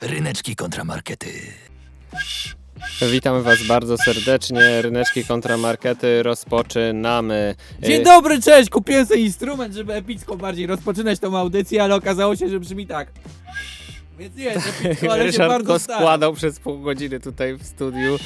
Ryneczki 0.00 0.56
kontramarkety. 0.56 1.28
Witamy 3.12 3.42
Was 3.42 3.66
bardzo 3.66 3.96
serdecznie. 3.98 4.82
Ryneczki 4.82 5.24
kontramarkety 5.24 6.22
rozpoczynamy. 6.22 7.54
Dzień 7.82 8.04
dobry, 8.04 8.42
cześć! 8.42 8.70
Kupiłem 8.70 9.06
sobie 9.06 9.20
instrument, 9.20 9.74
żeby 9.74 9.92
epicko 9.94 10.36
bardziej 10.36 10.66
rozpoczynać 10.66 11.18
tą 11.18 11.38
audycję, 11.38 11.82
ale 11.82 11.94
okazało 11.94 12.36
się, 12.36 12.48
że 12.48 12.60
brzmi 12.60 12.86
tak. 12.86 13.12
Więc 14.18 14.36
nie 14.36 14.44
jest 14.44 14.68
epicko, 14.84 15.12
ale 15.12 15.22
się 15.22 15.26
Ryszard 15.26 15.50
bardzo 15.50 15.78
składał 15.78 16.32
przez 16.32 16.60
pół 16.60 16.78
godziny 16.78 17.20
tutaj 17.20 17.54
w 17.54 17.62
studiu, 17.66 18.16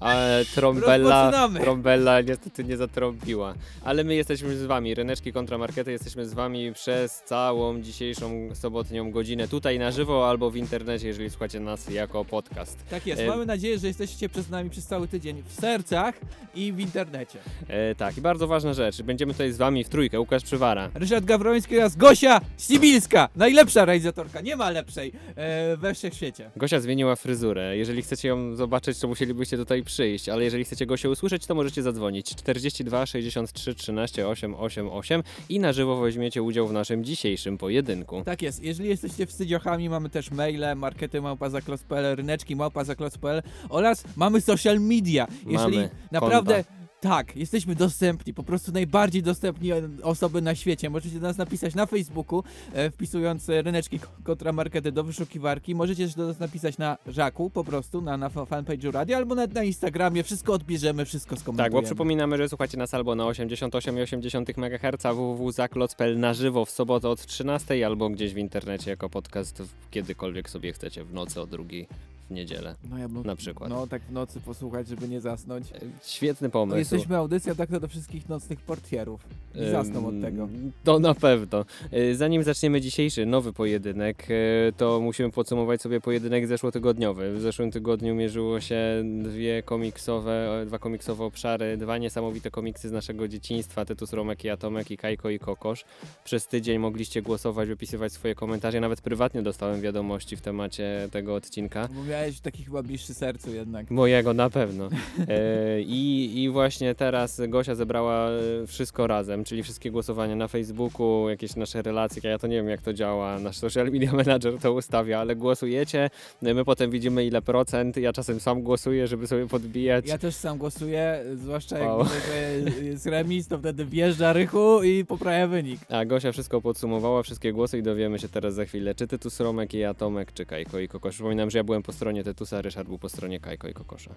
a 0.00 0.14
trąbella, 0.54 1.22
Rozpoczynamy. 1.24 1.60
trąbella 1.60 2.20
niestety 2.20 2.64
nie 2.64 2.76
zatrąbiła. 2.76 3.54
Ale 3.84 4.04
my 4.04 4.14
jesteśmy 4.14 4.56
z 4.56 4.64
Wami, 4.64 4.94
Ryneczki 4.94 5.32
kontramarkety, 5.32 5.92
jesteśmy 5.92 6.26
z 6.26 6.34
Wami 6.34 6.72
przez 6.72 7.22
całą 7.24 7.80
dzisiejszą 7.82 8.48
sobotnią 8.54 9.10
godzinę 9.10 9.48
tutaj 9.48 9.78
na 9.78 9.90
żywo 9.90 10.28
albo 10.30 10.50
w 10.50 10.56
internecie, 10.56 11.06
jeżeli 11.06 11.30
słuchacie 11.30 11.60
nas 11.60 11.90
jako 11.90 12.24
podcast. 12.24 12.78
Tak 12.90 13.06
jest, 13.06 13.22
E, 13.22 13.26
mamy 13.26 13.46
nadzieję, 13.46 13.78
że 13.78 13.86
jesteście 13.86 14.28
przez 14.28 14.50
nami 14.50 14.70
przez 14.70 14.86
cały 14.86 15.08
tydzień 15.08 15.42
w 15.48 15.52
sercach 15.60 16.14
i 16.54 16.72
w 16.72 16.80
internecie. 16.80 17.38
E, 17.68 17.94
tak, 17.94 18.16
i 18.18 18.20
bardzo 18.20 18.46
ważna 18.46 18.72
rzecz, 18.74 19.02
będziemy 19.02 19.32
tutaj 19.32 19.52
z 19.52 19.56
Wami 19.56 19.84
w 19.84 19.88
trójkę, 19.88 20.20
Łukasz 20.20 20.42
Przywara. 20.42 20.90
Ryszard 20.94 21.24
Gawroński 21.24 21.78
oraz 21.78 21.96
Gosia 21.96 22.40
Sibilska, 22.58 23.28
najlepsza 23.36 23.84
realizatorka, 23.84 24.40
nie 24.40 24.56
ma 24.56 24.70
lepszej 24.70 25.12
e, 25.36 25.76
we 25.76 25.94
wszechświecie. 25.94 26.50
Gosia 26.56 26.80
zmieniła 26.80 27.16
fryzurę. 27.16 27.76
Jeżeli 27.76 28.02
chcecie 28.02 28.28
ją 28.28 28.54
zobaczyć, 28.54 28.98
to 28.98 29.08
musielibyście 29.08 29.56
tutaj 29.56 29.82
przyjść, 29.82 30.28
ale 30.28 30.44
jeżeli 30.44 30.64
chcecie 30.64 30.86
Gosię 30.86 31.10
usłyszeć, 31.10 31.46
to 31.46 31.54
możecie 31.54 31.82
zadzwonić 31.82 32.34
42 32.34 33.06
63 33.06 33.74
13 33.74 34.28
888 34.28 35.22
i 35.48 35.60
na 35.60 35.72
żywo 35.72 35.96
weźmiecie 35.96 36.42
udział 36.42 36.68
w 36.68 36.72
naszym 36.72 37.04
dzisiejszym 37.04 37.58
pojedynku. 37.58 38.22
Tak 38.24 38.42
jest, 38.42 38.62
jeżeli 38.62 38.88
jesteście 38.88 39.26
wstydziochami, 39.26 39.88
mamy 39.88 40.10
też 40.10 40.30
maile, 40.30 40.76
markety 40.76 41.20
małpazaklos.pl, 41.20 42.16
ryneczki 42.16 42.56
małpazaklos.pl 42.56 43.42
oraz 43.68 44.04
mamy 44.16 44.40
social 44.40 44.80
media. 44.80 45.26
Jeżeli 45.46 45.76
Mamy 45.76 45.90
naprawdę... 46.12 46.54
konta. 46.54 46.85
Tak, 47.08 47.36
jesteśmy 47.36 47.74
dostępni, 47.74 48.34
po 48.34 48.42
prostu 48.42 48.72
najbardziej 48.72 49.22
dostępni 49.22 49.70
osoby 50.02 50.42
na 50.42 50.54
świecie. 50.54 50.90
Możecie 50.90 51.20
do 51.20 51.26
nas 51.26 51.36
napisać 51.38 51.74
na 51.74 51.86
Facebooku, 51.86 52.42
e, 52.72 52.90
wpisując 52.90 53.48
ryneczki 53.48 54.00
kontramarkety 54.24 54.92
do 54.92 55.04
wyszukiwarki. 55.04 55.74
Możecie 55.74 56.04
też 56.06 56.14
do 56.14 56.26
nas 56.26 56.38
napisać 56.38 56.78
na 56.78 56.98
Żaku, 57.06 57.50
po 57.50 57.64
prostu, 57.64 58.00
na, 58.00 58.16
na 58.16 58.28
fa- 58.28 58.44
fanpage'u 58.44 58.90
radia, 58.92 59.16
albo 59.16 59.34
nawet 59.34 59.54
na 59.54 59.62
Instagramie. 59.64 60.22
Wszystko 60.22 60.52
odbierzemy, 60.52 61.04
wszystko 61.04 61.36
skomentujemy. 61.36 61.70
Tak, 61.70 61.82
bo 61.82 61.86
przypominamy, 61.86 62.36
że 62.36 62.48
słuchacie 62.48 62.78
nas 62.78 62.94
albo 62.94 63.14
na 63.14 63.24
88,8 63.24 64.58
MHz 64.58 65.02
www.zakloc.pl 65.16 66.18
na 66.20 66.34
żywo 66.34 66.64
w 66.64 66.70
sobotę 66.70 67.08
od 67.08 67.26
13 67.26 67.86
albo 67.86 68.10
gdzieś 68.10 68.34
w 68.34 68.38
internecie 68.38 68.90
jako 68.90 69.08
podcast 69.10 69.62
kiedykolwiek 69.90 70.50
sobie 70.50 70.72
chcecie, 70.72 71.04
w 71.04 71.12
nocy 71.14 71.40
o 71.40 71.46
drugiej 71.46 71.86
w 72.30 72.34
niedzielę. 72.34 72.74
no, 72.90 72.98
ja 72.98 73.08
bym, 73.08 73.22
na 73.22 73.36
przykład. 73.36 73.70
No, 73.70 73.86
tak 73.86 74.02
w 74.02 74.12
nocy 74.12 74.40
posłuchać, 74.40 74.88
żeby 74.88 75.08
nie 75.08 75.20
zasnąć. 75.20 75.72
E, 75.72 75.78
Świetny 76.04 76.48
No, 76.48 76.52
pomysł. 76.52 76.78
jesteśmy 76.78 77.16
audycja 77.16 77.54
tak 77.54 77.70
do 77.80 77.88
wszystkich 77.88 78.28
nocnych 78.28 78.60
portierów. 78.60 79.20
Nie 79.54 79.70
zasną 79.70 80.06
od 80.06 80.20
tego. 80.20 80.48
To 80.84 80.98
na 80.98 81.14
pewno. 81.14 81.64
Y, 81.92 82.16
Zanim 82.16 82.42
zaczniemy 82.42 82.80
dzisiejszy 82.80 83.26
nowy 83.26 83.52
pojedynek, 83.52 84.26
y, 84.30 84.72
to 84.76 85.00
musimy 85.00 85.30
podsumować 85.30 85.82
sobie 85.82 86.00
pojedynek 86.00 86.46
zeszłotygodniowy. 86.46 87.32
W 87.34 87.40
zeszłym 87.40 87.70
tygodniu 87.70 88.14
mierzyło 88.14 88.60
się 88.60 88.78
dwie 89.22 89.62
komiksowe, 89.62 90.64
dwa 90.66 90.78
komiksowe 90.78 91.24
obszary, 91.24 91.76
dwa 91.76 91.98
niesamowite 91.98 92.50
komiksy 92.50 92.88
z 92.88 92.92
naszego 92.92 93.28
dzieciństwa, 93.28 93.84
Tytus 93.84 94.12
Romek 94.12 94.44
i 94.44 94.50
Atomek 94.50 94.90
i 94.90 94.96
Kajko 94.96 95.30
i 95.30 95.38
Kokosz. 95.38 95.84
Przez 96.24 96.46
tydzień 96.46 96.78
mogliście 96.78 97.22
głosować, 97.22 97.68
wypisywać 97.68 98.12
swoje 98.12 98.34
komentarze. 98.34 98.80
Nawet 98.80 99.00
prywatnie 99.00 99.42
dostałem 99.42 99.80
wiadomości 99.80 100.36
w 100.36 100.40
temacie 100.40 101.08
tego 101.12 101.34
odcinka. 101.34 101.88
Bo 101.88 102.04
miałeś 102.16 102.40
taki 102.40 102.64
chyba 102.64 102.82
bliższy 102.82 103.14
sercu 103.14 103.54
jednak. 103.54 103.90
Mojego 103.90 104.34
na 104.34 104.50
pewno. 104.50 104.88
E, 105.28 105.80
i, 105.80 106.32
I 106.42 106.50
właśnie 106.50 106.94
teraz 106.94 107.40
Gosia 107.48 107.74
zebrała 107.74 108.28
e, 108.30 108.66
wszystko 108.66 109.06
razem, 109.06 109.44
czyli 109.44 109.62
wszystkie 109.62 109.90
głosowania 109.90 110.36
na 110.36 110.48
Facebooku, 110.48 111.28
jakieś 111.28 111.56
nasze 111.56 111.82
relacje. 111.82 112.30
Ja 112.30 112.38
to 112.38 112.46
nie 112.46 112.56
wiem, 112.56 112.68
jak 112.68 112.82
to 112.82 112.92
działa. 112.92 113.38
Nasz 113.38 113.56
social 113.56 113.86
media 113.90 114.12
manager 114.12 114.58
to 114.58 114.72
ustawia, 114.72 115.18
ale 115.20 115.36
głosujecie. 115.36 116.10
e, 116.42 116.54
My 116.54 116.64
potem 116.64 116.90
widzimy, 116.90 117.26
ile 117.26 117.42
procent. 117.42 117.96
Ja 117.96 118.12
czasem 118.12 118.40
sam 118.40 118.62
głosuję, 118.62 119.06
żeby 119.06 119.26
sobie 119.26 119.46
podbijać. 119.46 120.06
Ja 120.08 120.18
też 120.18 120.34
sam 120.34 120.58
głosuję, 120.58 121.24
zwłaszcza 121.34 121.78
jak 121.78 121.88
Wow. 121.88 122.04
że 122.04 122.84
jest 122.84 123.06
remis, 123.06 123.48
to 123.48 123.58
wtedy 123.58 123.84
wjeżdża 123.86 124.32
Rychu 124.32 124.82
i 124.82 125.04
poprawia 125.04 125.46
wynik. 125.46 125.80
A 125.88 126.04
Gosia 126.04 126.32
wszystko 126.32 126.60
podsumowała, 126.60 127.22
wszystkie 127.22 127.52
głosy 127.52 127.78
i 127.78 127.82
dowiemy 127.82 128.18
się 128.18 128.28
teraz 128.28 128.54
za 128.54 128.64
chwilę, 128.64 128.94
czy 128.94 129.06
Tytus 129.06 129.40
Romek 129.40 129.74
i 129.74 129.84
Atomek, 129.84 130.32
czy 130.32 130.46
Kajko 130.46 130.78
i 130.78 130.88
Kokosz. 130.88 131.14
Przypominam, 131.14 131.50
że 131.50 131.58
ja 131.58 131.64
byłem 131.64 131.82
po 131.82 131.92
stronie 131.92 132.05
Tytusa, 132.24 132.62
Ryszard 132.62 132.88
był 132.88 132.98
po 132.98 133.08
stronie 133.08 133.40
Kajko 133.40 133.68
i 133.68 133.74
Kokosza. 133.74 134.10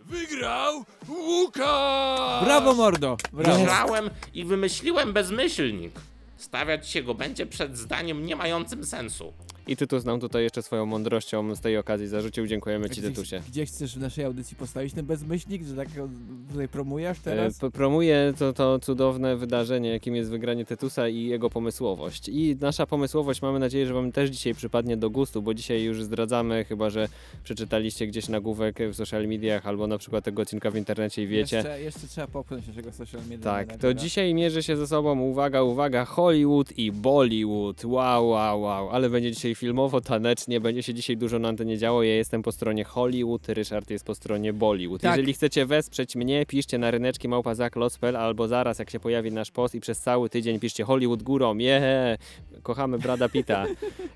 Wygrał 0.00 0.84
Łukasz! 1.08 2.44
Brawo 2.44 2.74
mordo! 2.74 3.16
Brawo. 3.32 3.64
Grałem 3.64 4.10
i 4.34 4.44
wymyśliłem 4.44 5.12
bezmyślnik. 5.12 5.92
Stawiać 6.36 6.88
się 6.88 7.02
go 7.02 7.14
będzie 7.14 7.46
przed 7.46 7.78
zdaniem 7.78 8.26
nie 8.26 8.36
mającym 8.36 8.84
sensu. 8.84 9.32
I 9.68 9.76
Tytus 9.76 10.04
nam 10.04 10.20
tutaj 10.20 10.42
jeszcze 10.42 10.62
swoją 10.62 10.86
mądrością 10.86 11.54
z 11.54 11.60
tej 11.60 11.76
okazji 11.78 12.06
zarzucił. 12.08 12.46
Dziękujemy 12.46 12.90
Ci, 12.90 13.00
Gdzie, 13.00 13.10
Tytusie. 13.10 13.42
gdzie 13.48 13.66
chcesz 13.66 13.96
w 13.96 14.00
naszej 14.00 14.24
audycji 14.24 14.56
postawić 14.56 14.94
ten 14.94 15.06
bezmyślnik, 15.06 15.62
że 15.64 15.76
tak 15.76 15.94
go 15.94 16.08
tutaj 16.50 16.68
promujesz 16.68 17.18
teraz? 17.20 17.56
E, 17.56 17.60
p- 17.60 17.70
Promuje 17.70 18.34
to, 18.38 18.52
to 18.52 18.78
cudowne 18.78 19.36
wydarzenie, 19.36 19.88
jakim 19.90 20.16
jest 20.16 20.30
wygranie 20.30 20.64
Tytusa 20.64 21.08
i 21.08 21.24
jego 21.24 21.50
pomysłowość. 21.50 22.28
I 22.28 22.56
nasza 22.60 22.86
pomysłowość 22.86 23.42
mamy 23.42 23.58
nadzieję, 23.58 23.86
że 23.86 23.94
Wam 23.94 24.12
też 24.12 24.30
dzisiaj 24.30 24.54
przypadnie 24.54 24.96
do 24.96 25.10
gustu, 25.10 25.42
bo 25.42 25.54
dzisiaj 25.54 25.82
już 25.82 26.02
zdradzamy, 26.02 26.64
chyba 26.64 26.90
że 26.90 27.08
przeczytaliście 27.44 28.06
gdzieś 28.06 28.28
nagłówek 28.28 28.78
w 28.90 28.94
social 28.94 29.26
mediach 29.28 29.66
albo 29.66 29.86
na 29.86 29.98
przykład 29.98 30.24
tego 30.24 30.42
odcinka 30.42 30.70
w 30.70 30.76
internecie 30.76 31.22
i 31.22 31.26
wiecie. 31.26 31.56
Jeszcze, 31.56 31.80
jeszcze 31.82 32.06
trzeba 32.08 32.26
popchnąć 32.26 32.66
naszego 32.66 32.92
social 32.92 33.20
media. 33.22 33.44
Tak, 33.44 33.76
to 33.76 33.94
dzisiaj 33.94 34.34
mierzy 34.34 34.62
się 34.62 34.76
ze 34.76 34.86
sobą, 34.86 35.20
uwaga, 35.20 35.62
uwaga, 35.62 36.04
Hollywood 36.04 36.78
i 36.78 36.92
Bollywood. 36.92 37.84
Wow, 37.84 38.28
wow, 38.28 38.60
wow. 38.60 38.90
Ale 38.90 39.10
będzie 39.10 39.32
dzisiaj 39.32 39.55
filmowo, 39.56 40.00
tanecznie, 40.00 40.60
będzie 40.60 40.82
się 40.82 40.94
dzisiaj 40.94 41.16
dużo 41.16 41.38
na 41.38 41.48
antenie 41.48 41.78
działo. 41.78 42.02
Ja 42.02 42.14
jestem 42.14 42.42
po 42.42 42.52
stronie 42.52 42.84
Hollywood, 42.84 43.48
Ryszard 43.48 43.90
jest 43.90 44.04
po 44.04 44.14
stronie 44.14 44.52
Bollywood. 44.52 45.00
Tak. 45.02 45.10
Jeżeli 45.16 45.32
chcecie 45.32 45.66
wesprzeć 45.66 46.16
mnie, 46.16 46.46
piszcie 46.46 46.78
na 46.78 46.90
ryneczki 46.90 47.28
małpazak.lotspel 47.28 48.16
albo 48.16 48.48
zaraz, 48.48 48.78
jak 48.78 48.90
się 48.90 49.00
pojawi 49.00 49.32
nasz 49.32 49.50
post 49.50 49.74
i 49.74 49.80
przez 49.80 50.00
cały 50.00 50.30
tydzień 50.30 50.60
piszcie 50.60 50.84
Hollywood 50.84 51.22
górą. 51.22 51.58
Yeah! 51.58 52.18
Kochamy 52.66 52.98
Brada 52.98 53.28
Pita. 53.28 53.66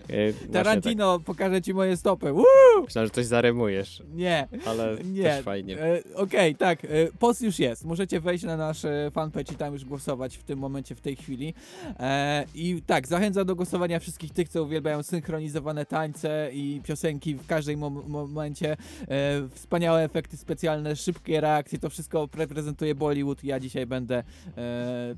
E, 0.08 0.32
Tarantino, 0.52 1.20
pokażę 1.20 1.62
ci 1.62 1.74
moje 1.74 1.96
stopy. 1.96 2.32
Woo! 2.32 2.44
Tak. 2.74 2.84
Myślałem, 2.84 3.06
że 3.08 3.14
coś 3.14 3.26
zaremujesz, 3.26 4.02
Nie. 4.14 4.48
ale 4.66 4.96
Nie. 5.04 5.22
też 5.22 5.44
fajnie. 5.44 5.78
E, 5.82 6.02
Okej, 6.14 6.54
tak. 6.54 6.84
E, 6.84 6.88
post 7.18 7.42
już 7.42 7.58
jest. 7.58 7.84
Możecie 7.84 8.20
wejść 8.20 8.44
na 8.44 8.56
nasz 8.56 8.84
e, 8.84 9.10
fanpage 9.12 9.52
i 9.52 9.56
tam 9.56 9.72
już 9.72 9.84
głosować 9.84 10.36
w 10.36 10.42
tym 10.42 10.58
momencie, 10.58 10.94
w 10.94 11.00
tej 11.00 11.16
chwili. 11.16 11.54
E, 12.00 12.44
I 12.54 12.82
tak, 12.86 13.06
zachęcam 13.08 13.46
do 13.46 13.56
głosowania 13.56 13.98
wszystkich 14.00 14.32
tych, 14.32 14.48
co 14.48 14.62
uwielbiają 14.62 15.02
synchronizowane 15.02 15.86
tańce 15.86 16.50
i 16.52 16.80
piosenki 16.84 17.34
w 17.34 17.46
każdym 17.46 17.80
mom- 17.80 18.08
momencie. 18.08 18.72
E, 19.08 19.48
wspaniałe 19.54 20.04
efekty 20.04 20.36
specjalne, 20.36 20.96
szybkie 20.96 21.40
reakcje. 21.40 21.78
To 21.78 21.90
wszystko 21.90 22.28
reprezentuje 22.36 22.94
Bollywood. 22.94 23.44
Ja 23.44 23.60
dzisiaj 23.60 23.86
będę 23.86 24.22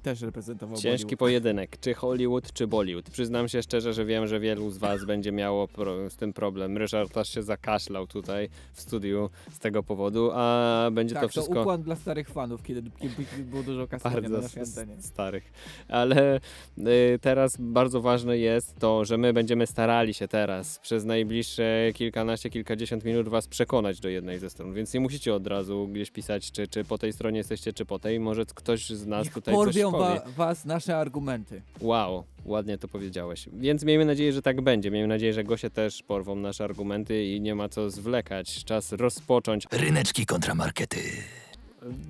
też 0.02 0.20
reprezentował 0.20 0.76
Ciężki 0.76 0.92
Bollywood. 1.04 1.18
pojedynek, 1.18 1.80
czy 1.80 1.94
Hollywood, 1.94 2.52
czy 2.52 2.66
Bollywood. 2.66 3.10
Przyznam 3.22 3.48
się 3.48 3.62
szczerze, 3.62 3.92
że 3.92 4.04
wiem, 4.04 4.26
że 4.26 4.40
wielu 4.40 4.70
z 4.70 4.78
Was 4.78 5.04
będzie 5.04 5.32
miało 5.32 5.68
pro, 5.68 6.10
z 6.10 6.16
tym 6.16 6.32
problem. 6.32 6.76
Ryszard 6.78 7.16
aż 7.18 7.28
się 7.28 7.42
zakaszlał 7.42 8.06
tutaj 8.06 8.48
w 8.72 8.80
studiu 8.80 9.30
z 9.52 9.58
tego 9.58 9.82
powodu, 9.82 10.30
a 10.34 10.88
będzie 10.92 11.14
Tak, 11.14 11.22
to 11.22 11.28
to 11.28 11.32
wszystko 11.32 11.60
ukłon 11.60 11.82
dla 11.82 11.96
starych 11.96 12.28
fanów, 12.28 12.62
kiedy, 12.62 12.82
kiedy 13.00 13.42
było 13.44 13.62
dużo 13.62 13.86
kasowania 13.86 14.28
na 14.28 14.38
antenie. 14.38 15.02
starych. 15.02 15.52
Ale 15.88 16.40
y, 16.78 17.18
teraz 17.20 17.56
bardzo 17.58 18.00
ważne 18.00 18.38
jest 18.38 18.78
to, 18.78 19.04
że 19.04 19.18
my 19.18 19.32
będziemy 19.32 19.66
starali 19.66 20.14
się 20.14 20.28
teraz 20.28 20.78
przez 20.78 21.04
najbliższe 21.04 21.90
kilkanaście, 21.94 22.50
kilkadziesiąt 22.50 23.04
minut 23.04 23.28
Was 23.28 23.46
przekonać 23.48 24.00
do 24.00 24.08
jednej 24.08 24.38
ze 24.38 24.50
stron, 24.50 24.74
więc 24.74 24.94
nie 24.94 25.00
musicie 25.00 25.34
od 25.34 25.46
razu 25.46 25.88
gdzieś 25.88 26.10
pisać, 26.10 26.52
czy, 26.52 26.68
czy 26.68 26.84
po 26.84 26.98
tej 26.98 27.12
stronie 27.12 27.38
jesteście, 27.38 27.72
czy 27.72 27.84
po 27.84 27.98
tej. 27.98 28.20
Może 28.20 28.44
ktoś 28.46 28.90
z 28.90 29.06
nas 29.06 29.24
Niech 29.24 29.34
tutaj 29.34 29.54
coś 29.54 29.64
porwią 29.64 29.90
powie. 29.92 30.04
wa- 30.04 30.22
was 30.36 30.64
nasze 30.64 30.96
argumenty. 30.96 31.62
Wow, 31.80 32.24
ładnie 32.44 32.78
to 32.78 32.88
powiedziałeś. 32.88 33.48
Więc 33.52 33.84
miejmy 33.84 34.04
nadzieję, 34.04 34.32
że 34.32 34.42
tak 34.42 34.60
będzie. 34.60 34.90
Miejmy 34.90 35.08
nadzieję, 35.08 35.32
że 35.32 35.44
Gosie 35.44 35.70
też 35.70 36.02
porwą 36.02 36.36
nasze 36.36 36.64
argumenty 36.64 37.24
i 37.24 37.40
nie 37.40 37.54
ma 37.54 37.68
co 37.68 37.90
zwlekać. 37.90 38.64
Czas 38.64 38.92
rozpocząć. 38.92 39.66
Ryneczki 39.72 40.26
kontramarkety. 40.26 40.98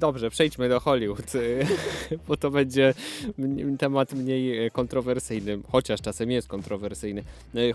Dobrze, 0.01 0.31
przejdźmy 0.31 0.69
do 0.69 0.81
Hollywood, 0.81 1.33
bo 2.29 2.37
to 2.37 2.51
będzie 2.51 2.95
temat 3.79 4.13
mniej 4.13 4.71
kontrowersyjny, 4.71 5.59
chociaż 5.73 6.01
czasem 6.01 6.31
jest 6.31 6.49
kontrowersyjny. 6.49 7.23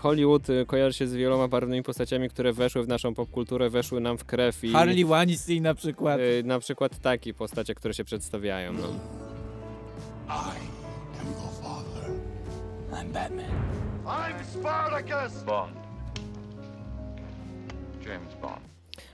Hollywood 0.00 0.42
kojarzy 0.66 0.98
się 0.98 1.06
z 1.06 1.14
wieloma 1.14 1.48
barwnymi 1.48 1.82
postaciami, 1.82 2.30
które 2.30 2.52
weszły 2.52 2.82
w 2.82 2.88
naszą 2.88 3.14
popkulturę, 3.14 3.70
weszły 3.70 4.00
nam 4.00 4.18
w 4.18 4.24
krew 4.24 4.64
i 4.64 4.70
Harley 4.72 5.04
Weinstein 5.04 5.62
na 5.62 5.74
przykład. 5.74 6.20
e, 6.20 6.42
na 6.42 6.58
przykład 6.58 6.98
takie 6.98 7.34
postacie, 7.34 7.74
które 7.74 7.94
się 7.94 8.04
przedstawiają. 8.04 8.72
No. 8.72 8.88
I. 10.28 10.77
I'm 12.92 13.12
Batman. 13.12 13.50
I'm 14.06 14.42
Spartacus! 14.44 15.34
Bond. 15.42 15.76
James 18.02 18.34
Bond. 18.40 18.62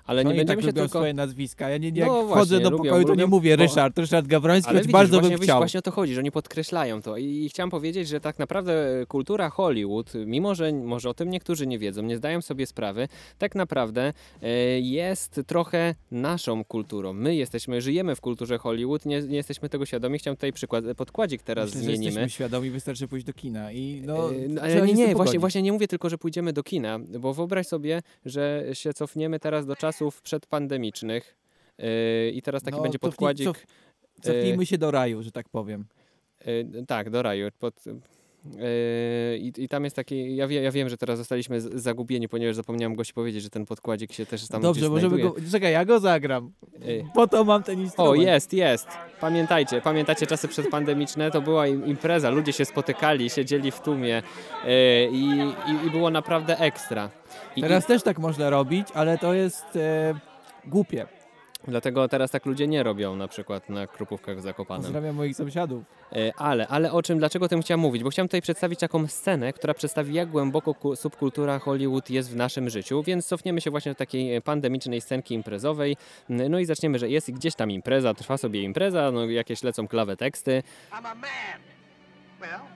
Ale 0.07 0.25
nie 0.25 0.31
Oni 0.31 0.39
będziemy 0.39 0.63
tak 0.63 0.67
się 0.67 0.73
tylko... 0.73 0.89
swoje 0.89 1.15
nazwiska. 1.15 1.69
Ja 1.71 1.79
nie, 1.79 1.93
nie 1.93 2.01
No 2.01 2.07
jak 2.17 2.27
właśnie, 2.27 2.35
wchodzę 2.37 2.61
do 2.61 2.71
lubią, 2.71 2.85
pokoju, 2.85 3.05
to 3.05 3.15
nie 3.15 3.23
lubią, 3.23 3.37
mówię 3.37 3.57
bo- 3.57 3.63
Ryszard, 3.63 3.99
Ryszard 3.99 4.27
Gawroński, 4.27 4.71
Ale 4.71 4.79
choć 4.79 4.87
widzisz, 4.87 4.93
bardzo 4.93 5.21
właśnie, 5.21 5.37
bym 5.37 5.45
chciał. 5.45 5.59
właśnie 5.59 5.79
o 5.79 5.83
to 5.83 5.91
chodzi, 5.91 6.15
że 6.15 6.21
oni 6.21 6.31
podkreślają 6.33 7.03
to 7.03 7.17
I, 7.17 7.25
i 7.25 7.49
chciałem 7.49 7.71
powiedzieć, 7.71 8.09
że 8.09 8.21
tak 8.21 8.39
naprawdę 8.39 9.05
kultura 9.09 9.51
Hollywood, 9.51 10.13
mimo 10.27 10.55
że 10.55 10.73
może 10.73 11.11
o 11.11 11.15
tym 11.15 11.31
niektórzy 11.31 11.67
nie 11.67 11.79
wiedzą, 11.79 12.03
nie 12.03 12.17
zdają 12.17 12.43
sobie 12.43 12.67
sprawy, 12.67 13.09
tak 13.39 13.55
naprawdę 13.55 14.13
e, 14.43 14.49
jest 14.81 15.41
trochę 15.47 15.95
naszą 16.11 16.65
kulturą. 16.65 17.13
My 17.13 17.35
jesteśmy, 17.35 17.81
żyjemy 17.81 18.17
w 18.17 18.21
kulturze 18.21 18.59
Hollywood, 18.59 19.07
nie, 19.07 19.23
nie 19.23 19.37
jesteśmy 19.37 19.69
tego 19.69 19.87
świadomi. 19.87 20.19
Chciałem 20.19 20.37
tutaj 20.37 20.53
przykład, 20.53 20.85
podkładzik 20.97 21.43
teraz 21.43 21.67
Myślę, 21.69 21.81
że 21.81 21.85
zmienimy. 21.87 22.05
jesteśmy 22.07 22.31
świadomi, 22.31 22.71
wystarczy 22.71 23.09
pójść 23.09 23.27
do 23.27 23.33
kina 23.33 23.73
i 23.73 24.03
no... 24.07 24.29
Trzeba 24.29 24.63
ale 24.63 24.87
nie, 24.87 24.95
nie, 24.95 25.15
właśnie, 25.15 25.39
właśnie 25.39 25.63
nie 25.63 25.73
mówię 25.73 25.89
tylko, 25.89 26.09
że 26.09 26.19
pójdziemy 26.19 26.53
do 26.53 26.63
kina, 26.63 26.99
bo 26.99 27.35
wyobraź 27.35 27.67
sobie, 27.67 28.03
że 28.27 28.65
się 28.73 28.93
cofniemy 28.95 29.41
teraz 29.41 29.67
do 29.67 29.77
czasów 29.95 30.23
przedpandemicznych 30.23 31.37
e, 31.79 32.29
i 32.29 32.43
teraz 32.43 32.63
taki 32.63 32.77
No, 32.77 32.83
będzie 32.83 32.99
podkładzik. 32.99 33.49
cof- 33.49 33.65
Cofnijmy 34.23 34.67
się 34.67 34.79
do 34.79 34.91
raju, 34.91 35.23
że 35.23 35.31
tak 35.33 35.49
powiem. 35.49 35.87
E, 36.41 36.87
tak, 36.87 37.11
do 37.11 37.23
raju. 37.23 37.49
Pod, 37.59 37.85
i, 39.39 39.53
I 39.57 39.69
tam 39.69 39.85
jest 39.85 39.97
taki, 39.97 40.37
ja, 40.37 40.47
wie, 40.49 40.63
ja 40.63 40.71
wiem, 40.73 40.89
że 40.89 40.97
teraz 40.97 41.19
zostaliśmy 41.19 41.61
z, 41.61 41.75
zagubieni, 41.83 42.29
ponieważ 42.29 42.57
zapomniałem 42.57 42.95
gości 42.95 43.15
powiedzieć, 43.15 43.43
że 43.43 43.51
ten 43.51 43.67
podkładzik 43.67 44.13
się 44.13 44.27
też 44.27 44.49
tam 44.49 44.63
Dobrze, 44.63 44.89
możemy 44.89 45.19
go... 45.19 45.35
Czekaj, 45.53 45.73
ja 45.73 45.85
go 45.85 46.01
zagram. 46.01 46.53
E, 46.75 46.79
Po 47.15 47.27
to 47.27 47.45
mam 47.45 47.63
ten 47.63 47.79
O, 47.79 47.83
instrument. 47.83 48.23
jest, 48.23 48.53
jest. 48.53 48.89
Pamiętajcie, 49.21 49.81
pamiętacie 49.81 50.27
czasy 50.27 50.49
przedpandemiczne? 50.49 51.31
To 51.31 51.43
była 51.43 51.67
im- 51.67 51.87
impreza, 51.87 52.31
ludzie 52.31 52.53
się 52.53 52.65
spotykali, 52.65 53.31
siedzieli 53.31 53.71
w 53.71 53.81
tłumie 53.81 54.23
i, 55.13 55.39
i, 55.85 55.87
i 55.87 55.91
było 55.91 56.11
naprawdę 56.11 56.59
ekstra. 56.59 57.11
I, 57.57 57.61
Teraz 57.61 57.87
też 57.87 58.03
tak 58.03 58.19
można 58.19 58.51
robić, 58.51 58.87
ale 58.95 59.19
to 59.19 59.35
jest 59.35 59.77
e, 59.77 60.15
głupie. 60.67 61.07
Dlatego 61.69 62.09
teraz 62.09 62.31
tak 62.31 62.47
ludzie 62.47 62.67
nie 62.67 62.83
robią 62.83 63.17
na 63.17 63.29
przykład 63.29 63.69
na 63.69 63.87
Krupówkach 63.87 64.39
w 64.39 64.41
Zakopanem. 64.43 64.83
Pozdrawiam 64.83 65.15
moich 65.17 65.37
sąsiadów. 65.37 65.85
E, 66.13 66.33
Ale, 66.37 66.69
ale 66.69 66.93
o 66.93 67.03
czym, 67.03 67.19
dlaczego 67.19 67.45
o 67.45 67.49
tym 67.49 67.63
chciałem 67.63 67.81
mówić? 67.81 68.03
Bo 68.03 68.11
chciałem 68.11 68.29
tutaj 68.29 68.43
przedstawić 68.43 68.81
taką 68.81 69.07
scenę, 69.07 69.53
która 69.53 69.75
przedstawi, 69.75 70.15
jak 70.15 70.29
głęboko 70.29 70.75
ku- 70.75 70.97
subkultura 70.97 71.59
Hollywood 71.59 72.11
jest 72.11 72.31
w 72.33 72.37
naszym 72.37 72.71
życiu, 72.71 73.03
więc 73.03 73.27
cofniemy 73.27 73.61
się 73.61 73.71
właśnie 73.71 73.93
do 73.93 73.97
takiej 73.97 74.43
pandemicznej 74.43 75.01
scenki 75.01 75.35
imprezowej. 75.35 75.97
No 76.29 76.59
i 76.59 76.65
zaczniemy, 76.65 76.99
że 76.99 77.09
jest 77.09 77.31
gdzieś 77.31 77.55
tam 77.55 77.71
impreza, 77.71 78.15
trwa 78.15 78.37
sobie 78.37 78.63
impreza, 78.63 79.11
no 79.11 79.27
jakieś 79.27 79.63
lecą 79.63 79.89
klawe 79.89 80.17
teksty. 80.17 80.63
I'm 80.93 80.97
a 80.97 81.01
man. 81.15 81.21
Well. 82.41 82.74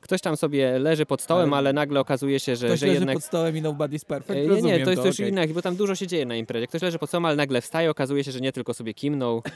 Ktoś 0.00 0.20
tam 0.20 0.36
sobie 0.36 0.78
leży 0.78 1.06
pod 1.06 1.22
stołem, 1.22 1.48
Ale- 1.52 1.58
ale 1.58 1.72
nagle 1.72 2.00
okazuje 2.00 2.40
się, 2.40 2.56
że, 2.56 2.66
Ktoś 2.66 2.80
że 2.80 2.86
leży 2.86 2.98
jednak... 2.98 3.16
pod 3.16 3.24
stołem 3.24 3.56
i 3.56 3.62
nobody's 3.62 4.04
perfect. 4.04 4.30
E, 4.38 4.42
Nie, 4.42 4.48
Rozumiem 4.48 4.78
nie, 4.78 4.84
to 4.84 4.90
jest 4.90 5.02
coś 5.02 5.20
okej. 5.20 5.28
innego, 5.30 5.54
bo 5.54 5.62
tam 5.62 5.76
dużo 5.76 5.94
się 5.94 6.06
dzieje 6.06 6.26
na 6.26 6.36
imprezie. 6.36 6.66
Ktoś 6.66 6.82
leży 6.82 6.98
pod 6.98 7.10
stołem, 7.10 7.24
ale 7.24 7.36
nagle 7.36 7.60
wstaje, 7.60 7.90
okazuje 7.90 8.24
się, 8.24 8.32
że 8.32 8.40
nie 8.40 8.52
tylko 8.52 8.74
sobie 8.74 8.94
kimnął. 8.94 9.42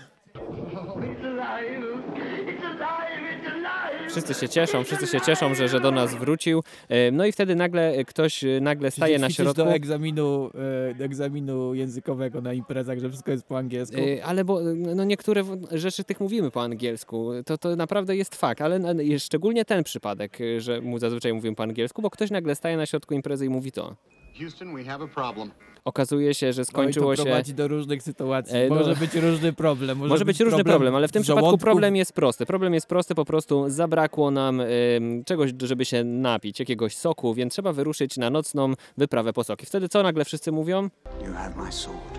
Wszyscy 4.09 4.35
się 4.35 4.49
cieszą, 4.49 4.85
wszyscy 4.85 5.07
się 5.07 5.21
cieszą, 5.21 5.55
że, 5.55 5.69
że 5.69 5.81
do 5.81 5.91
nas 5.91 6.15
wrócił. 6.15 6.63
E, 6.89 7.11
No 7.11 7.27
i 7.27 7.33
wtedy 7.33 7.55
nagle 7.57 8.05
ktoś 8.05 8.45
e, 8.45 8.61
nagle 8.61 8.91
staje 8.91 9.19
na 9.19 9.31
środku. 9.31 9.55
do 9.55 9.73
egzaminu, 9.75 10.51
e, 10.91 10.95
do 10.95 11.05
egzaminu 11.05 11.75
językowego 11.75 12.41
na 12.41 12.53
imprezach, 12.53 12.99
że 12.99 13.09
wszystko 13.09 13.31
jest 13.31 13.45
po 13.47 13.59
angielsku. 13.59 13.97
E, 14.01 14.25
Ale 14.25 14.45
bo 14.45 14.61
no 14.75 15.05
niektóre 15.05 15.45
rzeczy 15.73 16.05
tych 16.05 16.21
mówimy 16.21 16.51
po 16.51 16.63
angielsku, 16.63 17.31
to, 17.47 17.59
to 17.59 17.77
naprawdę 17.77 18.17
jest 18.17 18.35
fakt, 18.35 18.61
ale 18.63 18.81
szczególnie 19.19 19.65
ten 19.65 19.85
przypadek, 19.85 20.41
e, 20.41 20.61
że 20.61 20.81
mu 20.81 20.99
zazwyczaj 20.99 21.33
mówimy 21.35 21.57
po 21.57 21.63
angielsku, 21.63 22.03
bo 22.03 22.11
ktoś 22.11 22.31
nagle 22.31 22.55
staje 22.55 22.77
na 22.77 22.87
środku 22.87 23.15
imprezy 23.15 23.47
i 23.47 23.49
mówi 23.49 23.73
to. 23.73 23.97
Houston, 24.39 24.75
we 24.77 24.85
have 24.85 25.05
a 25.05 25.09
problem. 25.09 25.51
Okazuje 25.85 26.35
się, 26.35 26.53
że 26.53 26.61
No 26.61 26.63
i 26.63 26.67
skończyło 26.67 27.11
to 27.11 27.17
się... 27.17 27.23
prowadzi 27.23 27.55
do 27.55 27.69
różnych 27.69 28.03
sytuacji. 28.03 28.57
E, 28.57 28.69
no- 28.69 28.75
Może 28.75 28.97
być 28.97 29.15
różny 29.15 29.53
problem. 29.53 29.99
Może, 29.99 30.09
Może 30.09 30.25
być 30.25 30.41
różny 30.41 30.65
problem, 30.65 30.95
ale 30.95 31.09
w 31.09 31.13
tym 31.13 31.23
przypadku 31.23 31.59
problem 31.59 31.97
jest 31.97 32.13
prosty. 32.13 32.47
Problem 32.47 32.75
jest 32.75 32.87
prosty, 32.87 33.15
po 33.15 33.25
prostu 33.25 33.65
zabrakło 33.69 34.31
nam 34.31 34.61
ym, 34.61 35.25
czegoś, 35.25 35.51
żeby 35.63 35.85
się 35.85 36.05
napić, 36.05 36.61
jakiegoś 36.61 36.97
soku, 36.97 37.35
więc 37.35 37.53
trzeba 37.53 37.73
wyruszyć 37.73 38.17
na 38.17 38.31
nocną 38.31 38.75
wyprawę 38.99 39.33
po 39.33 39.45
soki. 39.45 39.67
Wtedy 39.67 39.89
co 39.89 40.03
nagle 40.03 40.25
wszyscy 40.25 40.53
mówią? 40.53 40.83
You 41.27 41.33
have 41.35 41.53
my 41.65 41.73
sword. 41.73 42.19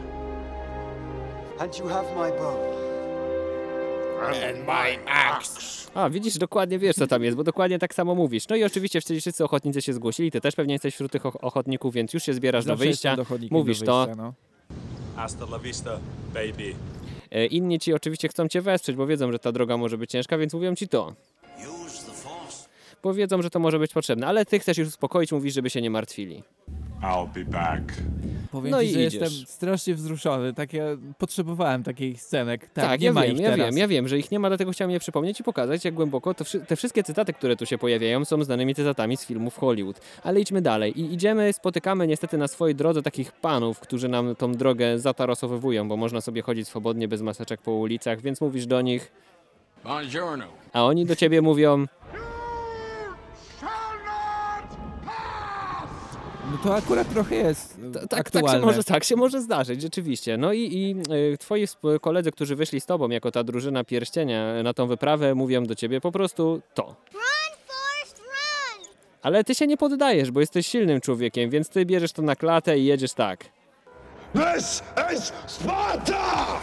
And 1.60 1.80
you 1.80 1.88
have 1.88 2.06
my 2.16 2.30
bow. 2.40 2.91
And 4.28 4.66
my 4.68 5.12
axe. 5.12 5.92
A, 5.94 6.10
widzisz, 6.10 6.38
dokładnie 6.38 6.80
wiesz, 6.80 6.96
co 6.96 7.08
tam 7.08 7.24
jest, 7.24 7.38
bo 7.38 7.44
dokładnie 7.44 7.80
tak 7.80 7.94
samo 7.94 8.16
mówisz. 8.16 8.48
No 8.48 8.56
i 8.56 8.64
oczywiście 8.64 9.02
wtedy 9.02 9.20
wszyscy 9.20 9.44
ochotnicy 9.44 9.82
się 9.82 9.94
zgłosili, 9.94 10.32
ty 10.32 10.42
też 10.42 10.56
pewnie 10.56 10.74
jesteś 10.74 10.94
wśród 10.94 11.12
tych 11.12 11.24
och- 11.24 11.38
ochotników, 11.42 11.94
więc 11.94 12.14
już 12.14 12.24
się 12.24 12.34
zbierasz 12.34 12.64
Zawsze 12.64 12.78
do 12.78 12.86
wyjścia, 12.86 13.10
jestem 13.10 13.26
dochodnikiem 13.26 13.58
mówisz 13.58 13.80
do 13.80 13.86
to. 13.86 14.06
wyjścia, 14.06 14.24
No. 14.24 14.34
Hasta 15.16 15.46
la 15.46 15.60
vista, 15.60 16.00
baby. 16.34 16.74
E, 17.32 17.46
Inni 17.46 17.80
ci 17.80 17.94
oczywiście 17.94 18.28
chcą 18.28 18.48
cię 18.48 18.62
wesprzeć, 18.62 18.96
bo 18.96 19.08
wiedzą, 19.08 19.32
że 19.32 19.40
ta 19.40 19.52
droga 19.52 19.78
może 19.78 19.98
być 19.98 20.12
ciężka, 20.12 20.38
więc 20.38 20.54
mówią 20.54 20.76
ci 20.76 20.88
to. 20.88 21.14
Use 21.86 22.06
the 22.06 22.12
force. 22.12 22.70
Bo 23.04 23.14
wiedzą, 23.14 23.42
że 23.42 23.50
to 23.50 23.60
może 23.60 23.80
być 23.80 23.94
potrzebne, 23.94 24.28
ale 24.28 24.46
ty 24.46 24.60
chcesz 24.60 24.78
już 24.78 24.88
uspokoić, 24.88 25.32
mówisz, 25.32 25.54
żeby 25.54 25.70
się 25.70 25.82
nie 25.82 25.90
martwili. 25.90 26.44
I'll 27.02 27.28
be 27.34 27.46
back. 27.52 27.82
Powiem 28.52 28.72
No 28.72 28.80
ci, 28.82 28.86
i 28.86 28.94
że 28.94 29.00
idziesz. 29.04 29.14
jestem 29.22 29.48
strasznie 29.48 29.96
wzruszony. 29.96 30.54
Takie, 30.54 30.84
potrzebowałem 31.18 31.84
takich 31.84 32.22
scenek. 32.22 32.70
Tak, 32.74 32.86
Tak, 32.86 33.00
nie 33.02 33.06
ja 33.08 33.14
ma 33.14 33.22
wiem, 33.24 33.32
ich 33.36 33.40
ja 33.42 33.50
teraz. 33.50 33.68
wiem, 33.68 33.78
ja 33.78 33.88
wiem, 33.88 34.08
że 34.08 34.20
ich 34.20 34.32
nie 34.32 34.40
ma, 34.40 34.48
dlatego 34.50 34.72
chciałem 34.72 34.92
je 34.92 35.00
przypomnieć 35.00 35.40
i 35.40 35.44
pokazać, 35.44 35.86
jak 35.86 35.94
głęboko 35.94 36.34
to, 36.34 36.44
wszy- 36.44 36.60
te 36.60 36.76
wszystkie 36.76 37.04
cytaty, 37.04 37.34
które 37.34 37.56
tu 37.56 37.66
się 37.66 37.78
pojawiają, 37.78 38.26
są 38.26 38.44
znanymi 38.44 38.76
cytatami 38.76 39.18
z 39.18 39.26
filmów 39.26 39.58
Hollywood. 39.58 40.00
Ale 40.24 40.42
idźmy 40.42 40.62
dalej 40.62 41.00
i 41.00 41.14
idziemy, 41.14 41.54
spotykamy 41.54 42.08
niestety 42.08 42.38
na 42.38 42.48
swojej 42.48 42.76
drodze 42.76 43.02
takich 43.02 43.32
panów, 43.32 43.80
którzy 43.80 44.08
nam 44.10 44.36
tą 44.36 44.52
drogę 44.52 45.00
zatarasowywują, 45.00 45.88
bo 45.88 45.98
można 45.98 46.22
sobie 46.22 46.42
chodzić 46.42 46.68
swobodnie 46.68 47.08
bez 47.08 47.22
maseczek 47.22 47.62
po 47.62 47.72
ulicach, 47.72 48.22
więc 48.22 48.42
mówisz 48.42 48.66
do 48.66 48.82
nich, 48.82 49.12
Buongiorno. 49.84 50.46
a 50.74 50.84
oni 50.86 51.06
do 51.06 51.16
ciebie 51.16 51.42
mówią, 51.42 51.86
No 56.52 56.58
to 56.64 56.76
akurat 56.76 57.10
trochę 57.10 57.36
jest 57.36 57.80
To, 57.94 58.02
e, 58.02 58.08
tak, 58.08 58.32
tak, 58.32 58.50
się 58.50 58.60
może, 58.60 58.84
tak 58.84 59.04
się 59.04 59.16
może 59.16 59.42
zdarzyć, 59.42 59.82
rzeczywiście. 59.82 60.38
No 60.38 60.54
i, 60.54 60.60
i 60.60 60.96
y, 61.34 61.38
twoi 61.38 61.68
koledzy, 62.02 62.32
którzy 62.32 62.56
wyszli 62.56 62.82
z 62.82 62.86
tobą 62.86 63.10
jako 63.10 63.32
ta 63.32 63.44
drużyna 63.44 63.84
pierścienia 63.84 64.64
na 64.64 64.74
tą 64.74 64.88
wyprawę, 64.88 65.36
mówią 65.36 65.64
do 65.64 65.76
ciebie 65.76 66.02
po 66.02 66.12
prostu 66.12 66.62
to. 66.74 66.84
Run, 66.84 67.58
Forrest, 67.68 68.18
run! 68.20 68.88
Ale 69.22 69.44
ty 69.44 69.56
się 69.56 69.68
nie 69.68 69.78
poddajesz, 69.78 70.32
bo 70.32 70.40
jesteś 70.40 70.68
silnym 70.68 71.02
człowiekiem, 71.02 71.50
więc 71.50 71.70
ty 71.70 71.86
bierzesz 71.86 72.12
to 72.12 72.22
na 72.22 72.36
klatę 72.36 72.80
i 72.80 72.86
jedziesz 72.86 73.14
tak. 73.14 73.46
This 74.34 74.84
is 75.14 75.34
Sparta! 75.48 76.62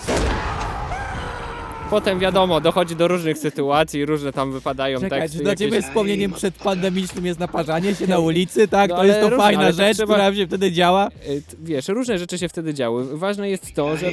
Potem 1.90 2.18
wiadomo, 2.18 2.60
dochodzi 2.60 2.96
do 2.96 3.08
różnych 3.08 3.38
sytuacji, 3.38 4.04
różne 4.06 4.32
tam 4.32 4.52
wypadają 4.52 5.00
Czekaj, 5.00 5.20
teksty. 5.20 5.38
czy 5.38 5.44
dla 5.44 5.56
ciebie 5.56 5.76
jakieś- 5.76 5.88
wspomnieniem 5.88 6.32
przedpandemicznym 6.32 7.26
jest 7.26 7.40
naparzanie 7.40 7.94
się 7.94 8.06
na 8.06 8.18
ulicy, 8.18 8.68
tak? 8.68 8.90
No, 8.90 8.96
to 8.96 9.04
jest 9.04 9.20
to 9.20 9.30
różne, 9.30 9.44
fajna 9.44 9.60
ale 9.62 9.70
to 9.70 9.76
rzecz, 9.76 9.96
trzeba- 9.96 10.14
która 10.14 10.34
się 10.34 10.46
wtedy 10.46 10.72
działa. 10.72 11.08
Y, 11.08 11.42
t- 11.42 11.56
Wiesz, 11.62 11.88
różne 11.88 12.18
rzeczy 12.18 12.38
się 12.38 12.48
wtedy 12.48 12.74
działy. 12.74 13.18
Ważne 13.18 13.50
jest 13.50 13.74
to, 13.74 13.96
że, 13.96 14.10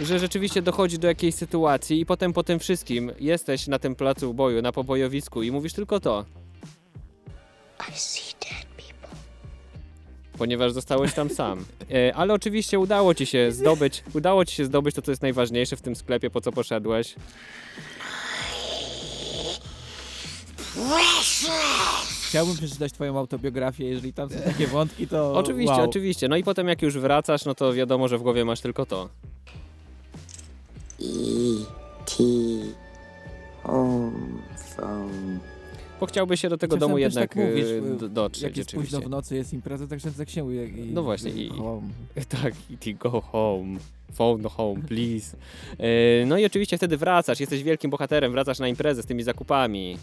że 0.00 0.18
rzeczywiście 0.18 0.62
dochodzi 0.62 0.98
do 0.98 1.08
jakiejś 1.08 1.34
sytuacji 1.34 2.00
i 2.00 2.06
potem 2.06 2.32
po 2.32 2.42
tym 2.42 2.58
wszystkim 2.58 3.10
jesteś 3.20 3.66
na 3.66 3.78
tym 3.78 3.94
placu 3.94 4.34
boju, 4.34 4.62
na 4.62 4.72
pobojowisku 4.72 5.42
i 5.42 5.50
mówisz 5.52 5.72
tylko 5.72 6.00
to. 6.00 6.24
I 7.88 7.92
see 7.98 8.34
dead. 8.40 8.65
Ponieważ 10.38 10.72
zostałeś 10.72 11.12
tam 11.12 11.30
sam. 11.30 11.64
E, 11.90 12.14
Ale 12.14 12.34
oczywiście 12.34 12.78
udało 12.78 13.14
ci 13.14 13.26
się 13.26 13.52
zdobyć, 13.52 14.04
udało 14.14 14.44
ci 14.44 14.54
się 14.54 14.64
zdobyć 14.64 14.94
to, 14.94 15.02
co 15.02 15.12
jest 15.12 15.22
najważniejsze 15.22 15.76
w 15.76 15.82
tym 15.82 15.96
sklepie, 15.96 16.30
po 16.30 16.40
co 16.40 16.52
poszedłeś. 16.52 17.14
Chciałbym 22.28 22.56
przeczytać 22.56 22.92
twoją 22.92 23.18
autobiografię, 23.18 23.84
jeżeli 23.84 24.12
tam 24.12 24.30
są 24.30 24.36
takie 24.44 24.66
wątki, 24.66 25.08
to 25.08 25.34
Oczywiście, 25.34 25.74
wow. 25.74 25.84
oczywiście. 25.88 26.28
No 26.28 26.36
i 26.36 26.44
potem 26.44 26.68
jak 26.68 26.82
już 26.82 26.98
wracasz, 26.98 27.44
no 27.44 27.54
to 27.54 27.72
wiadomo, 27.72 28.08
że 28.08 28.18
w 28.18 28.22
głowie 28.22 28.44
masz 28.44 28.60
tylko 28.60 28.86
to. 28.86 29.08
E.T. 31.00 32.14
Home 33.62 34.12
phone. 34.76 35.55
Bo 36.00 36.06
chciałbyś 36.06 36.40
się 36.40 36.48
do 36.48 36.58
tego 36.58 36.76
Czasem 36.76 36.80
domu 36.88 36.94
też 36.96 37.02
jednak 37.02 37.28
tak 37.34 37.36
mówisz, 37.48 37.64
e, 37.66 37.78
e, 37.78 37.96
d- 37.98 38.08
dotrzeć 38.08 38.42
Jak 38.42 38.56
jest 38.56 38.72
późno 38.72 39.00
w 39.00 39.08
nocy, 39.08 39.36
jest 39.36 39.52
impreza, 39.52 39.86
tak 39.86 40.00
często 40.00 40.18
tak 40.18 40.30
się 40.30 40.42
mówi. 40.44 40.56
i- 40.56 40.92
No 40.92 41.02
właśnie, 41.02 41.30
i- 41.30 41.48
Home. 41.48 41.88
Tak, 42.42 42.54
i 42.86 42.94
go 42.94 43.20
home. 43.20 43.78
Phone 44.12 44.44
home, 44.48 44.82
please. 44.88 45.36
E, 45.78 46.26
No 46.26 46.38
i 46.38 46.44
oczywiście 46.44 46.76
wtedy 46.76 46.96
wracasz, 46.96 47.40
jesteś 47.40 47.62
wielkim 47.62 47.90
bohaterem, 47.90 48.32
wracasz 48.32 48.58
na 48.58 48.68
imprezę 48.68 49.02
z 49.02 49.06
tymi 49.06 49.22
zakupami. 49.22 49.98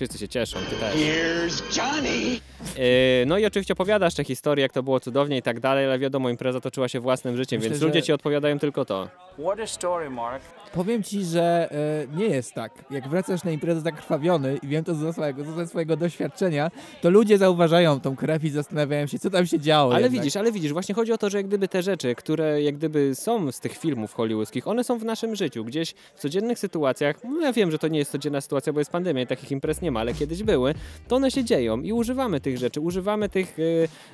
Wszyscy 0.00 0.18
się 0.18 0.28
cieszą, 0.28 0.58
ty 0.70 0.76
też. 0.76 0.94
Here's 0.94 1.78
Johnny. 1.78 2.40
Yy, 2.76 3.26
no 3.26 3.38
i 3.38 3.46
oczywiście 3.46 3.72
opowiadasz 3.72 4.14
te 4.14 4.24
historie, 4.24 4.62
jak 4.62 4.72
to 4.72 4.82
było 4.82 5.00
cudownie 5.00 5.36
i 5.36 5.42
tak 5.42 5.60
dalej, 5.60 5.86
ale 5.86 5.98
wiadomo, 5.98 6.30
impreza 6.30 6.60
toczyła 6.60 6.88
się 6.88 7.00
własnym 7.00 7.36
życiem, 7.36 7.58
Myślę, 7.58 7.70
więc 7.70 7.80
że- 7.80 7.86
ludzie 7.86 8.02
ci 8.02 8.12
odpowiadają 8.12 8.58
tylko 8.58 8.84
to. 8.84 9.08
What 9.38 9.60
a 9.60 9.66
story, 9.66 10.10
Mark. 10.10 10.42
Powiem 10.72 11.02
ci, 11.02 11.24
że 11.24 11.68
e, 12.12 12.16
nie 12.16 12.26
jest 12.26 12.54
tak. 12.54 12.72
Jak 12.90 13.08
wracasz 13.08 13.44
na 13.44 13.50
imprezę 13.50 13.80
zakrwawiony 13.80 14.58
i 14.62 14.68
wiem 14.68 14.84
to 14.84 14.94
ze 14.94 15.12
swojego, 15.12 15.44
ze 15.44 15.66
swojego 15.66 15.96
doświadczenia, 15.96 16.70
to 17.02 17.10
ludzie 17.10 17.38
zauważają 17.38 18.00
tą 18.00 18.16
krew 18.16 18.44
i 18.44 18.50
zastanawiają 18.50 19.06
się, 19.06 19.18
co 19.18 19.30
tam 19.30 19.46
się 19.46 19.58
działo. 19.60 19.94
Ale 19.94 20.02
jednak. 20.02 20.20
widzisz, 20.20 20.36
ale 20.36 20.52
widzisz, 20.52 20.72
właśnie 20.72 20.94
chodzi 20.94 21.12
o 21.12 21.18
to, 21.18 21.30
że 21.30 21.38
jak 21.38 21.46
gdyby 21.46 21.68
te 21.68 21.82
rzeczy, 21.82 22.14
które 22.14 22.62
jak 22.62 22.76
gdyby 22.76 23.14
są 23.14 23.52
z 23.52 23.60
tych 23.60 23.78
filmów 23.78 24.14
hollywoodzkich, 24.14 24.68
one 24.68 24.84
są 24.84 24.98
w 24.98 25.04
naszym 25.04 25.36
życiu, 25.36 25.64
gdzieś 25.64 25.94
w 26.14 26.20
codziennych 26.20 26.58
sytuacjach, 26.58 27.16
no 27.24 27.40
ja 27.40 27.52
wiem, 27.52 27.70
że 27.70 27.78
to 27.78 27.88
nie 27.88 27.98
jest 27.98 28.12
codzienna 28.12 28.40
sytuacja, 28.40 28.72
bo 28.72 28.80
jest 28.80 28.90
pandemia 28.90 29.22
i 29.22 29.26
takich 29.26 29.50
imprez 29.50 29.82
nie 29.82 29.89
ma, 29.90 30.00
ale 30.00 30.14
kiedyś 30.14 30.42
były, 30.42 30.74
to 31.08 31.16
one 31.16 31.30
się 31.30 31.44
dzieją 31.44 31.80
i 31.80 31.92
używamy 31.92 32.40
tych 32.40 32.58
rzeczy, 32.58 32.80
używamy 32.80 33.28
tych 33.28 33.56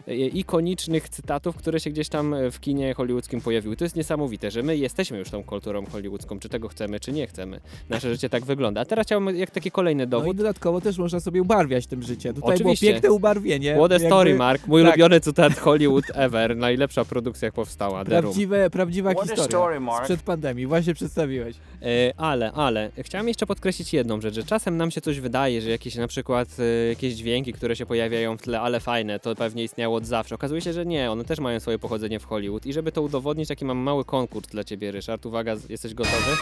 e, 0.07 0.13
e, 0.13 0.15
ikonicznych 0.15 1.09
cytatów, 1.09 1.57
które 1.57 1.81
się 1.81 1.91
gdzieś 1.91 2.09
tam 2.09 2.35
w 2.51 2.61
kinie 2.61 2.95
hollywoodzkim 2.95 3.41
pojawiły. 3.41 3.77
To 3.77 3.85
jest 3.85 3.97
niesamowite, 3.97 4.51
że 4.51 4.63
my 4.63 4.77
jesteśmy 4.77 5.19
już 5.19 5.31
tą 5.31 5.45
kulturą 5.45 5.87
hollywoodzką, 5.87 6.39
czy 6.39 6.49
tego 6.49 6.69
chcemy, 6.69 7.01
czy 7.01 7.13
nie 7.13 7.27
chcemy. 7.27 7.61
Nasze 7.89 8.11
życie 8.13 8.29
tak 8.29 8.45
wygląda. 8.45 8.81
A 8.81 8.85
teraz 8.85 9.07
chciałbym, 9.07 9.37
jak 9.37 9.51
taki 9.51 9.71
kolejny 9.71 10.07
No 10.07 10.09
i 10.09 10.11
dowód, 10.11 10.37
dodatkowo 10.37 10.81
też 10.81 10.99
można 10.99 11.21
sobie 11.21 11.43
ubarwiać 11.43 11.87
tym 11.87 12.03
życie. 12.03 12.35
Tutaj 12.35 12.55
Oczywiście. 12.55 12.87
było 12.87 12.95
piękne 12.95 13.13
ubarwienie. 13.13 13.75
What 13.75 13.91
a 13.91 13.95
jakby 13.95 14.09
story, 14.09 14.35
Mark. 14.35 14.67
Mój 14.67 14.83
tak. 14.83 14.91
ulubiony 14.91 15.21
cytat 15.21 15.59
Hollywood 15.67 16.05
ever. 16.15 16.57
Najlepsza 16.57 17.05
produkcja, 17.05 17.47
jak 17.47 17.55
powstała. 17.55 18.05
Prawdziwe, 18.05 18.71
prawdziwa 18.71 19.11
What 19.11 19.23
historia 19.23 19.45
story, 19.45 19.81
Mark. 19.81 20.05
sprzed 20.05 20.23
pandemii. 20.23 20.67
Właśnie 20.67 20.95
przedstawiłeś. 20.95 21.57
E, 21.83 22.13
ale, 22.17 22.53
ale, 22.53 22.91
chciałem 22.99 23.29
jeszcze 23.29 23.47
podkreślić 23.47 23.93
jedną 23.93 24.21
rzecz, 24.21 24.35
że 24.35 24.45
czasem 24.45 24.77
nam 24.77 24.91
się 24.91 25.01
coś 25.01 25.21
wydaje, 25.21 25.61
że 25.61 25.66
jakieś 25.71 25.95
na 25.95 26.09
przykład 26.09 26.49
e, 26.59 26.89
jakieś 26.89 27.15
dźwięki, 27.15 27.53
które 27.53 27.77
się 27.77 27.87
pojawiają 27.87 28.37
w 28.37 28.43
tle, 28.43 28.61
ale 28.61 28.81
fajne, 28.81 29.19
to 29.21 29.35
pewnie 29.35 29.65
istniało 29.65 29.97
od 29.97 30.07
zawsze. 30.07 30.35
Okazuje 30.35 30.61
się, 30.61 30.73
że 30.73 30.87
nie, 30.87 31.11
one 31.11 31.25
też 31.25 31.39
mają 31.41 31.61
swoje 31.61 31.79
pochodzenie 31.79 32.21
w 32.21 32.25
Hollywood. 32.25 32.67
I 32.67 32.73
żeby 32.73 32.93
to 32.93 33.03
udowodnić, 33.03 33.49
taki 33.49 33.65
mam 33.65 33.79
mały 33.79 34.05
konkurs 34.05 34.49
dla 34.49 34.65
ciebie, 34.65 34.91
Ryszard. 34.93 35.27
Uwaga, 35.27 35.57
jesteś 35.69 35.95
gotowy? 35.95 36.37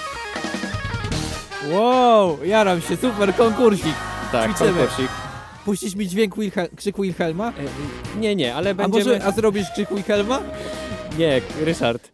Wow, 1.73 2.39
jaram 2.45 2.81
się, 2.81 2.97
super 2.97 3.35
konkursik. 3.35 3.95
Tak, 4.33 4.51
Ćwiczymy. 4.51 4.79
konkursik. 4.79 5.09
Puścisz 5.65 5.95
mi 5.95 6.09
dźwięk 6.09 6.37
Wilhel 6.37 6.69
krzyk 6.77 6.97
Wilhelma? 6.97 7.49
E, 7.49 8.21
nie, 8.21 8.37
nie, 8.37 8.55
ale 8.55 8.71
A 8.71 8.75
będziemy... 8.75 9.05
może, 9.05 9.25
a 9.25 9.31
zrobisz 9.33 9.71
krzyk 9.73 9.89
Wilhelma? 9.95 10.41
Nie, 11.19 11.41
Ryszard. 11.61 12.11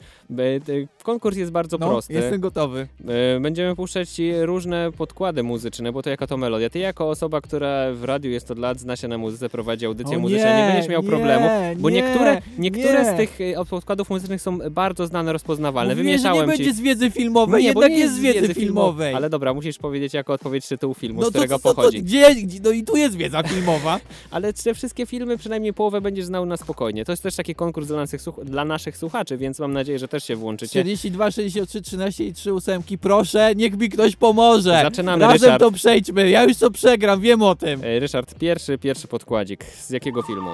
Konkurs 1.02 1.36
jest 1.36 1.52
bardzo 1.52 1.78
No, 1.78 1.88
prosty. 1.88 2.12
jestem 2.12 2.40
gotowy. 2.40 2.88
E, 3.36 3.40
Będziemy 3.40 3.76
puszczać 3.76 4.08
Ci 4.10 4.32
różne 4.40 4.92
podkłady 4.92 5.42
muzyczne, 5.42 5.92
bo 5.92 6.02
to 6.02 6.10
jaka 6.10 6.26
to 6.26 6.36
melodia. 6.36 6.70
Ty 6.70 6.78
jako 6.78 7.10
osoba, 7.10 7.40
która 7.40 7.92
w 7.92 8.04
radiu 8.04 8.30
jest 8.30 8.50
od 8.50 8.58
lat, 8.58 8.78
zna 8.80 8.96
się 8.96 9.08
na 9.08 9.18
muzyce, 9.18 9.48
prowadzi 9.48 9.86
audycję 9.86 10.16
O 10.16 10.20
muzyczną, 10.20 10.48
nie 10.48 10.56
nie, 10.56 10.72
będziesz 10.72 10.90
miał 10.90 11.02
nie, 11.02 11.08
problemu, 11.08 11.48
bo 11.78 11.90
nie, 11.90 12.02
niektóre, 12.02 12.42
niektóre 12.58 13.02
nie. 13.04 13.12
z 13.14 13.16
tych 13.16 13.40
e, 13.40 13.64
podkładów 13.64 14.10
muzycznych 14.10 14.42
są 14.42 14.58
bardzo 14.70 15.06
znane, 15.06 15.32
rozpoznawalne. 15.32 15.94
Mówiłem, 15.94 16.18
że 16.18 16.22
nie 16.22 16.28
Wymieszałem 16.30 16.48
będzie 16.50 16.64
Ci... 16.64 16.74
z 16.74 16.80
wiedzy 16.80 17.10
filmowej, 17.10 17.62
Nie, 17.64 17.72
bo 17.72 17.82
jednak 17.82 17.98
nie 17.98 18.04
jest 18.04 18.14
z 18.14 18.18
wiedzy, 18.18 18.54
filmowej. 18.54 19.14
Ale 19.14 19.30
dobra, 19.30 19.54
musisz 19.54 19.78
powiedzieć 19.78 20.14
jako 20.14 20.32
odpowiedź 20.32 20.68
tytułu 20.68 20.94
filmu, 20.94 21.20
no 21.20 21.26
z 21.26 21.30
którego 21.30 21.54
to, 21.58 21.62
to, 21.62 21.68
to, 21.68 21.74
pochodzi. 21.74 22.02
gdzie, 22.02 22.34
no 22.64 22.70
i 22.70 22.84
tu 22.84 22.96
jest 22.96 23.16
wiedza 23.16 23.42
filmowa. 23.42 24.00
Ale 24.30 24.52
te 24.52 24.74
wszystkie 24.74 25.06
filmy, 25.06 25.38
przynajmniej 25.38 25.72
połowę 25.74 26.00
będziesz 26.00 26.24
znał 26.24 26.46
na 26.46 26.56
spokojnie. 26.56 27.04
To 27.04 27.12
jest 27.12 27.22
też 27.22 27.36
taki 27.36 27.54
konkurs 27.54 27.86
dla 27.86 27.96
naszych, 27.96 28.20
dla 28.44 28.64
naszych 28.64 28.96
słuchaczy, 28.96 29.36
więc 29.36 29.58
mam 29.58 29.72
nadzieję, 29.72 29.98
że 29.98 30.08
też 30.08 30.19
się 30.20 30.36
włączycie. 30.36 30.70
42, 30.70 31.30
63, 31.30 31.82
13 31.82 32.24
i 32.24 32.32
3 32.32 32.54
ósemki, 32.54 32.98
proszę, 32.98 33.54
niech 33.56 33.78
mi 33.78 33.88
ktoś 33.88 34.16
pomoże. 34.16 34.80
Zaczynamy, 34.82 35.24
Razem 35.24 35.40
Ryszard. 35.40 35.60
to 35.60 35.70
przejdźmy, 35.70 36.30
ja 36.30 36.44
już 36.44 36.56
to 36.56 36.70
przegram, 36.70 37.20
wiem 37.20 37.42
o 37.42 37.54
tym. 37.54 37.80
E, 37.84 38.00
Ryszard, 38.00 38.34
pierwszy, 38.34 38.78
pierwszy 38.78 39.08
podkładzik. 39.08 39.64
Z 39.64 39.90
jakiego 39.90 40.22
filmu? 40.22 40.50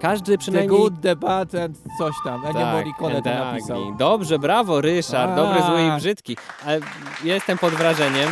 Każdy 0.00 0.32
The 0.32 0.38
przynajmniej... 0.38 0.78
Good, 0.80 1.00
The 1.02 1.16
Bad 1.16 1.54
and 1.54 1.78
coś 1.98 2.14
tam. 2.24 2.46
Ennio 2.46 2.66
Morricone 2.66 3.22
to 3.22 3.30
napisał. 3.30 3.82
Agni. 3.82 3.96
Dobrze, 3.98 4.38
brawo 4.38 4.80
Ryszard, 4.80 5.36
dobry, 5.36 5.62
zły 5.62 5.82
i 5.82 6.00
brzydki. 6.00 6.36
Ale 6.66 6.80
jestem 7.24 7.58
pod 7.58 7.74
wrażeniem. 7.74 8.30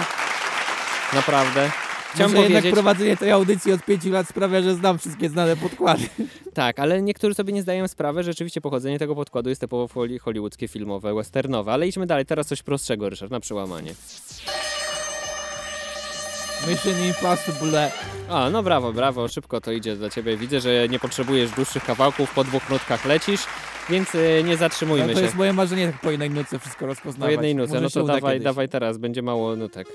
Naprawdę. 1.15 1.71
Chciałem 2.15 2.33
Może 2.33 2.49
jednak 2.49 2.73
prowadzenie 2.73 3.17
tej 3.17 3.31
audycji 3.31 3.73
od 3.73 3.85
5 3.85 4.05
lat 4.05 4.29
sprawia, 4.29 4.63
że 4.63 4.75
znam 4.75 4.99
wszystkie 4.99 5.29
znane 5.29 5.57
podkłady. 5.57 6.03
tak, 6.55 6.79
ale 6.79 7.03
niektórzy 7.03 7.35
sobie 7.35 7.53
nie 7.53 7.63
zdają 7.63 7.89
sprawy, 7.89 8.23
że 8.23 8.33
rzeczywiście 8.33 8.61
pochodzenie 8.61 8.99
tego 8.99 9.15
podkładu 9.15 9.49
jest 9.49 9.61
typowo 9.61 9.89
hollywoodzkie, 10.21 10.69
filmowe, 10.69 11.15
westernowe. 11.15 11.73
Ale 11.73 11.89
idźmy 11.89 12.07
dalej, 12.07 12.27
teraz 12.27 12.47
coś 12.47 12.63
prostszego, 12.63 13.09
Ryszard, 13.11 13.33
na 13.33 13.41
przełamanie. 13.41 13.95
Mission 16.69 16.95
Impossible. 17.09 17.91
A, 18.29 18.51
no 18.51 18.63
brawo, 18.63 18.93
brawo, 18.93 19.29
szybko 19.29 19.61
to 19.61 19.73
idzie 19.73 19.97
dla 19.97 20.11
ciebie. 20.11 20.37
Widzę, 20.37 20.61
że 20.61 20.89
nie 20.89 20.99
potrzebujesz 20.99 21.51
dłuższych 21.51 21.85
kawałków, 21.85 22.35
po 22.35 22.45
dwóch 22.45 22.71
nutkach 22.71 23.05
lecisz, 23.05 23.41
więc 23.91 24.15
y, 24.15 24.43
nie 24.45 24.57
zatrzymujmy 24.57 25.07
No, 25.07 25.13
to 25.13 25.19
się. 25.19 25.25
jest 25.25 25.37
moje 25.37 25.53
marzenie, 25.53 25.87
tak 25.93 26.01
po 26.01 26.11
jednej 26.11 26.31
nutce 26.31 26.59
wszystko 26.59 26.87
rozpoznawać. 26.87 27.27
Po 27.29 27.31
jednej 27.31 27.55
nucie, 27.55 27.73
Może 27.73 27.83
no 27.83 27.91
to 27.91 28.05
dawaj, 28.05 28.33
kiedyś. 28.33 28.45
dawaj 28.45 28.69
teraz, 28.69 28.99
będzie 28.99 29.23
mało 29.23 29.57
nutek. 29.57 29.89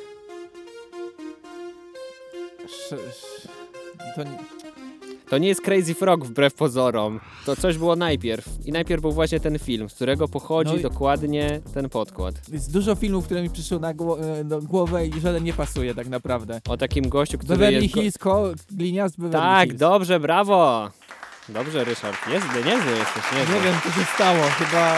Sz, 2.67 2.93
sz, 3.09 3.47
to 4.15 4.23
nie... 4.23 4.37
To 5.29 5.37
nie 5.37 5.47
jest 5.47 5.61
Crazy 5.61 5.93
Frog 5.93 6.25
wbrew 6.25 6.53
pozorom. 6.53 7.19
To 7.45 7.55
coś 7.55 7.77
było 7.77 7.95
najpierw. 7.95 8.45
I 8.65 8.71
najpierw 8.71 9.01
był 9.01 9.11
właśnie 9.11 9.39
ten 9.39 9.59
film, 9.59 9.89
z 9.89 9.93
którego 9.93 10.27
pochodzi 10.27 10.71
No 10.71 10.77
i- 10.77 10.81
dokładnie 10.81 11.59
ten 11.73 11.89
podkład. 11.89 12.35
Jest 12.51 12.73
dużo 12.73 12.95
filmów, 12.95 13.25
które 13.25 13.41
mi 13.41 13.49
przyszły 13.49 13.79
na 13.79 13.93
gło- 13.93 14.23
e, 14.39 14.43
do 14.43 14.61
głowę 14.61 15.07
i 15.07 15.19
żaden 15.21 15.43
nie 15.43 15.53
pasuje 15.53 15.95
tak 15.95 16.07
naprawdę. 16.07 16.61
O 16.69 16.77
takim 16.77 17.09
gościu, 17.09 17.37
który 17.37 17.57
Beverly 17.57 17.81
jest... 17.81 17.93
Hills, 17.95 18.17
ko- 18.17 18.51
gliniast 18.71 19.17
Beverly 19.17 19.39
Tak, 19.45 19.67
Hills. 19.67 19.79
dobrze, 19.79 20.19
brawo! 20.19 20.89
Dobrze, 21.49 21.83
Ryszard. 21.83 22.17
Niezły, 22.27 22.55
niezły 22.71 22.91
jesteś, 22.91 23.23
niezły. 23.39 23.55
Nie 23.55 23.61
wiem, 23.61 23.73
co 23.83 23.91
się 23.99 24.05
stało. 24.15 24.43
Chyba, 24.43 24.95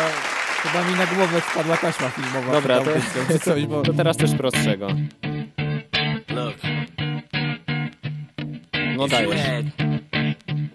chyba 0.63 0.89
mi 0.91 0.95
na 0.97 1.05
głowę 1.05 1.41
spadła 1.51 1.77
taśma 1.77 2.09
filmowa. 2.09 2.51
Dobra, 2.51 2.79
to, 2.81 3.39
coś, 3.45 3.65
bo... 3.65 3.81
to 3.81 3.93
teraz 3.93 4.17
coś 4.17 4.31
prostszego. 4.35 4.87
Look, 6.29 6.55
No 8.99 9.05
you 9.05 9.09
dajesz. 9.09 9.41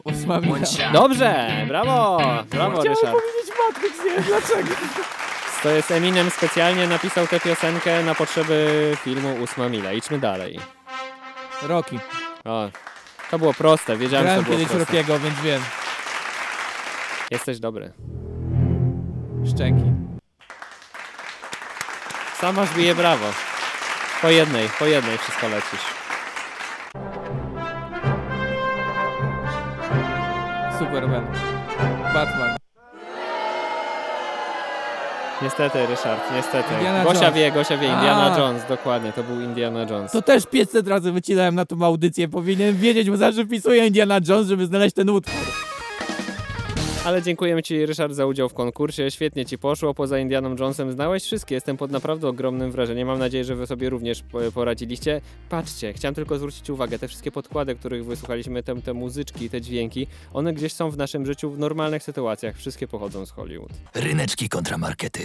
Ósma 0.05 0.41
Dobrze, 0.93 1.51
brawo! 1.69 2.19
Brawo, 2.51 2.81
Chciałem 2.81 2.99
Ryszard. 2.99 3.13
powiedzieć 3.13 3.55
Matrix, 3.69 4.05
nie 4.05 4.11
wiem 4.11 4.23
dlaczego. 4.23 4.75
To 5.63 5.71
jest 5.71 5.91
Eminem 5.91 6.31
specjalnie 6.31 6.87
napisał 6.87 7.27
tę 7.27 7.41
piosenkę 7.41 8.03
na 8.03 8.15
potrzeby 8.15 8.97
filmu 9.03 9.35
Ósma 9.43 9.69
Mila. 9.69 9.93
Idźmy 9.93 10.19
dalej. 10.19 10.61
Rocky. 11.63 11.99
O, 12.45 12.69
to 13.31 13.39
było 13.39 13.55
proste, 13.55 13.97
wiedziałem, 13.97 14.27
że 14.27 14.29
Grałem 14.29 14.45
to 14.45 14.51
było 14.51 14.59
kiedyś 14.59 14.77
proste. 14.77 14.93
Rockiego, 14.97 15.19
więc 15.19 15.41
wiem. 15.41 15.63
Jesteś 17.31 17.59
dobry. 17.61 17.93
Szczęki. 19.55 19.85
Sam 22.41 22.57
masz 22.57 22.75
bije 22.75 22.95
brawo. 22.95 23.27
Po 24.23 24.29
jednej, 24.29 24.69
po 24.79 24.87
jednej 24.87 25.19
wszystko 25.19 25.49
lecisz. 25.49 25.94
Superman. 30.95 31.27
Batman. 32.15 32.57
Niestety, 35.43 35.87
Ryszard, 35.87 36.21
niestety. 36.37 36.75
Indiana 36.75 37.05
Gosia 37.05 37.21
Jones. 37.21 37.35
wie, 37.35 37.53
Gosia 37.53 37.77
wie, 37.77 37.87
Indiana 37.87 38.35
A. 38.35 38.39
Jones, 38.39 38.63
dokładnie, 38.69 39.13
to 39.13 39.23
był 39.23 39.41
Indiana 39.41 39.87
Jones. 39.91 40.13
To 40.13 40.23
też 40.23 40.47
500 40.47 40.89
razy 40.89 41.13
wycinałem 41.13 41.55
na 41.55 41.65
tą 41.65 41.83
audycję. 41.83 42.29
Powinienem 42.29 42.77
wiedzieć, 42.77 43.11
bo 43.11 43.17
zawsze 43.17 43.45
wpisuję 43.45 43.87
Indiana 43.87 44.21
Jones, 44.29 44.49
żeby 44.49 44.67
znaleźć 44.67 44.95
ten 44.95 45.11
utwór. 45.11 45.54
Ale 47.05 47.23
dziękujemy 47.23 47.63
Ci, 47.63 47.87
Ryszard, 47.87 48.13
za 48.15 48.27
udział 48.27 48.49
w 48.49 48.55
konkursie. 48.55 49.11
Świetnie 49.11 49.47
Ci 49.47 49.59
poszło. 49.59 49.95
Poza 49.95 50.19
Indianą 50.19 50.49
Jonesem 50.59 50.93
znałeś 50.93 51.23
wszystkie. 51.25 51.55
Jestem 51.55 51.77
pod 51.77 51.91
naprawdę 51.91 52.29
ogromnym 52.29 52.73
wrażeniem. 52.73 53.09
Mam 53.09 53.19
nadzieję, 53.19 53.45
że 53.45 53.55
Wy 53.57 53.67
sobie 53.67 53.91
również 53.91 54.23
po- 54.23 54.53
poradziliście. 54.55 55.21
Patrzcie, 55.49 55.93
chciałem 55.93 56.15
tylko 56.15 56.39
zwrócić 56.39 56.71
uwagę, 56.71 56.99
te 56.99 57.09
wszystkie 57.09 57.31
podkłady, 57.31 57.75
których 57.75 58.05
wysłuchaliśmy, 58.05 58.63
te, 58.63 58.83
te 58.83 58.95
muzyczki, 58.95 59.51
te 59.51 59.61
dźwięki, 59.61 60.07
one 60.33 60.53
gdzieś 60.53 60.73
są 60.73 60.91
w 60.91 60.97
naszym 60.97 61.27
życiu 61.27 61.51
w 61.51 61.59
normalnych 61.59 62.03
sytuacjach. 62.03 62.57
Wszystkie 62.57 62.89
pochodzą 62.89 63.27
z 63.27 63.31
Hollywood. 63.31 63.71
Ryneczki 63.95 64.49
kontra 64.49 64.79
markety. 64.79 65.23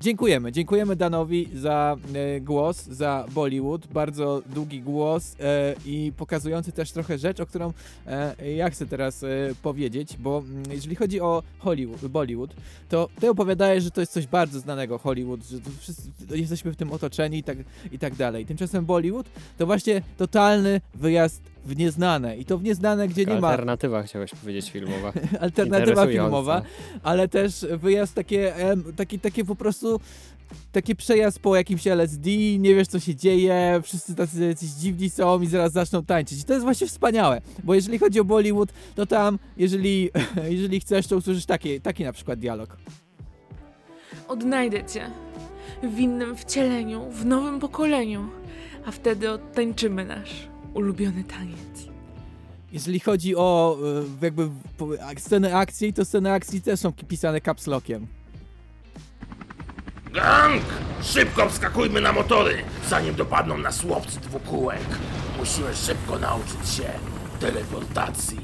Dziękujemy. 0.00 0.52
Dziękujemy 0.52 0.96
Danowi 0.96 1.48
za 1.54 1.96
e, 2.14 2.40
głos, 2.40 2.84
za 2.86 3.24
Bollywood. 3.34 3.86
Bardzo 3.86 4.42
długi 4.46 4.80
głos 4.80 5.36
e, 5.40 5.74
i 5.86 6.12
pokazujący 6.16 6.72
też 6.72 6.92
trochę 6.92 7.18
rzecz, 7.18 7.40
o 7.40 7.46
którą 7.46 7.72
e, 8.06 8.52
ja 8.52 8.70
chcę 8.70 8.86
teraz 8.86 9.22
e, 9.22 9.26
powiedzieć, 9.62 10.16
bo 10.18 10.38
mm, 10.38 10.62
jeżeli 10.70 10.96
chodzi 10.96 11.20
o 11.20 11.42
Hollywood, 11.58 12.06
Bollywood, 12.06 12.54
to 12.88 13.08
ty 13.20 13.30
opowiadałeś, 13.30 13.84
że 13.84 13.90
to 13.90 14.00
jest 14.00 14.12
coś 14.12 14.26
bardzo 14.26 14.60
znanego 14.60 14.98
Hollywood, 14.98 15.44
że 15.44 15.58
wszyscy 15.78 16.10
jesteśmy 16.30 16.72
w 16.72 16.76
tym 16.76 16.92
otoczeni 16.92 17.38
i 17.38 17.42
tak, 17.42 17.58
i 17.92 17.98
tak 17.98 18.14
dalej. 18.14 18.46
Tymczasem 18.46 18.84
Bollywood 18.84 19.26
to 19.58 19.66
właśnie 19.66 20.02
totalny 20.16 20.80
wyjazd 20.94 21.42
w 21.64 21.76
nieznane. 21.76 22.36
I 22.36 22.44
to 22.44 22.58
w 22.58 22.62
nieznane, 22.62 23.08
gdzie 23.08 23.24
nie 23.24 23.40
ma 23.40 23.48
Alternatywa 23.48 24.02
chciałeś 24.02 24.30
powiedzieć 24.34 24.70
filmowa. 24.70 25.12
alternatywa 25.40 26.06
filmowa, 26.06 26.62
ale 27.02 27.28
też 27.28 27.66
wyjazd 27.78 28.14
takie, 28.14 28.56
em, 28.56 28.84
takie, 28.96 29.18
takie 29.18 29.44
po 29.44 29.56
prostu 29.56 30.00
taki 30.72 30.96
przejazd 30.96 31.38
po 31.38 31.56
jakimś 31.56 31.86
LSD, 31.86 32.30
nie 32.58 32.74
wiesz 32.74 32.88
co 32.88 33.00
się 33.00 33.14
dzieje, 33.14 33.80
wszyscy 33.82 34.14
tacy 34.14 34.46
jacyś 34.46 34.68
dziwni 34.68 35.10
są 35.10 35.40
i 35.40 35.46
zaraz 35.46 35.72
zaczną 35.72 36.04
tańczyć. 36.04 36.40
I 36.40 36.44
to 36.44 36.52
jest 36.52 36.64
właśnie 36.64 36.86
wspaniałe, 36.86 37.40
bo 37.64 37.74
jeżeli 37.74 37.98
chodzi 37.98 38.20
o 38.20 38.24
Bollywood, 38.24 38.72
to 38.94 39.06
tam, 39.06 39.38
jeżeli, 39.56 40.10
jeżeli 40.48 40.80
chcesz, 40.80 41.06
to 41.06 41.16
usłyszysz 41.16 41.46
taki, 41.46 41.80
taki 41.80 42.04
na 42.04 42.12
przykład 42.12 42.38
dialog. 42.38 42.76
Odnajdę 44.28 44.84
cię 44.84 45.10
w 45.82 45.98
innym 45.98 46.36
wcieleniu, 46.36 47.10
w 47.10 47.24
nowym 47.24 47.60
pokoleniu, 47.60 48.28
a 48.86 48.90
wtedy 48.90 49.30
odtańczymy 49.30 50.04
nasz 50.04 50.48
ulubiony 50.74 51.24
taniec. 51.24 51.88
Jeżeli 52.72 53.00
chodzi 53.00 53.36
o 53.36 53.78
e, 54.20 54.24
jakby 54.24 54.48
sceny 55.18 55.56
akcji, 55.56 55.92
to 55.92 56.04
sceny 56.04 56.32
akcji 56.32 56.62
też 56.62 56.80
są 56.80 56.92
pisane 56.92 57.40
caps 57.40 57.66
lockiem. 57.66 58.06
Gang! 60.12 60.62
Szybko 61.02 61.48
wskakujmy 61.48 62.00
na 62.00 62.12
motory, 62.12 62.56
zanim 62.88 63.14
dopadną 63.14 63.58
nas 63.58 63.84
łowcy 63.84 64.20
dwukółek. 64.20 64.84
Musimy 65.38 65.74
szybko 65.74 66.18
nauczyć 66.18 66.70
się 66.76 66.92
teleportacji. 67.40 68.38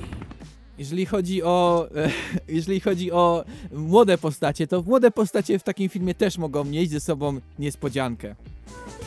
Jeżeli 0.78 1.06
chodzi 1.06 1.42
o 1.42 1.88
e, 1.96 2.10
jeżeli 2.58 2.80
chodzi 2.80 3.12
o 3.12 3.44
młode 3.72 4.18
postacie, 4.18 4.66
to 4.66 4.82
młode 4.82 5.10
postacie 5.10 5.58
w 5.58 5.62
takim 5.62 5.88
filmie 5.88 6.14
też 6.14 6.38
mogą 6.38 6.64
mieć 6.64 6.90
ze 6.90 7.00
sobą 7.00 7.40
niespodziankę. 7.58 8.34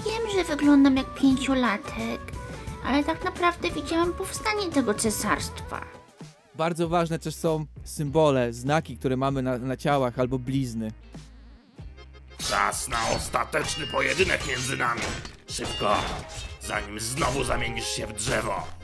Wiem, 0.06 0.32
że 0.36 0.56
wyglądam 0.56 0.98
jak 0.98 1.14
pięciolatek, 1.14 2.22
ale 2.88 3.04
tak 3.04 3.24
naprawdę 3.24 3.72
widziałam 3.72 4.14
powstanie 4.14 4.72
tego 4.74 4.94
cesarstwa. 4.94 5.86
Bardzo 6.56 6.90
ważne 6.90 7.20
też 7.20 7.36
są 7.36 7.66
symbole, 7.84 8.54
znaki, 8.54 8.98
które 8.98 9.18
mamy 9.18 9.42
na, 9.42 9.58
na 9.58 9.78
ciałach 9.78 10.20
albo 10.20 10.40
blizny. 10.40 10.92
Czas 12.38 12.88
na 12.88 12.98
ostateczny 13.16 13.88
pojedynek 13.88 14.48
między 14.48 14.78
nami. 14.78 15.02
Szybko, 15.50 15.96
zanim 16.62 17.00
znowu 17.00 17.44
zamienisz 17.44 17.88
się 17.88 18.08
w 18.08 18.14
drzewo. 18.14 18.77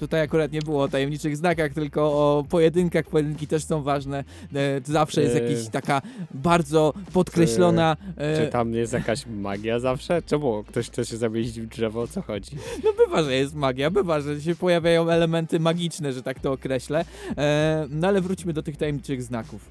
Tutaj 0.00 0.20
akurat 0.20 0.52
nie 0.52 0.62
było 0.62 0.82
o 0.82 0.88
tajemniczych 0.88 1.36
znakach, 1.36 1.72
tylko 1.72 2.02
o 2.02 2.44
pojedynkach. 2.48 3.06
Pojedynki 3.06 3.46
też 3.46 3.64
są 3.64 3.82
ważne. 3.82 4.24
E, 4.54 4.80
zawsze 4.84 5.22
jest 5.22 5.36
Eee. 5.36 5.50
jakaś 5.52 5.68
taka 5.68 6.02
bardzo 6.34 6.92
podkreślona. 7.12 7.96
Czy 8.16 8.22
E, 8.42 8.48
tam 8.48 8.74
jest 8.74 8.92
jakaś 8.92 9.26
magia 9.26 9.78
zawsze? 9.78 10.22
Czemu 10.22 10.64
ktoś 10.64 10.86
chce 10.90 11.04
się 11.06 11.16
zamienić 11.16 11.60
w 11.60 11.66
drzewo? 11.66 12.00
O 12.02 12.06
co 12.06 12.22
chodzi? 12.22 12.56
no 12.84 12.90
bywa, 13.06 13.22
że 13.22 13.34
jest 13.34 13.54
magia, 13.54 13.90
bywa, 13.90 14.20
że 14.20 14.40
się 14.40 14.54
pojawiają 14.54 15.10
elementy 15.10 15.60
magiczne, 15.60 16.12
że 16.12 16.22
tak 16.22 16.40
to 16.40 16.52
określę. 16.52 17.04
E, 17.38 17.86
no 17.90 18.08
ale 18.08 18.20
wróćmy 18.20 18.52
do 18.52 18.62
tych 18.62 18.76
tajemniczych 18.76 19.22
znaków. 19.22 19.68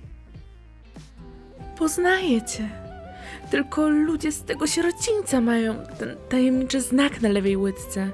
Poznaję 1.78 2.42
cię. 2.42 2.70
Tylko 3.52 3.90
ludzie 3.90 4.32
z 4.32 4.44
tego 4.44 4.68
sierocińca 4.68 5.42
mają 5.42 5.76
ten 6.00 6.16
tajemniczy 6.30 6.82
znak 6.82 7.22
na 7.22 7.30
lewej 7.30 7.58
łydce, 7.58 8.12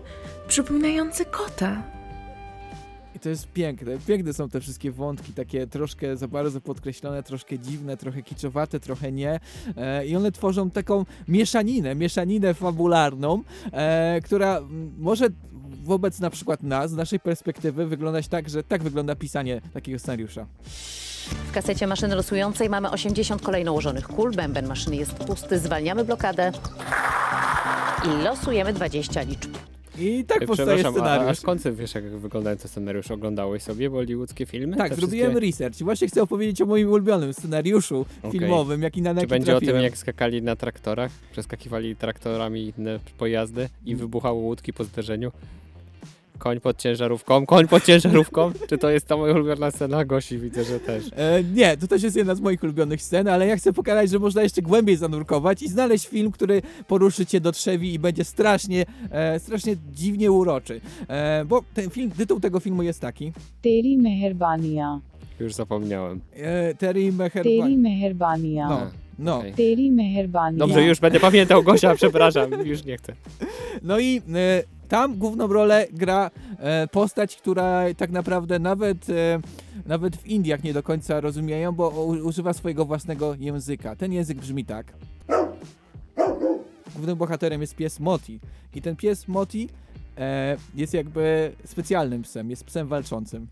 przypominający 0.47 1.25
kota. 1.25 1.83
To 3.25 3.29
jest 3.29 3.47
piękne. 3.47 3.97
Piękne 4.07 4.33
są 4.33 4.49
te 4.49 4.61
wszystkie 4.61 4.91
wątki, 4.91 5.33
takie 5.33 5.67
troszkę 5.67 6.17
za 6.17 6.27
bardzo 6.27 6.61
podkreślone, 6.61 7.23
troszkę 7.23 7.59
dziwne, 7.59 7.97
trochę 7.97 8.23
kiczowate, 8.23 8.79
trochę 8.79 9.11
nie. 9.11 9.39
E, 9.77 10.05
I 10.05 10.15
one 10.15 10.31
tworzą 10.31 10.71
taką 10.71 11.05
mieszaninę, 11.27 11.95
mieszaninę 11.95 12.53
fabularną, 12.53 13.43
e, 13.71 14.21
która 14.23 14.61
może 14.97 15.27
wobec 15.83 16.19
na 16.19 16.29
przykład 16.29 16.63
nas, 16.63 16.91
z 16.91 16.93
naszej 16.93 17.19
perspektywy, 17.19 17.85
wyglądać 17.85 18.27
tak, 18.27 18.49
że 18.49 18.63
tak 18.63 18.83
wygląda 18.83 19.15
pisanie 19.15 19.61
takiego 19.73 19.99
scenariusza. 19.99 20.45
W 21.49 21.51
kasecie 21.51 21.87
maszyny 21.87 22.15
losującej 22.15 22.69
mamy 22.69 22.91
80 22.91 23.41
kolejno 23.41 23.71
ułożonych 23.71 24.07
kul. 24.07 24.31
Bęben 24.31 24.67
maszyny 24.67 24.95
jest 24.95 25.13
pusty. 25.13 25.59
Zwalniamy 25.59 26.03
blokadę 26.03 26.51
i 28.05 28.23
losujemy 28.23 28.73
20 28.73 29.21
liczb. 29.21 29.74
I 29.99 30.23
tak 30.27 30.41
Ej, 30.41 30.47
powstaje 30.47 30.69
Przepraszam, 30.75 31.01
a, 31.03 31.05
a 31.05 31.13
scenariusz. 31.15 31.39
skąd 31.39 31.63
ty 31.63 31.71
wiesz, 31.71 31.95
jak 31.95 32.03
wyglądają 32.17 32.57
te 32.57 32.67
scenariusze? 32.67 33.13
Oglądałeś 33.13 33.63
sobie 33.63 33.89
bollywoodzkie 33.89 34.45
filmy? 34.45 34.77
Tak, 34.77 34.89
Te 34.89 34.95
zrobiłem 34.95 35.31
wszystkie? 35.31 35.47
research 35.47 35.81
i 35.81 35.83
właśnie 35.83 36.07
chcę 36.07 36.21
opowiedzieć 36.23 36.61
o 36.61 36.65
moim 36.65 36.89
ulubionym 36.91 37.33
scenariuszu 37.33 38.05
Okej. 38.23 38.31
filmowym, 38.39 38.81
jaki 38.81 39.01
na 39.01 39.15
Czy 39.21 39.27
będzie 39.27 39.51
o 39.51 39.55
trafiłem. 39.55 39.75
tym, 39.75 39.83
jak 39.83 39.97
skakali 39.97 40.41
na 40.41 40.55
traktorach, 40.55 41.11
przeskakiwali 41.31 41.95
traktorami 41.95 42.73
inne 42.77 42.99
pojazdy 43.17 43.61
Mm. 43.61 43.69
i 43.85 43.95
wybuchały 43.95 44.39
łódki 44.39 44.73
po 44.73 44.83
zderzeniu? 44.83 45.31
Koń 46.37 46.59
pod 46.59 46.77
ciężarówką, 46.77 47.45
koń 47.45 47.67
pod 47.67 47.83
ciężarówką. 47.83 48.51
Czy 48.69 48.77
to 48.77 48.89
jest 48.89 49.07
ta 49.07 49.17
moja 49.17 49.33
ulubiona 49.33 49.71
scena? 49.71 50.05
Gosi 50.05 50.37
widzę, 50.37 50.63
że 50.63 50.79
też. 50.79 51.03
E, 51.15 51.43
nie, 51.43 51.77
to 51.77 51.87
też 51.87 52.03
jest 52.03 52.15
jedna 52.15 52.35
z 52.35 52.41
moich 52.41 52.63
ulubionych 52.63 53.01
scen, 53.01 53.27
ale 53.27 53.47
ja 53.47 53.57
chcę 53.57 53.73
pokazać, 53.73 54.09
że 54.09 54.19
można 54.19 54.43
jeszcze 54.43 54.61
głębiej 54.61 54.97
zanurkować 54.97 55.61
i 55.61 55.67
znaleźć 55.67 56.07
film, 56.07 56.31
który 56.31 56.61
poruszy 56.87 57.25
cię 57.25 57.41
do 57.41 57.51
trzewi 57.51 57.93
i 57.93 57.99
będzie 57.99 58.23
strasznie, 58.23 58.85
e, 59.11 59.39
strasznie 59.39 59.75
dziwnie 59.91 60.31
uroczy. 60.31 60.81
E, 61.07 61.45
bo 61.45 61.63
ten 61.73 61.89
film, 61.89 62.11
tytuł 62.11 62.39
tego 62.39 62.59
filmu 62.59 62.83
jest 62.83 63.01
taki. 63.01 63.31
Teri 63.61 63.97
Meherbania. 63.97 64.99
Już 65.39 65.53
zapomniałem. 65.53 66.21
E, 66.33 66.75
Teri 66.75 67.11
Meherbania. 67.11 67.63
Teri 67.63 67.77
Meherbania. 67.77 68.69
No. 68.69 68.91
No. 69.19 69.37
Okay. 69.37 69.51
Teri 69.51 69.91
Meherbania. 69.91 70.57
Dobrze, 70.57 70.83
już 70.83 70.99
będę 70.99 71.19
pamiętał 71.19 71.63
Gosia, 71.63 71.95
przepraszam, 71.95 72.51
już 72.65 72.85
nie 72.85 72.97
chcę. 72.97 73.13
No 73.83 73.99
i 73.99 74.21
e, 74.35 74.63
tam 74.85 75.17
główną 75.17 75.47
rolę 75.47 75.87
gra 75.91 76.31
e, 76.59 76.87
postać, 76.87 77.35
która 77.35 77.83
tak 77.97 78.11
naprawdę 78.11 78.59
nawet, 78.59 79.09
e, 79.09 79.39
nawet 79.85 80.15
w 80.15 80.27
Indiach 80.27 80.63
nie 80.63 80.73
do 80.73 80.83
końca 80.83 81.21
rozumieją, 81.21 81.71
bo 81.71 81.89
u, 81.89 82.09
używa 82.09 82.53
swojego 82.53 82.85
własnego 82.85 83.35
języka. 83.39 83.95
Ten 83.95 84.13
język 84.13 84.37
brzmi 84.37 84.65
tak. 84.65 84.93
Głównym 86.95 87.17
bohaterem 87.17 87.61
jest 87.61 87.75
pies 87.75 87.99
Moti. 87.99 88.39
I 88.73 88.81
ten 88.81 88.95
pies 88.95 89.27
Moti 89.27 89.69
e, 90.17 90.57
jest 90.75 90.93
jakby 90.93 91.51
specjalnym 91.65 92.21
psem, 92.21 92.49
jest 92.49 92.63
psem 92.63 92.87
walczącym. 92.87 93.47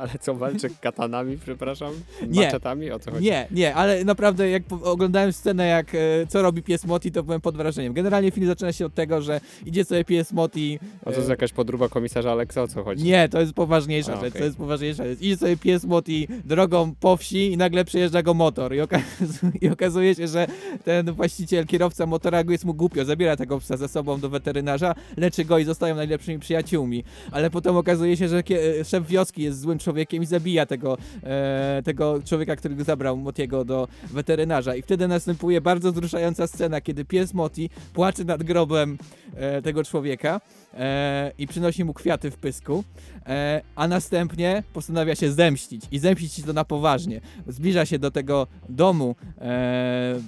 Ale 0.00 0.10
co, 0.20 0.34
walczy 0.34 0.68
katanami, 0.80 1.38
przepraszam? 1.38 1.92
Nie. 2.28 2.44
Maczetami? 2.44 2.90
O 2.90 2.98
co 2.98 3.10
chodzi? 3.10 3.24
Nie, 3.24 3.46
nie, 3.50 3.74
ale 3.74 4.04
naprawdę 4.04 4.50
jak 4.50 4.62
oglądałem 4.82 5.32
scenę, 5.32 5.66
jak 5.66 5.94
e, 5.94 5.98
co 6.28 6.42
robi 6.42 6.62
pies 6.62 6.84
Moti, 6.84 7.12
to 7.12 7.22
byłem 7.22 7.40
pod 7.40 7.56
wrażeniem. 7.56 7.92
Generalnie 7.92 8.30
film 8.30 8.46
zaczyna 8.46 8.72
się 8.72 8.86
od 8.86 8.94
tego, 8.94 9.22
że 9.22 9.40
idzie 9.66 9.84
sobie 9.84 10.04
pies 10.04 10.32
Moti. 10.32 10.78
A 11.00 11.04
to 11.04 11.16
jest 11.16 11.28
e, 11.28 11.30
jakaś 11.30 11.52
podróba 11.52 11.88
komisarza 11.88 12.32
Aleksa, 12.32 12.62
o 12.62 12.68
co 12.68 12.84
chodzi? 12.84 13.04
Nie, 13.04 13.28
to 13.28 13.40
jest 13.40 13.52
poważniejsza 13.52 14.12
A, 14.12 14.20
rzecz, 14.20 14.30
okej. 14.30 14.40
to 14.40 14.44
jest 14.44 14.56
poważniejsza 14.56 15.04
rzecz. 15.04 15.20
Idzie 15.20 15.36
sobie 15.36 15.56
pies 15.56 15.84
Moti 15.84 16.28
drogą 16.44 16.94
po 17.00 17.16
wsi 17.16 17.52
i 17.52 17.56
nagle 17.56 17.84
przejeżdża 17.84 18.22
go 18.22 18.34
motor 18.34 18.74
i, 18.74 18.80
okaz 18.80 19.02
i 19.62 19.68
okazuje 19.68 20.14
się, 20.14 20.28
że 20.28 20.46
ten 20.84 21.12
właściciel, 21.12 21.66
kierowca 21.66 22.06
motora 22.06 22.42
jest 22.48 22.64
mu 22.64 22.74
głupio, 22.74 23.04
zabiera 23.04 23.36
tego 23.36 23.58
psa 23.58 23.76
ze 23.76 23.88
sobą 23.88 24.20
do 24.20 24.28
weterynarza, 24.28 24.94
leczy 25.16 25.44
go 25.44 25.58
i 25.58 25.64
zostają 25.64 25.94
najlepszymi 25.94 26.38
przyjaciółmi. 26.38 27.04
Ale 27.30 27.50
potem 27.50 27.76
okazuje 27.76 28.16
się, 28.16 28.28
że 28.28 28.42
szef 28.84 29.06
wioski 29.06 29.42
jest 29.42 29.60
złym 29.60 29.78
człowiekiem 29.78 29.89
i 30.12 30.26
zabija 30.26 30.66
tego, 30.66 30.98
e, 31.22 31.82
tego 31.84 32.22
człowieka, 32.22 32.56
który 32.56 32.74
go 32.74 32.84
zabrał 32.84 33.16
Motiego 33.16 33.64
do 33.64 33.88
weterynarza. 34.10 34.74
I 34.74 34.82
wtedy 34.82 35.08
następuje 35.08 35.60
bardzo 35.60 35.92
wzruszająca 35.92 36.46
scena, 36.46 36.80
kiedy 36.80 37.04
pies 37.04 37.34
Moti 37.34 37.70
płacze 37.92 38.24
nad 38.24 38.42
grobem 38.42 38.98
e, 39.34 39.62
tego 39.62 39.84
człowieka 39.84 40.40
e, 40.74 41.32
i 41.38 41.46
przynosi 41.46 41.84
mu 41.84 41.94
kwiaty 41.94 42.30
w 42.30 42.36
pysku, 42.36 42.84
e, 43.26 43.62
a 43.76 43.88
następnie 43.88 44.62
postanawia 44.72 45.14
się 45.14 45.32
zemścić 45.32 45.82
i 45.90 45.98
zemścić 45.98 46.32
się 46.32 46.42
to 46.42 46.52
na 46.52 46.64
poważnie. 46.64 47.20
Zbliża 47.46 47.86
się 47.86 47.98
do 47.98 48.10
tego 48.10 48.46
domu 48.68 49.16
e, 49.38 50.20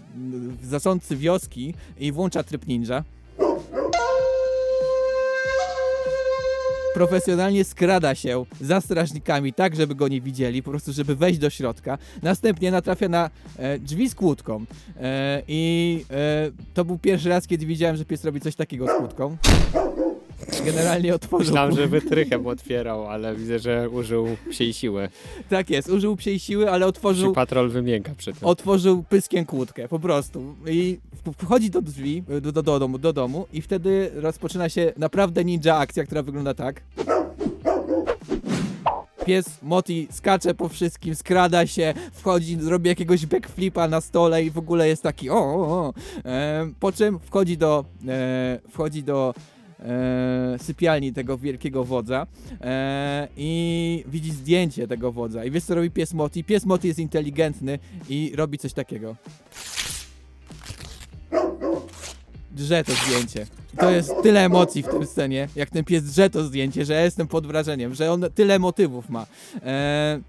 zarządcy 0.63 1.17
wioski 1.17 1.75
i 1.99 2.13
włącza 2.13 2.43
tryb 2.43 2.67
ninja. 2.67 3.05
Profesjonalnie 6.95 7.65
skrada 7.65 8.15
się 8.15 8.45
za 8.61 8.81
strażnikami, 8.81 9.53
tak 9.53 9.77
żeby 9.77 9.95
go 9.95 10.09
nie 10.09 10.21
widzieli, 10.21 10.63
po 10.63 10.71
prostu 10.71 10.93
żeby 10.93 11.17
wejść 11.17 11.39
do 11.39 11.51
środka. 11.51 11.99
Następnie 12.23 12.71
natrafia 12.71 13.09
na 13.09 13.31
e, 13.57 13.79
drzwi 13.79 14.09
z 14.09 14.15
kłódką. 14.15 14.65
E, 15.01 15.43
I 15.49 16.05
e, 16.11 16.51
to 16.75 16.85
był 16.85 16.99
pierwszy 16.99 17.29
raz, 17.29 17.47
kiedy 17.47 17.67
widziałem, 17.67 17.97
że 17.97 18.05
pies 18.05 18.25
robi 18.25 18.41
coś 18.41 18.57
takiego 18.57 18.87
z 18.87 18.99
kłódką. 18.99 19.37
Generalnie 20.65 21.15
otworzył. 21.15 21.47
Myślałem, 21.47 21.77
że 21.77 21.87
wytrychem 21.87 22.47
otwierał, 22.47 23.07
ale 23.07 23.37
widzę, 23.37 23.59
że 23.59 23.91
użył 23.91 24.27
psiej 24.51 24.73
siły. 24.73 25.09
Tak 25.49 25.71
jest, 25.71 25.89
użył 25.89 26.17
psiej 26.17 26.39
siły, 26.39 26.71
ale 26.71 26.87
otworzył. 26.87 27.33
patrol 27.33 27.71
wymięka 27.71 28.13
przy 28.17 28.33
tym. 28.33 28.49
Otworzył 28.49 29.03
pyskiem 29.03 29.45
kłódkę, 29.45 29.89
po 29.89 29.99
prostu. 29.99 30.55
I 30.67 30.99
wchodzi 31.39 31.71
do 31.71 31.83
drzwi, 31.83 32.23
do, 32.23 32.53
do, 32.53 32.63
do, 32.63 32.79
domu, 32.79 32.99
do 32.99 33.13
domu 33.13 33.47
i 33.53 33.63
wtedy 33.63 34.11
rozpoczyna 34.15 34.69
się 34.69 34.93
naprawdę 34.97 35.45
ninja 35.45 35.77
akcja, 35.77 36.05
która 36.05 36.23
wygląda 36.23 36.55
tak. 36.55 36.83
Pies 39.25 39.45
Moti 39.63 40.09
skacze 40.11 40.55
po 40.55 40.69
wszystkim, 40.69 41.15
skrada 41.15 41.67
się, 41.67 41.95
wchodzi, 42.13 42.59
robi 42.69 42.89
jakiegoś 42.89 43.27
backflipa 43.27 43.89
na 43.89 44.01
stole 44.01 44.45
i 44.45 44.51
w 44.51 44.59
ogóle 44.59 44.89
jest 44.89 45.03
taki 45.03 45.31
o, 45.31 45.35
o, 45.35 45.55
o. 45.55 45.95
E, 46.25 46.71
po 46.81 46.93
czym 46.93 47.19
wchodzi 47.19 47.59
do, 47.59 47.85
e, 48.09 48.59
wchodzi 48.71 49.03
do 49.03 49.35
e, 49.83 50.57
sypialni 50.59 51.13
tego 51.13 51.39
wielkiego 51.39 51.85
wodza 51.85 52.27
e, 52.61 53.29
i 53.37 54.05
widzi 54.09 54.31
zdjęcie 54.31 54.89
tego 54.89 55.13
wodza. 55.13 55.45
I 55.45 55.51
wiesz 55.51 55.65
co 55.65 55.75
robi 55.75 55.91
pies 55.91 56.15
Moti? 56.15 56.45
Pies 56.45 56.67
Moti 56.67 56.89
jest 56.89 57.01
inteligentny 57.01 57.79
i 58.09 58.33
robi 58.37 58.59
coś 58.59 58.73
takiego. 58.73 59.17
Drze 62.51 62.85
to 62.85 62.93
zdjęcie. 62.93 63.47
To 63.79 63.91
jest 63.91 64.13
tyle 64.23 64.45
emocji 64.45 64.83
w 64.83 64.89
tym 64.89 65.07
scenie, 65.07 65.49
jak 65.57 65.71
ten 65.71 65.85
pies 65.85 66.05
drze 66.05 66.31
to 66.31 66.45
zdjęcie, 66.45 66.85
że 66.85 66.93
ja 66.93 67.01
jestem 67.01 67.29
pod 67.29 67.47
wrażeniem, 67.47 67.95
że 67.95 68.13
on 68.13 68.25
tyle 68.35 68.59
motywów 68.59 69.09
ma. 69.11 69.27
E, 69.63 70.21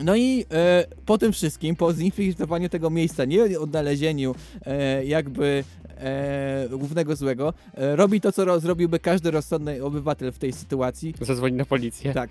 no 0.00 0.16
i 0.16 0.44
e, 0.50 0.84
po 1.06 1.18
tym 1.18 1.32
wszystkim, 1.32 1.76
po 1.76 1.92
zinfiltrowaniu 1.92 2.68
tego 2.68 2.90
miejsca, 2.90 3.24
nie 3.24 3.60
odnalezieniu 3.60 4.34
e, 4.66 5.04
jakby 5.04 5.64
e, 5.98 6.68
głównego 6.70 7.16
złego, 7.16 7.54
e, 7.74 7.96
robi 7.96 8.20
to, 8.20 8.32
co 8.32 8.44
ro, 8.44 8.60
zrobiłby 8.60 8.98
każdy 8.98 9.30
rozsądny 9.30 9.84
obywatel 9.84 10.32
w 10.32 10.38
tej 10.38 10.52
sytuacji. 10.52 11.14
Zadzwoni 11.20 11.56
na 11.56 11.64
policję. 11.64 12.14
Tak. 12.14 12.30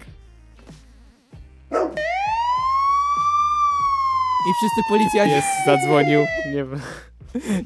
I 4.50 4.54
wszysty 4.54 4.82
policjanci... 4.89 5.36
Jest, 5.36 5.47
zadzwonił. 5.65 6.19
Nie 6.45 6.65
wiem. 6.65 6.80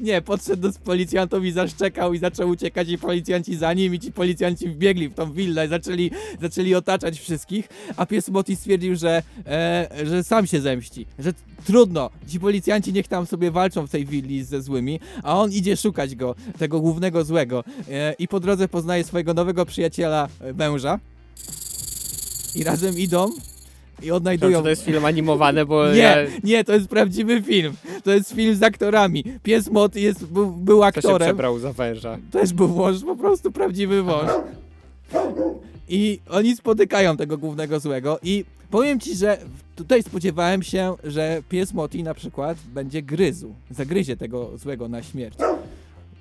Nie, 0.00 0.22
podszedł 0.22 0.62
do 0.62 0.78
policjantów 0.84 1.44
i 1.44 1.52
zaszczekał 1.52 2.14
i 2.14 2.18
zaczął 2.18 2.48
uciekać 2.48 2.88
i 2.88 2.98
policjanci 2.98 3.56
za 3.56 3.72
nim 3.72 3.94
i 3.94 3.98
ci 3.98 4.12
policjanci 4.12 4.68
wbiegli 4.68 5.08
w 5.08 5.14
tą 5.14 5.32
willę 5.32 5.66
i 5.66 5.68
zaczęli, 5.68 6.10
zaczęli 6.40 6.74
otaczać 6.74 7.20
wszystkich, 7.20 7.68
a 7.96 8.06
pies 8.06 8.28
Moti 8.28 8.56
stwierdził, 8.56 8.96
że, 8.96 9.22
e, 9.46 9.88
że 10.04 10.24
sam 10.24 10.46
się 10.46 10.60
zemści, 10.60 11.06
że 11.18 11.32
trudno, 11.64 12.10
ci 12.28 12.40
policjanci 12.40 12.92
niech 12.92 13.08
tam 13.08 13.26
sobie 13.26 13.50
walczą 13.50 13.86
w 13.86 13.90
tej 13.90 14.06
willi 14.06 14.44
ze 14.44 14.62
złymi, 14.62 15.00
a 15.22 15.40
on 15.40 15.52
idzie 15.52 15.76
szukać 15.76 16.14
go, 16.14 16.34
tego 16.58 16.80
głównego 16.80 17.24
złego 17.24 17.64
e, 17.90 18.12
i 18.12 18.28
po 18.28 18.40
drodze 18.40 18.68
poznaje 18.68 19.04
swojego 19.04 19.34
nowego 19.34 19.66
przyjaciela, 19.66 20.28
e, 20.40 20.52
węża 20.52 20.98
i 22.54 22.64
razem 22.64 22.98
idą 22.98 23.30
i 24.02 24.10
odnajdują... 24.10 24.62
To 24.62 24.68
jest 24.68 24.84
film 24.84 25.04
animowany, 25.04 25.66
bo 25.66 25.92
Nie, 25.92 25.98
ja... 25.98 26.16
nie, 26.44 26.64
to 26.64 26.72
jest 26.72 26.88
prawdziwy 26.88 27.42
film. 27.42 27.72
To 28.04 28.10
jest 28.12 28.32
film 28.32 28.54
z 28.54 28.62
aktorami. 28.62 29.24
Pies 29.42 29.70
Mot 29.70 29.96
jest, 29.96 30.26
był, 30.26 30.46
był 30.50 30.78
To 30.78 30.82
się 30.82 30.88
aktorem. 30.88 31.28
przebrał 31.28 31.58
za 31.58 31.72
węża. 31.72 32.18
Też 32.30 32.52
był 32.52 32.68
wąż, 32.68 33.04
po 33.04 33.16
prostu 33.16 33.52
prawdziwy 33.52 34.02
wąż. 34.02 34.30
I 35.88 36.20
oni 36.30 36.56
spotykają 36.56 37.16
tego 37.16 37.38
głównego 37.38 37.80
złego 37.80 38.18
i 38.22 38.44
powiem 38.70 39.00
ci, 39.00 39.16
że 39.16 39.38
tutaj 39.76 40.02
spodziewałem 40.02 40.62
się, 40.62 40.94
że 41.04 41.42
pies 41.48 41.74
Moti 41.74 42.02
na 42.02 42.14
przykład 42.14 42.58
będzie 42.74 43.02
gryzł. 43.02 43.54
Zagryzie 43.70 44.16
tego 44.16 44.50
złego 44.58 44.88
na 44.88 45.02
śmierć. 45.02 45.36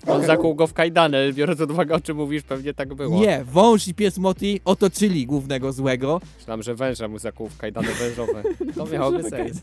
On 0.08 0.25
zakuł 0.25 0.55
go 0.55 0.67
w 0.67 0.73
kajdany, 0.73 1.34
biorąc 1.34 1.60
pod 1.60 1.71
uwagę 1.71 1.95
o 1.95 1.99
czym 2.01 2.17
mówisz, 2.17 2.43
pewnie 2.43 2.73
tak 2.73 2.93
było. 2.93 3.21
Nie, 3.21 3.43
wąż 3.51 3.88
i 3.88 3.93
pies 3.93 4.17
Moti 4.17 4.62
otoczyli 4.65 5.25
głównego 5.25 5.73
złego. 5.73 6.21
Myślałem, 6.38 6.63
że 6.63 6.75
węża 6.75 7.08
mu 7.08 7.19
zakuł 7.19 7.49
w 7.49 7.58
kajdany 7.58 7.88
wężowe. 7.93 8.43
To 8.75 8.86
miałoby 8.93 9.23
sens. 9.23 9.62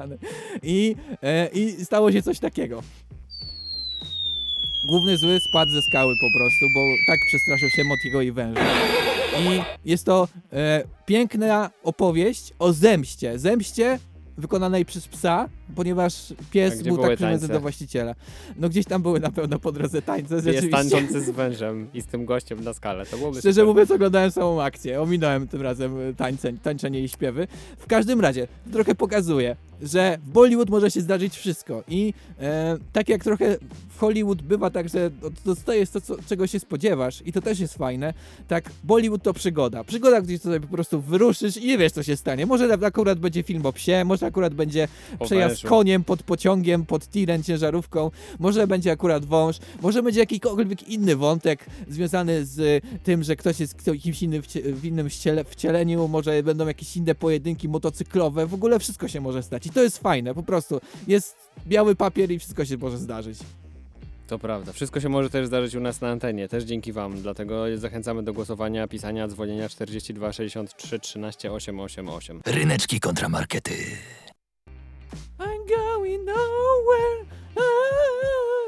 I, 0.63 0.97
e, 1.23 1.49
I 1.53 1.85
stało 1.85 2.13
się 2.13 2.23
coś 2.23 2.39
takiego. 2.39 2.83
Główny 4.89 5.17
zły 5.17 5.41
spadł 5.41 5.73
ze 5.73 5.83
skały 5.83 6.15
po 6.21 6.39
prostu, 6.39 6.67
bo 6.75 6.81
tak 7.07 7.19
przestraszył 7.29 7.71
się 7.71 7.85
Motigo 7.85 8.23
i 8.23 8.33
węża. 8.33 8.61
I 9.41 9.63
jest 9.85 10.07
to 10.07 10.29
e, 10.53 10.85
piękna 11.07 11.71
opowieść 11.83 12.53
o 12.59 12.73
zemście. 12.73 13.39
Zemście 13.39 13.99
wykonanej 14.39 14.85
przez 14.85 15.09
psa, 15.09 15.49
ponieważ 15.75 16.35
pies 16.51 16.83
był 16.83 16.99
tak 16.99 17.17
przywiązany 17.17 17.55
do 17.55 17.61
właściciela. 17.61 18.15
No 18.57 18.69
gdzieś 18.69 18.87
tam 18.87 19.03
były 19.03 19.21
na 19.21 19.31
pewno 19.31 19.59
po 19.59 19.73
drodze 19.73 20.03
tańce, 20.03 20.35
Jest 20.53 20.71
tańczący 20.71 21.21
z 21.21 21.31
wężem 21.31 21.89
i 21.95 22.01
z 22.01 22.07
tym 22.07 22.25
gościem 22.25 22.65
na 22.65 22.75
skalę. 22.75 23.07
To 23.07 23.17
byłoby 23.17 23.39
Szczerze 23.39 23.55
super. 23.55 23.67
mówiąc, 23.67 23.91
oglądałem 23.91 24.31
samą 24.31 24.63
akcję. 24.63 25.03
Ominąłem 25.03 25.49
tym 25.49 25.63
razem 25.63 26.01
y, 26.01 26.15
tańce, 26.15 26.53
tańczenie 26.53 27.01
i 27.01 27.09
śpiewy. 27.09 27.47
W 27.79 27.87
każdym 27.87 28.21
razie, 28.21 28.49
trochę 28.73 28.95
pokazuje, 28.95 29.57
że 29.83 30.19
w 30.27 30.31
Bollywood 30.31 30.71
może 30.71 30.91
się 30.91 31.01
zdarzyć 31.01 31.37
wszystko. 31.37 31.85
I 31.89 32.15
e, 32.41 32.79
tak 32.93 33.09
jak 33.09 33.25
trochę 33.25 33.57
w 33.89 33.99
Hollywood 33.99 34.43
bywa 34.43 34.71
tak, 34.71 34.89
że 34.89 35.11
dostajesz 35.45 35.91
to, 35.91 36.01
co, 36.01 36.17
czego 36.27 36.47
się 36.47 36.61
spodziewasz, 36.61 37.23
i 37.27 37.33
to 37.33 37.41
też 37.41 37.61
jest 37.61 37.75
fajne, 37.75 38.15
tak 38.49 38.71
Bollywood 38.85 39.23
to 39.23 39.33
przygoda. 39.33 39.85
Przygoda, 39.85 40.21
gdzie 40.21 40.39
sobie 40.39 40.61
po 40.61 40.67
prostu 40.67 41.01
wyruszysz 41.01 41.57
i 41.57 41.67
nie 41.67 41.79
wiesz, 41.79 41.93
co 41.93 42.03
się 42.03 42.17
stanie. 42.17 42.47
Może 42.47 42.79
akurat 42.87 43.19
będzie 43.19 43.43
film 43.43 43.67
o 43.67 43.73
psie, 43.73 44.05
może 44.05 44.27
akurat 44.27 44.55
będzie 44.55 44.89
O 45.19 45.25
przejazd 45.25 45.62
koniem 45.69 46.05
pod 46.05 46.23
pociągiem, 46.23 46.87
pod 46.87 47.09
tirem, 47.11 47.43
ciężarówką, 47.43 48.11
może 48.39 48.67
będzie 48.67 48.91
akurat 48.93 49.25
wąż, 49.25 49.57
może 49.83 50.03
będzie 50.03 50.21
jakikolwiek 50.21 50.89
inny 50.89 51.17
wątek 51.17 51.67
związany 51.89 52.45
z 52.45 52.85
tym, 53.05 53.23
że 53.23 53.37
ktoś 53.37 53.61
jest 53.61 53.77
kimś 54.03 54.23
innym 54.23 54.43
w, 54.43 54.47
cie- 54.47 54.73
w 54.73 54.85
innym 54.85 55.11
ściele, 55.11 55.45
wcieleniu, 55.45 56.09
może 56.09 56.43
będą 56.43 56.67
jakieś 56.67 56.97
inne 56.97 57.15
pojedynki 57.15 57.69
motocyklowe, 57.69 58.47
w 58.47 58.55
ogóle 58.55 58.79
wszystko 58.79 59.09
się 59.09 59.21
może 59.21 59.43
stać 59.43 59.67
i 59.67 59.71
to 59.71 59.83
jest 59.83 59.99
fajne, 59.99 60.35
po 60.35 60.43
prostu 60.43 60.81
jest 61.09 61.37
biały 61.67 61.95
papier 61.97 62.31
i 62.31 62.39
wszystko 62.39 62.65
się 62.65 62.77
może 62.77 62.99
zdarzyć. 62.99 63.39
To 64.29 64.39
prawda. 64.39 64.73
Wszystko 64.73 65.01
się 65.01 65.09
może 65.09 65.31
też 65.31 65.47
zdarzyć 65.47 65.75
u 65.75 65.81
nas 65.81 66.01
na 66.01 66.09
antenie, 66.09 66.49
też 66.49 66.65
dzięki 66.65 66.93
Wam. 66.93 67.23
Dlatego 67.23 67.65
zachęcamy 67.79 68.23
do 68.23 68.33
głosowania, 68.33 68.89
pisania, 68.89 69.29
dzwonienia 69.29 69.69
42 69.69 70.33
63 70.33 70.99
13 71.01 71.53
888. 71.53 72.41
Ryneczki 72.47 73.01
kontramarkety. 73.01 73.73
I'm 75.45 75.67
going 75.67 76.25
nowhere. 76.25 77.27
Ah. 77.59 78.62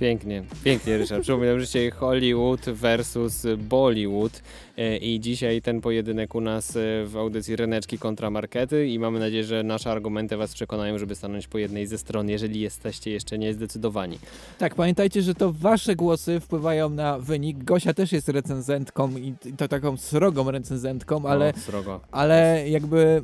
Pięknie, 0.00 0.42
pięknie 0.64 0.98
Ryszard. 0.98 1.22
Przypominam, 1.22 1.60
że 1.60 1.66
dzisiaj 1.66 1.90
Hollywood 1.90 2.60
versus 2.60 3.46
Bollywood 3.58 4.42
e, 4.76 4.96
i 4.96 5.20
dzisiaj 5.20 5.62
ten 5.62 5.80
pojedynek 5.80 6.34
u 6.34 6.40
nas 6.40 6.76
e, 6.76 6.80
w 7.06 7.16
audycji 7.16 7.56
Ryneczki 7.56 7.98
kontra 7.98 8.30
Markety 8.30 8.88
i 8.88 8.98
mamy 8.98 9.18
nadzieję, 9.18 9.44
że 9.44 9.62
nasze 9.62 9.90
argumenty 9.90 10.36
Was 10.36 10.54
przekonają, 10.54 10.98
żeby 10.98 11.14
stanąć 11.14 11.46
po 11.46 11.58
jednej 11.58 11.86
ze 11.86 11.98
stron, 11.98 12.28
jeżeli 12.28 12.60
jesteście 12.60 13.10
jeszcze 13.10 13.38
niezdecydowani. 13.38 14.18
Tak, 14.58 14.74
pamiętajcie, 14.74 15.22
że 15.22 15.34
to 15.34 15.52
wasze 15.52 15.96
głosy 15.96 16.40
wpływają 16.40 16.90
na 16.90 17.18
wynik. 17.18 17.64
Gosia 17.64 17.94
też 17.94 18.12
jest 18.12 18.28
recenzentką 18.28 19.10
i 19.10 19.34
to 19.56 19.68
taką 19.68 19.96
srogą 19.96 20.50
recenzentką, 20.50 21.26
ale, 21.26 21.52
O, 21.56 21.60
srogo. 21.60 22.00
ale 22.10 22.68
jakby, 22.68 23.22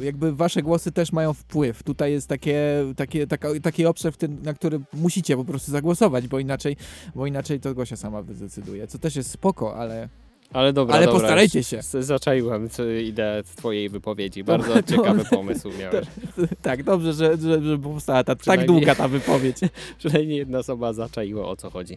e, 0.00 0.04
jakby 0.04 0.32
wasze 0.32 0.62
głosy 0.62 0.92
też 0.92 1.12
mają 1.12 1.32
wpływ. 1.34 1.82
Tutaj 1.82 2.12
jest 2.12 2.28
takie, 2.28 2.84
takie, 2.96 3.26
taka, 3.26 3.48
taki 3.62 3.86
obszar, 3.86 4.12
na 4.42 4.54
który 4.54 4.80
musicie 4.92 5.36
po 5.36 5.44
prostu 5.44 5.70
zagłosować, 5.82 6.28
bo 6.28 6.38
inaczej, 6.38 6.76
bo 7.14 7.26
inaczej 7.26 7.60
to 7.60 7.74
Gosia 7.74 7.96
sama 7.96 8.22
zdecyduje, 8.22 8.86
co 8.86 8.98
też 8.98 9.16
jest 9.16 9.30
spoko, 9.30 9.76
ale... 9.76 10.08
Ale 10.52 10.72
dobra, 10.72 10.94
Ale 10.94 11.06
dobra, 11.06 11.20
postarajcie 11.20 11.62
się. 11.62 11.80
Zaczaiłem 11.82 12.68
ideę 13.04 13.42
twojej 13.42 13.88
wypowiedzi. 13.88 14.44
To- 14.44 14.46
Bardzo 14.46 14.74
to- 14.74 14.82
ciekawy 14.82 15.24
pomysł 15.30 15.70
miałeś. 15.78 16.06
tak, 16.62 16.82
dobrze, 16.82 17.12
że, 17.12 17.36
że, 17.36 17.62
że 17.62 17.78
powstała 17.78 18.24
ta 18.24 18.36
tak 18.36 18.66
długa 18.66 18.94
ta 18.94 19.08
wypowiedź. 19.08 19.56
Przynajmniej 19.98 20.38
jedna 20.38 20.58
osoba 20.58 20.92
zaczaiła 20.92 21.48
o 21.48 21.56
co 21.56 21.70
chodzi. 21.70 21.96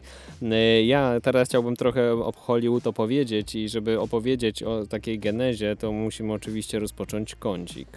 Ja 0.85 1.19
teraz 1.23 1.47
chciałbym 1.47 1.75
trochę 1.75 2.13
o 2.13 2.31
Hollywood 2.31 2.87
opowiedzieć 2.87 3.55
i 3.55 3.69
żeby 3.69 3.99
opowiedzieć 3.99 4.63
o 4.63 4.85
takiej 4.85 5.19
genezie, 5.19 5.75
to 5.75 5.91
musimy 5.91 6.33
oczywiście 6.33 6.79
rozpocząć 6.79 7.35
kącik. 7.35 7.87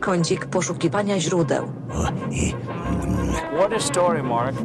Kącik 0.00 0.46
poszukiwania 0.46 1.20
źródeł. 1.20 1.72
What 3.58 3.72
a 3.72 3.80
story, 3.80 4.22
Mark. 4.22 4.56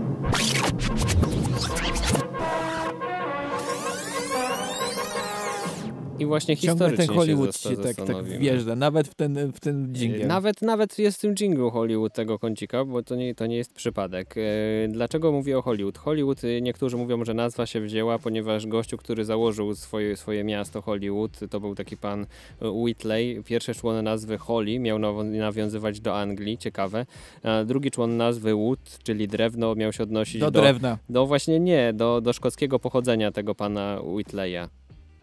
I 6.20 6.26
właśnie 6.26 6.56
historycznie 6.56 7.08
ten 7.08 7.16
Hollywood 7.16 7.58
się, 7.58 7.70
się 7.70 7.78
tak, 7.78 7.96
tak 7.96 8.24
wjeżdża, 8.24 8.76
nawet 8.76 9.08
w 9.08 9.16
ten, 9.16 9.52
w 9.54 9.60
ten 9.60 9.94
dżingiel. 9.94 10.28
Nawet, 10.28 10.62
nawet 10.62 11.00
jest 11.00 11.18
w 11.18 11.22
tym 11.22 11.36
dżinglu 11.36 11.72
Hollywood 11.72 12.14
tego 12.14 12.40
kącika, 12.40 12.86
bo 12.86 13.04
to 13.04 13.16
nie, 13.16 13.36
to 13.36 13.46
nie 13.46 13.58
jest 13.58 13.74
przypadek. 13.74 14.36
E, 14.38 14.88
Dlaczego 14.88 15.32
mówię 15.32 15.58
o 15.58 15.62
Hollywood? 15.62 15.98
Hollywood, 15.98 16.44
e, 16.44 16.62
niektórzy 16.62 16.98
mówią, 16.98 17.26
że 17.26 17.34
nazwa 17.34 17.66
się 17.66 17.82
wzięła, 17.82 18.20
ponieważ 18.20 18.68
gościu, 18.68 18.98
który 18.98 19.26
założył 19.26 19.76
swoje, 19.76 20.18
swoje 20.18 20.44
miasto 20.44 20.82
Hollywood, 20.82 21.40
to 21.50 21.60
był 21.60 21.76
taki 21.76 21.98
pan 21.98 22.26
Whitley. 22.62 23.44
Pierwszy 23.44 23.76
człon 23.76 24.04
nazwy 24.04 24.38
Holly 24.38 24.80
miał 24.80 25.00
nawiązywać 25.24 26.00
do 26.00 26.18
Anglii, 26.20 26.58
ciekawe. 26.58 27.06
A 27.44 27.64
drugi 27.64 27.92
człon 27.92 28.18
nazwy 28.18 28.56
Wood, 28.56 29.00
czyli 29.04 29.28
drewno, 29.28 29.76
miał 29.76 29.94
się 29.94 30.04
odnosić 30.04 30.42
Do 30.42 30.52
do... 30.52 30.62
drewna. 30.62 30.98
Do 31.10 31.26
właśnie 31.26 31.60
nie, 31.60 31.94
do, 31.94 32.22
do 32.22 32.34
szkockiego 32.34 32.80
pochodzenia 32.80 33.32
tego 33.32 33.56
pana 33.56 34.00
Whitleya. 34.04 34.68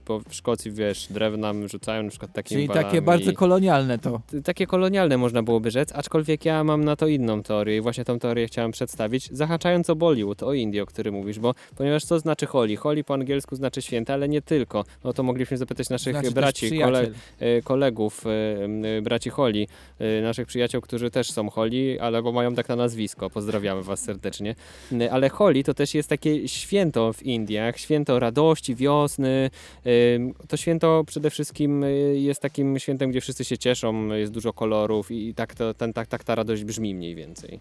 Bo 0.07 0.21
w 0.21 0.35
Szkocji, 0.35 0.73
wiesz, 0.73 1.07
drewna 1.11 1.53
rzucają 1.67 2.03
na 2.03 2.11
przykład 2.11 2.33
takimi 2.33 2.69
Czyli 2.69 2.75
takie 2.83 3.03
bardzo 3.03 3.33
kolonialne 3.33 3.99
to. 3.99 4.21
Takie 4.45 4.67
kolonialne 4.67 5.17
można 5.19 5.43
byłoby 5.43 5.71
rzec, 5.71 5.93
aczkolwiek 5.93 6.45
ja 6.45 6.65
mam 6.65 6.85
na 6.85 6.97
to 6.97 7.07
inną 7.07 7.43
teorię 7.43 7.77
i 7.77 7.81
właśnie 7.81 8.05
tą 8.05 8.19
teorię 8.19 8.47
chciałem 8.47 8.71
przedstawić, 8.73 9.29
zahaczając 9.33 9.91
o 9.91 9.97
Bollywood, 9.97 10.43
o 10.43 10.53
Indię, 10.53 10.83
o 10.83 10.87
którym 10.87 11.15
mówisz, 11.15 11.39
bo 11.39 11.55
ponieważ 11.77 12.05
co 12.05 12.19
znaczy 12.19 12.47
Holi? 12.47 12.77
Holi 12.77 13.05
po 13.05 13.15
angielsku 13.15 13.57
znaczy 13.57 13.83
święta, 13.83 14.15
ale 14.15 14.29
nie 14.29 14.43
tylko. 14.43 14.85
No 15.05 15.13
to 15.13 15.23
mogliśmy 15.23 15.57
zapytać 15.57 15.89
naszych 15.89 16.15
Znaczy 16.15 16.31
braci, 16.31 16.79
kole, 16.79 17.11
e, 17.41 17.63
kolegów, 17.63 18.25
e, 18.27 18.31
e, 18.99 19.03
braci 19.03 19.31
Holi, 19.31 19.69
naszych 20.23 20.47
przyjaciół, 20.47 20.81
którzy 20.81 21.11
też 21.11 21.31
są 21.31 21.51
Holi, 21.51 21.99
ale 21.99 22.23
bo 22.23 22.33
mają 22.33 22.55
tak 22.55 22.69
na 22.69 22.77
nazwisko. 22.77 23.31
Pozdrawiamy 23.31 23.83
was 23.83 24.01
serdecznie. 24.01 24.55
Ale 25.11 25.29
Holi 25.29 25.65
to 25.65 25.75
też 25.75 25.95
jest 25.95 26.09
takie 26.09 26.49
święto 26.49 27.13
w 27.13 27.23
Indiach, 27.23 27.79
święto 27.79 28.19
radości, 28.19 28.75
wiosny. 28.75 29.51
To 30.49 30.57
święto 30.57 31.05
przede 31.07 31.31
wszystkim 31.31 31.85
y, 31.85 32.19
jest 32.19 32.41
takim 32.41 32.79
świętem, 32.79 33.11
gdzie 33.11 33.21
wszyscy 33.21 33.45
się 33.45 33.59
cieszą, 33.59 34.07
jest 34.09 34.33
dużo 34.33 34.53
kolorów 34.53 35.11
i 35.11 35.35
tak, 35.35 35.55
to, 35.55 35.75
ten, 35.75 35.93
tak, 35.93 36.07
tak 36.07 36.25
ta 36.25 36.35
radość 36.35 36.65
brzmi 36.65 36.95
mniej 36.95 37.15
więcej. 37.15 37.61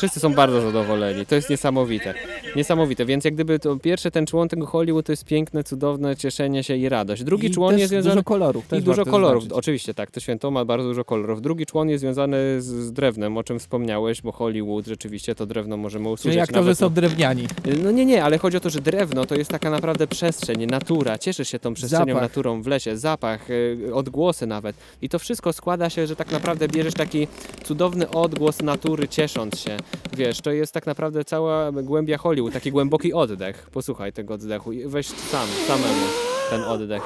Wszyscy 0.00 0.20
są 0.20 0.34
bardzo 0.34 0.60
zadowoleni. 0.60 1.26
To 1.26 1.34
jest 1.34 1.50
niesamowite. 1.50 2.14
Niesamowite, 2.56 3.04
więc 3.04 3.24
jak 3.24 3.34
gdyby 3.34 3.58
to 3.58 3.76
pierwszy 3.76 4.10
ten 4.10 4.26
człon 4.26 4.48
tego 4.48 4.66
Hollywood 4.66 5.06
to 5.06 5.12
jest 5.12 5.24
piękne, 5.24 5.64
cudowne 5.64 6.16
cieszenie 6.16 6.64
się 6.64 6.76
i 6.76 6.88
radość. 6.88 7.24
Drugi 7.24 7.46
I 7.46 7.50
człon 7.50 7.78
jest 7.78 7.88
związany... 7.90 8.14
dużo 8.14 8.24
kolorów, 8.24 8.64
I 8.72 8.82
dużo 8.82 9.04
kolorów, 9.04 9.42
zaznaczyć. 9.42 9.58
oczywiście 9.58 9.94
tak, 9.94 10.10
to 10.10 10.20
święto 10.20 10.50
ma 10.50 10.64
bardzo 10.64 10.88
dużo 10.88 11.04
kolorów. 11.04 11.42
Drugi 11.42 11.66
człon 11.66 11.88
jest 11.88 12.00
związany 12.00 12.36
z, 12.58 12.64
z 12.64 12.92
drewnem, 12.92 13.36
o 13.38 13.42
czym 13.42 13.58
wspomniałeś, 13.58 14.22
bo 14.22 14.32
Hollywood 14.32 14.86
rzeczywiście 14.86 15.34
to 15.34 15.46
drewno 15.46 15.76
możemy 15.76 16.08
usłyszeć. 16.08 16.30
Czyli 16.32 16.40
aktorzy 16.40 16.60
nawet 16.60 16.78
są 16.78 16.90
drewniani. 16.90 17.46
no 17.84 17.90
nie, 17.90 18.06
nie, 18.06 18.24
ale 18.24 18.38
chodzi 18.38 18.56
o 18.56 18.60
to, 18.60 18.70
że 18.70 18.80
drewno 18.80 19.24
to 19.24 19.34
jest 19.34 19.50
taka 19.50 19.70
naprawdę 19.70 20.06
przestrzeń, 20.06 20.66
natura, 20.66 21.18
cieszysz 21.18 21.48
się 21.48 21.58
tą 21.58 21.74
przestrzenią, 21.74 22.06
Zapach. 22.14 22.22
naturą 22.22 22.62
w 22.62 22.66
lesie, 22.66 22.98
zapach, 22.98 23.50
y, 23.50 23.90
odgłosy 23.94 24.46
nawet. 24.46 24.76
I 25.02 25.08
to 25.08 25.18
wszystko 25.18 25.52
składa 25.52 25.90
się, 25.90 26.06
że 26.06 26.16
tak 26.16 26.32
naprawdę 26.32 26.68
bierzesz 26.68 26.94
taki 26.94 27.26
cudowny 27.64 28.10
odgłos 28.10 28.62
natury, 28.62 29.08
ciesząc 29.08 29.58
się. 29.60 29.76
Wiesz, 30.16 30.40
to 30.40 30.52
jest 30.52 30.72
tak 30.72 30.86
naprawdę 30.86 31.24
cała 31.24 31.72
głębia 31.72 32.18
Hollywood, 32.18 32.52
taki 32.52 32.72
głęboki 32.72 33.12
oddech. 33.12 33.68
Posłuchaj 33.72 34.12
tego 34.12 34.34
oddechu 34.34 34.72
i 34.72 34.86
weź 34.86 35.06
sam, 35.06 35.48
samemu 35.66 36.39
ten 36.50 36.62
oddech. 36.64 37.02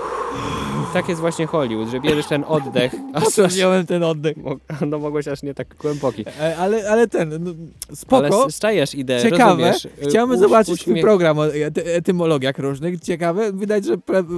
Tak 0.92 1.08
jest 1.08 1.20
właśnie 1.20 1.46
Hollywood, 1.46 1.88
że 1.88 2.00
bierzesz 2.00 2.26
ten 2.26 2.44
oddech. 2.48 2.92
Po 3.24 3.30
co 3.30 3.48
wziąłem 3.48 3.86
ten 3.86 4.02
oddech? 4.02 4.36
No 4.90 4.98
mogłeś 4.98 5.28
aż 5.28 5.42
nie 5.42 5.54
tak 5.54 5.74
głęboki. 5.76 6.24
E, 6.40 6.56
Ale, 6.56 6.90
ale 6.90 7.08
ten, 7.08 7.44
no, 7.44 7.50
spoko. 7.94 8.42
Ale 8.42 8.50
stajesz 8.50 8.94
ideę, 8.94 9.22
Ciekawe. 9.22 9.72
Chciałbym 10.08 10.38
zobaczyć 10.38 10.80
uśmiech- 10.86 11.00
program 11.02 11.38
o 11.38 11.46
ety- 11.46 11.82
etymologiach 11.86 12.58
różnych. 12.58 13.00
Ciekawe. 13.00 13.52
Widać, 13.52 13.84
że 13.84 13.96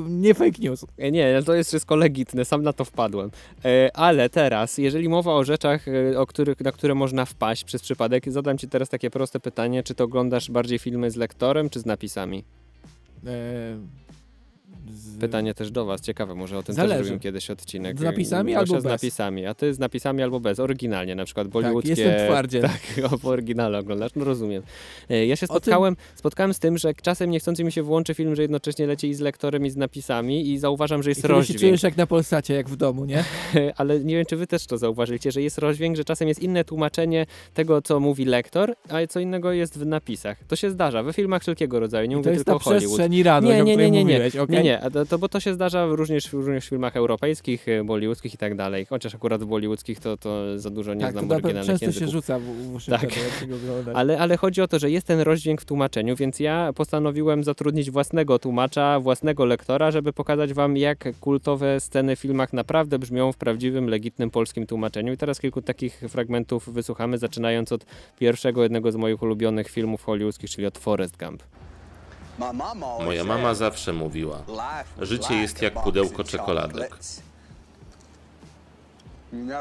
nie 0.08 0.34
fake 0.34 0.58
news. 0.58 0.84
E, 0.98 1.10
Nie, 1.10 1.42
to 1.46 1.54
jest 1.54 1.70
wszystko 1.70 1.96
legitne, 1.96 2.44
sam 2.44 2.62
na 2.62 2.72
to 2.72 2.84
wpadłem. 2.84 3.30
E, 3.64 3.90
Ale 3.96 4.28
teraz, 4.28 4.78
jeżeli 4.78 5.08
mowa 5.08 5.32
o 5.34 5.44
rzeczach, 5.44 5.86
e, 5.88 6.20
o 6.20 6.26
których, 6.26 6.60
na 6.60 6.72
które 6.72 6.94
można 6.94 7.24
wpaść 7.24 7.64
przez 7.64 7.82
przypadek, 7.82 8.32
zadam 8.32 8.58
Ci 8.58 8.68
teraz 8.68 8.88
takie 8.88 9.10
proste 9.10 9.40
pytanie, 9.40 9.82
czy 9.82 9.94
to 9.94 10.04
oglądasz 10.04 10.50
bardziej 10.50 10.78
filmy 10.78 11.10
z 11.10 11.16
lektorem, 11.16 11.70
czy 11.70 11.80
z 11.80 11.86
napisami? 11.86 12.44
E, 15.16 15.20
Pytanie 15.20 15.54
też 15.54 15.70
do 15.70 15.84
Was, 15.84 16.00
ciekawe, 16.00 16.34
może 16.34 16.58
o 16.58 16.62
tym 16.62 16.74
Zależy. 16.74 16.94
też 16.94 17.06
zrobimy 17.06 17.20
kiedyś 17.22 17.50
odcinek. 17.50 17.98
Z 17.98 18.02
napisami 18.02 18.54
albo 18.54 18.80
z 18.80 18.84
bez? 18.84 18.92
napisami, 18.92 19.46
a 19.46 19.54
Ty 19.54 19.74
z 19.74 19.78
napisami 19.78 20.22
albo 20.22 20.40
bez, 20.40 20.60
oryginalnie, 20.60 21.14
na 21.14 21.24
przykład 21.24 21.48
bollywoodzkie. 21.48 21.90
jestem 21.90 22.28
twardziel. 22.28 22.62
Tak, 22.96 23.12
o, 23.12 23.18
po 23.18 23.28
oryginale 23.28 23.78
oglądasz, 23.78 24.12
no 24.16 24.24
rozumiem. 24.24 24.62
E, 25.10 25.26
Ja 25.26 25.36
się 25.36 25.46
O 25.46 25.48
tym- 25.48 25.56
spotkałem, 25.56 25.96
spotkałem 26.14 26.54
z 26.54 26.58
tym, 26.58 26.78
że 26.78 26.94
czasem 26.94 27.30
niechcący 27.30 27.64
mi 27.64 27.72
się 27.72 27.82
włączy 27.82 28.14
film, 28.14 28.36
że 28.36 28.42
jednocześnie 28.42 28.86
leci 28.86 29.08
i 29.08 29.14
z 29.14 29.20
lektorem 29.20 29.66
i 29.66 29.70
z 29.70 29.76
napisami 29.76 30.50
i 30.50 30.58
zauważam, 30.58 31.02
że 31.02 31.10
I 31.10 31.12
jest 31.12 31.22
się 31.22 31.28
rozdźwięk. 31.28 31.60
czujesz 31.60 31.82
jak 31.82 31.96
na 31.96 32.06
Polsacie, 32.06 32.54
jak 32.54 32.68
w 32.68 32.76
domu, 32.76 33.04
nie? 33.04 33.24
ale 33.76 34.00
nie 34.00 34.16
wiem, 34.16 34.24
czy 34.26 34.36
wy 34.36 34.46
też 34.46 34.66
to 34.66 34.78
zauważyliście, 34.78 35.32
że 35.32 35.42
jest 35.42 35.58
rozdźwięk, 35.58 35.96
że 35.96 36.04
czasem 36.04 36.28
jest 36.28 36.42
inne 36.42 36.64
tłumaczenie 36.64 37.26
tego, 37.54 37.82
co 37.82 38.00
mówi 38.00 38.24
lektor, 38.24 38.74
a 38.88 39.06
co 39.08 39.20
innego 39.20 39.52
jest 39.52 39.78
w 39.78 39.86
napisach. 39.86 40.38
To 40.48 40.56
się 40.56 40.70
zdarza 40.70 41.02
we 41.02 41.12
filmach 41.12 41.42
wszelkiego 41.42 41.80
rodzaju, 41.80 42.08
nie 42.08 42.12
I 42.12 42.16
to 42.16 42.18
mówię 42.18 42.30
jest 42.30 42.44
tylko 42.44 42.58
ta 42.58 42.64
o 42.64 42.64
Hollywood. 42.64 42.94
przestrzeń 42.96 43.14
i 43.14 43.22
radość, 43.22 43.52
nie, 43.56 43.62
nie, 43.64 43.76
nie, 43.76 43.90
nie, 43.90 44.04
nie, 44.04 44.14
mówiłeś, 44.14 44.34
nie, 44.48 44.62
nie, 44.62 44.75
to, 44.92 45.06
to, 45.06 45.18
bo 45.18 45.28
to 45.28 45.40
się 45.40 45.54
zdarza 45.54 45.86
również, 45.86 46.32
również 46.32 46.66
w 46.66 46.68
filmach 46.68 46.96
europejskich, 46.96 47.68
e, 47.68 47.84
bollywoodzkich 47.84 48.34
i 48.34 48.38
tak 48.38 48.54
dalej, 48.54 48.86
chociaż 48.86 49.14
akurat 49.14 49.42
w 49.42 49.46
bollywoodzkich 49.46 50.00
to, 50.00 50.16
to 50.16 50.58
za 50.58 50.70
dużo 50.70 50.94
nie 50.94 51.00
tak, 51.00 51.12
znam 51.12 51.28
to 51.28 51.34
oryginalnych 51.34 51.80
często 51.80 52.00
się 52.00 52.08
rzuca 52.08 52.38
w, 52.38 52.42
w 52.42 52.74
uszy 52.74 52.90
Tak. 52.90 53.10
Ale, 53.94 54.18
ale 54.18 54.36
chodzi 54.36 54.62
o 54.62 54.68
to, 54.68 54.78
że 54.78 54.90
jest 54.90 55.06
ten 55.06 55.20
rozdźwięk 55.20 55.62
w 55.62 55.64
tłumaczeniu, 55.64 56.16
więc 56.16 56.40
ja 56.40 56.72
postanowiłem 56.74 57.44
zatrudnić 57.44 57.90
własnego 57.90 58.38
tłumacza, 58.38 59.00
własnego 59.00 59.44
lektora, 59.44 59.90
żeby 59.90 60.12
pokazać 60.12 60.52
wam, 60.52 60.76
jak 60.76 61.04
kultowe 61.20 61.80
sceny 61.80 62.16
w 62.16 62.18
filmach 62.18 62.52
naprawdę 62.52 62.98
brzmią 62.98 63.32
w 63.32 63.36
prawdziwym, 63.36 63.88
legitnym 63.88 64.30
polskim 64.30 64.66
tłumaczeniu. 64.66 65.12
I 65.12 65.16
teraz 65.16 65.40
kilku 65.40 65.62
takich 65.62 66.00
fragmentów 66.08 66.72
wysłuchamy, 66.72 67.18
zaczynając 67.18 67.72
od 67.72 67.86
pierwszego, 68.18 68.62
jednego 68.62 68.92
z 68.92 68.96
moich 68.96 69.22
ulubionych 69.22 69.68
filmów 69.68 70.04
hollywoodzkich, 70.04 70.50
czyli 70.50 70.66
od 70.66 70.78
Forrest 70.78 71.16
Gump. 71.16 71.42
Moja 73.04 73.24
mama 73.24 73.54
zawsze 73.54 73.92
mówiła, 73.92 74.42
życie 74.98 75.34
jest 75.34 75.62
jak 75.62 75.82
pudełko 75.82 76.24
czekoladek. 76.24 76.96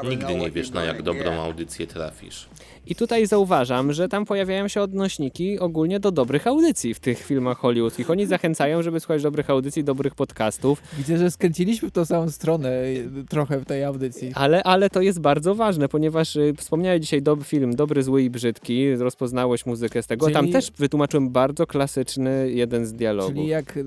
Nigdy 0.04 0.34
nie 0.34 0.50
wiesz, 0.50 0.70
na 0.70 0.84
jak 0.84 1.02
dobrą 1.02 1.40
audycję 1.42 1.86
trafisz. 1.86 2.48
I 2.86 2.94
tutaj 2.94 3.26
zauważam, 3.26 3.92
że 3.92 4.08
tam 4.08 4.24
pojawiają 4.24 4.68
się 4.68 4.80
odnośniki 4.82 5.58
ogólnie 5.58 6.00
do 6.00 6.10
dobrych 6.10 6.46
audycji 6.46 6.94
w 6.94 7.00
tych 7.00 7.18
filmach 7.18 7.58
hollywoodzkich. 7.58 8.10
Oni 8.10 8.26
zachęcają, 8.26 8.82
żeby 8.82 9.00
słuchać 9.00 9.22
dobrych 9.22 9.50
audycji, 9.50 9.84
dobrych 9.84 10.14
podcastów. 10.14 10.82
Widzę, 10.98 11.18
że 11.18 11.30
skręciliśmy 11.30 11.88
w 11.88 11.92
tą 11.92 12.04
samą 12.04 12.30
stronę 12.30 12.84
y, 12.84 13.08
trochę 13.28 13.58
w 13.58 13.64
tej 13.64 13.84
audycji. 13.84 14.30
Ale, 14.34 14.62
ale 14.62 14.90
to 14.90 15.00
jest 15.02 15.20
bardzo 15.20 15.54
ważne, 15.54 15.88
ponieważ 15.88 16.36
y, 16.36 16.54
wspomniałeś 16.56 17.00
dzisiaj 17.00 17.22
dob 17.22 17.44
film 17.44 17.76
Dobry, 17.76 18.02
Zły 18.02 18.22
i 18.22 18.30
Brzydki, 18.30 18.94
rozpoznałeś 18.96 19.66
muzykę 19.66 20.02
z 20.02 20.06
tego. 20.06 20.30
Tam 20.30 20.42
Czyli- 20.44 20.52
też 20.52 20.70
wytłumaczyłem 20.78 21.30
bardzo 21.30 21.66
klasyczny 21.66 22.50
jeden 22.52 22.86
z 22.86 22.92
dialogów. 22.92 23.34
Czyli 23.34 23.46
jak 23.46 23.76
y, 23.76 23.84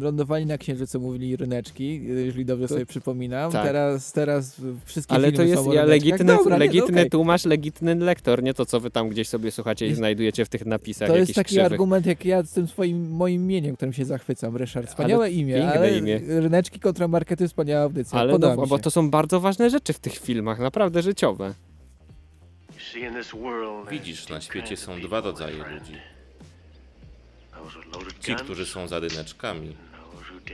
lądowali 0.00 0.46
na 0.46 0.58
księżycu 0.58 1.00
mówili 1.00 1.36
ryneczki, 1.36 2.04
jeżeli 2.04 2.44
dobrze 2.44 2.68
To- 2.68 2.74
sobie 2.74 2.86
przypominam. 2.86 3.52
tak. 3.52 3.66
Teraz, 3.66 4.12
teraz 4.12 4.56
wszystkie 4.84 5.14
Ale 5.14 5.22
filmy 5.32 5.36
to 5.36 5.42
jest 5.42 5.54
ja, 5.54 5.84
ryneczkach. 5.84 5.88
legitny, 5.88 6.24
Dobra, 6.24 6.44
nie, 6.44 6.50
no 6.50 6.58
legitny 6.58 7.00
okej. 7.00 7.10
tłumacz, 7.10 7.44
legitny 7.44 7.94
lektor, 7.94 8.37
nie 8.42 8.54
to 8.54 8.66
co 8.66 8.80
wy 8.80 8.90
tam 8.90 9.08
gdzieś 9.08 9.28
sobie 9.28 9.50
słuchacie 9.50 9.86
i 9.86 9.94
znajdujecie 9.94 10.44
w 10.44 10.48
tych 10.48 10.66
napisach 10.66 11.08
To 11.08 11.16
jest 11.16 11.34
taki 11.34 11.46
krzywych. 11.46 11.72
argument, 11.72 12.06
jak 12.06 12.24
ja 12.24 12.42
z 12.42 12.50
tym 12.52 12.68
swoim 12.68 13.10
moim 13.10 13.42
imieniem, 13.42 13.76
którym 13.76 13.92
się 13.92 14.04
zachwycam, 14.04 14.56
Ryszard. 14.56 14.88
Wspaniałe 14.88 15.24
Ale 15.24 15.32
imię, 15.32 15.54
piękne 15.54 15.72
ale 15.78 15.98
imię. 15.98 16.20
ryneczki 16.28 16.80
kontra 16.80 17.08
markety, 17.08 17.48
wspaniała 17.48 17.82
audycja. 17.82 18.18
Ale 18.20 18.38
no, 18.38 18.66
bo 18.66 18.78
to 18.78 18.90
są 18.90 19.10
bardzo 19.10 19.40
ważne 19.40 19.70
rzeczy 19.70 19.92
w 19.92 19.98
tych 19.98 20.18
filmach, 20.18 20.58
naprawdę 20.58 21.02
życiowe. 21.02 21.54
Widzisz, 23.90 24.28
na 24.28 24.40
świecie 24.40 24.76
są 24.76 25.00
dwa 25.00 25.20
rodzaje 25.20 25.56
ludzi. 25.56 25.94
Ci, 28.20 28.34
którzy 28.34 28.66
są 28.66 28.88
za 28.88 28.98
ryneczkami 28.98 29.76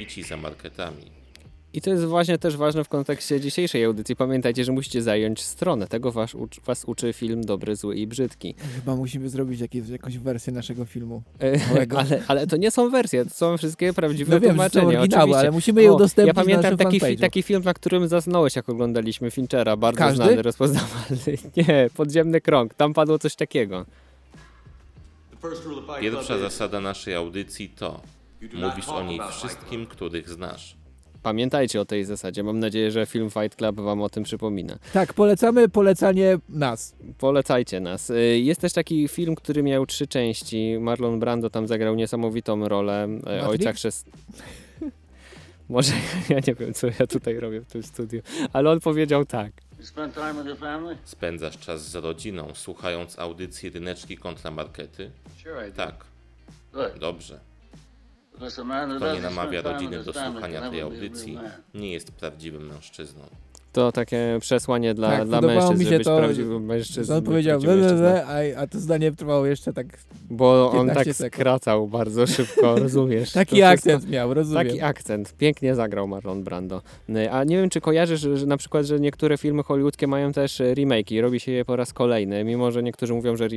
i 0.01 0.07
ci 0.07 0.23
za 0.23 0.37
marketami. 0.37 1.24
I 1.75 1.81
to 1.81 1.91
jest 1.91 2.05
właśnie 2.05 2.39
też 2.39 2.57
ważne 2.57 2.85
w 2.85 2.89
kontekście 2.89 3.41
dzisiejszej 3.41 3.85
audycji. 3.85 4.17
Pamiętajcie, 4.17 4.65
że 4.65 4.73
musicie 4.73 5.03
zająć 5.03 5.43
stronę. 5.43 5.87
Tego 5.87 6.13
was, 6.13 6.35
uczy- 6.35 6.61
was 6.67 6.85
uczy 6.85 7.13
film 7.13 7.45
Dobry, 7.45 7.77
Zły 7.77 7.97
i 7.97 8.07
Brzydki. 8.07 8.55
Chyba 8.75 8.97
musimy 8.97 9.29
zrobić 9.29 9.61
jakieś, 9.61 9.89
jakąś 9.89 10.19
wersję 10.19 10.53
naszego 10.53 10.85
filmu. 10.85 11.23
E, 11.43 11.53
ale, 11.99 12.23
ale 12.29 12.47
to 12.47 12.57
nie 12.57 12.71
są 12.71 12.91
wersje, 12.91 13.25
to 13.25 13.31
są 13.31 13.57
wszystkie 13.57 13.93
prawdziwe 13.93 14.35
No 14.35 14.41
wiem, 14.41 14.51
tłumaczenia. 14.51 14.85
oryginały, 14.87 15.23
oczywiście. 15.23 15.39
ale 15.39 15.51
musimy 15.51 15.83
je 15.83 15.93
udostępnić 15.93 16.37
Ja 16.37 16.43
pamiętam 16.43 16.77
taki, 16.77 17.01
fi, 17.01 17.17
taki 17.17 17.43
film, 17.43 17.63
na 17.65 17.75
którym 17.75 18.09
zasnąłeś, 18.09 18.57
jak 18.57 18.69
oglądaliśmy 18.69 19.31
Finchera, 19.31 19.77
bardzo 19.77 19.99
Każdy? 19.99 20.25
znany, 20.25 20.43
rozpoznawalny. 20.43 21.39
Nie, 21.57 21.91
Podziemny 21.97 22.41
Krąg, 22.41 22.75
tam 22.75 22.95
padło 22.95 23.19
coś 23.19 23.35
takiego. 23.37 23.87
Pierwsza 26.01 26.39
zasada 26.39 26.81
naszej 26.81 27.15
audycji 27.15 27.69
to 27.69 28.01
mówisz 28.55 28.89
o 28.89 29.03
niej 29.03 29.21
wszystkim, 29.31 29.87
których 29.87 30.29
znasz. 30.31 30.77
Pamiętajcie 31.25 31.81
o 31.81 31.85
tej 31.85 32.05
zasadzie. 32.05 32.43
Mam 32.43 32.59
nadzieję, 32.59 32.91
że 32.91 33.07
film 33.07 33.31
Fight 33.31 33.57
Club 33.57 33.81
wam 33.81 34.03
o 34.03 34.09
tym 34.09 34.25
przypomina. 34.25 34.79
Tak, 34.93 35.15
polecamy 35.15 35.69
polecanie 35.69 36.39
nas. 36.49 36.95
Polecajcie 37.19 37.81
nas. 37.81 38.11
Y, 38.11 38.39
Jest 38.39 38.61
też 38.61 38.73
taki 38.73 39.09
film, 39.09 39.35
który 39.35 39.63
miał 39.63 39.87
trzy 39.87 40.07
części. 40.07 40.77
Marlon 40.81 41.21
Brando 41.21 41.51
tam 41.51 41.67
zagrał 41.67 41.95
niesamowitą 41.95 42.69
rolę 42.69 43.05
e, 43.05 43.09
Matrix? 43.09 43.47
ojca 43.49 43.73
chrzest... 43.73 44.11
Może 45.69 45.93
ja 46.29 46.37
nie 46.47 46.55
wiem, 46.55 46.75
co 46.75 46.87
ja 46.87 47.07
tutaj 47.07 47.41
robię 47.41 47.61
w 47.61 47.67
tym 47.67 47.83
studiu, 47.83 48.23
ale 48.53 48.71
on 48.71 48.81
powiedział 48.81 49.25
tak. 49.25 49.53
Spędzasz 51.05 51.59
czas 51.59 51.89
z 51.91 51.95
rodziną, 51.95 52.49
słuchając 52.55 53.19
audycji 53.19 53.71
ryneczki 53.71 54.17
kontra 54.17 54.51
markety? 54.51 55.11
Tak. 55.77 56.05
Dobrze. 57.01 57.41
Kto 58.97 59.15
nie 59.15 59.21
namawia 59.21 59.63
rodziny 59.63 60.05
do 60.05 60.13
słuchania 60.13 60.71
tej 60.71 60.81
audycji, 60.81 61.39
nie 61.75 61.93
jest 61.93 62.13
prawdziwym 62.13 62.67
mężczyzną. 62.67 63.23
To 63.75 63.93
takie 63.93 64.39
przesłanie 64.41 64.95
dla, 64.95 65.11
Tak, 65.11 65.29
dla 65.29 65.41
mężczyzn, 65.41 65.79
mi 65.79 65.87
się 65.87 66.01
to, 66.01 66.21
mężczyzną. 66.61 67.17
On 67.17 67.23
powiedział 67.23 67.61
we, 67.61 67.77
we, 67.77 67.95
we, 67.95 68.27
a, 68.27 68.61
a 68.61 68.67
to 68.67 68.81
zdanie 68.81 69.13
trwało 69.13 69.47
jeszcze 69.47 69.73
tak 69.73 69.87
Bo 70.31 70.71
on 70.71 70.87
15 70.87 71.05
tak 71.05 71.17
sekund. 71.17 71.35
skracał 71.35 71.89
bardzo 71.89 72.27
szybko, 72.27 72.77
rozumiesz? 72.85 73.33
Taki 73.33 73.61
To 73.61 73.69
akcent 73.69 74.09
miał, 74.11 74.35
rozumiem. 74.35 74.67
Taki 74.67 74.81
akcent. 74.81 75.35
Pięknie 75.39 75.75
zagrał 75.75 76.09
Marlon 76.09 76.45
Brando. 76.45 76.83
Y, 77.09 77.31
A 77.31 77.45
nie 77.45 77.57
wiem, 77.57 77.71
czy 77.71 77.81
kojarzysz, 77.81 78.21
że, 78.21 78.47
na 78.47 78.57
przykład, 78.57 78.87
że 78.87 79.01
niektóre 79.01 79.39
filmy 79.39 79.63
hollywoodzkie 79.63 80.07
mają 80.07 80.33
też 80.33 80.61
e, 80.61 80.75
remake'i. 80.75 81.21
Robi 81.21 81.41
się 81.41 81.53
je 81.53 81.65
po 81.65 81.77
raz 81.77 81.93
kolejny, 81.93 82.45
mimo 82.45 82.71
że 82.71 82.83
niektórzy 82.83 83.15
mówią, 83.15 83.37
że 83.37 83.49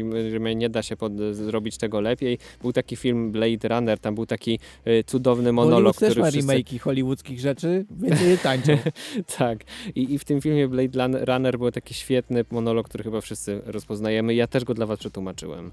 nie 0.56 0.70
da 0.70 0.84
się 0.84 0.96
pod, 0.96 1.14
zrobić 1.32 1.78
tego 1.78 2.02
lepiej. 2.02 2.38
Był 2.62 2.74
taki 2.74 2.96
film 2.96 3.32
Blade 3.32 3.68
Runner, 3.68 4.00
tam 4.00 4.16
był 4.16 4.26
taki 4.26 4.60
e, 4.86 5.04
cudowny 5.04 5.52
monolog, 5.52 5.76
Hollywood 5.76 6.00
też 6.00 6.10
który 6.10 6.22
ma 6.22 6.32
wszyscy... 6.32 6.54
remake'i 6.54 6.80
hollywoodzkich 6.80 7.40
rzeczy, 7.40 7.86
więc 8.00 8.22
je 8.22 8.38
tańczą. 8.38 8.78
tak. 9.38 9.60
I, 9.96 10.07
I 10.08 10.20
w 10.20 10.26
tym 10.26 10.42
filmie 10.42 10.68
Blade 10.68 11.26
Runner 11.26 11.58
był 11.58 11.72
taki 11.72 11.94
świetny 11.94 12.46
monolog, 12.52 12.88
który 12.90 13.04
chyba 13.04 13.22
wszyscy 13.22 13.62
rozpoznajemy. 13.66 14.34
Ja 14.36 14.48
też 14.48 14.64
go 14.64 14.74
dla 14.74 14.86
was 14.86 15.00
przetłumaczyłem. 15.00 15.72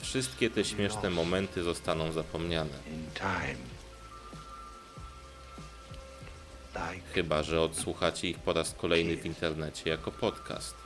Wszystkie 0.00 0.50
te 0.50 0.64
śmieszne 0.64 1.10
momenty 1.10 1.62
zostaną 1.62 2.12
zapomniane. 2.12 2.70
Chyba, 7.12 7.42
że 7.42 7.60
odsłuchacie 7.60 8.28
ich 8.28 8.38
po 8.38 8.52
raz 8.52 8.74
kolejny 8.74 9.16
w 9.16 9.26
internecie 9.26 9.90
jako 9.90 10.10
podcast. 10.10 10.83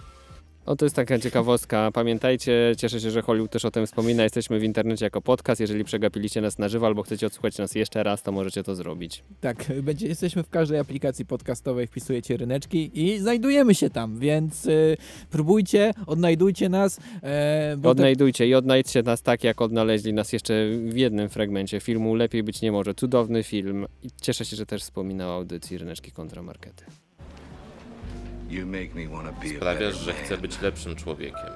O, 0.68 0.76
to 0.76 0.85
jest 0.87 0.96
taka 0.96 1.18
ciekawostka. 1.18 1.90
Pamiętajcie, 1.92 2.74
cieszę 2.78 3.00
się, 3.00 3.11
że 3.11 3.22
Hollywood 3.22 3.50
też 3.50 3.64
o 3.64 3.70
tym 3.70 3.87
wspomina. 3.87 4.22
Jesteśmy 4.22 4.59
w 4.59 4.64
internecie 4.64 5.04
jako 5.07 5.20
podcast. 5.20 5.61
Jeżeli 5.61 5.85
przegapiliście 5.85 6.40
nas 6.40 6.59
na 6.59 6.68
żywo 6.68 6.87
albo 6.87 7.02
chcecie 7.02 7.26
odsłuchać 7.26 7.59
nas 7.59 7.74
jeszcze 7.74 8.02
raz, 8.02 8.22
to 8.22 8.33
możecie 8.33 8.62
to 8.62 8.74
zrobić. 8.74 9.24
Tak, 9.40 9.64
będzie, 9.83 10.07
jesteśmy 10.09 10.42
w 10.42 10.50
każdej 10.50 10.78
aplikacji 10.78 11.26
podcastowej, 11.26 11.87
wpisujecie 11.87 12.37
ryneczki 12.37 12.90
i 12.94 13.18
znajdujemy 13.18 13.74
się 13.74 13.90
tam, 13.90 14.18
więc 14.18 14.66
y, 14.66 14.96
próbujcie, 15.31 15.94
odnajdujcie 16.07 16.68
nas. 16.68 16.98
E, 17.22 17.76
te- 17.83 17.88
Odnajdujcie 17.88 18.48
i 18.48 18.54
odnajdźcie 18.54 19.02
nas 19.02 19.22
tak, 19.22 19.44
jak 19.44 19.61
odnaleźli 19.62 20.12
nas 20.12 20.33
jeszcze 20.33 20.54
w 20.88 20.96
jednym 20.96 21.28
fragmencie 21.28 21.81
filmu. 21.81 22.14
Lepiej 22.14 22.42
być 22.42 22.62
nie 22.62 22.72
może. 22.72 22.94
Cudowny 22.94 23.42
film. 23.42 23.87
I 24.02 24.09
cieszę 24.20 24.44
się, 24.44 24.57
że 24.57 24.66
też 24.66 24.83
wspominał 24.83 25.31
audycji 25.33 25.78
Ryneczki 25.78 26.12
kontra 26.12 26.42
Sprawiasz, 29.56 29.96
że 29.96 30.12
chcę 30.12 30.38
być 30.38 30.61
lepszym 30.61 30.96
człowiekiem. 30.96 31.50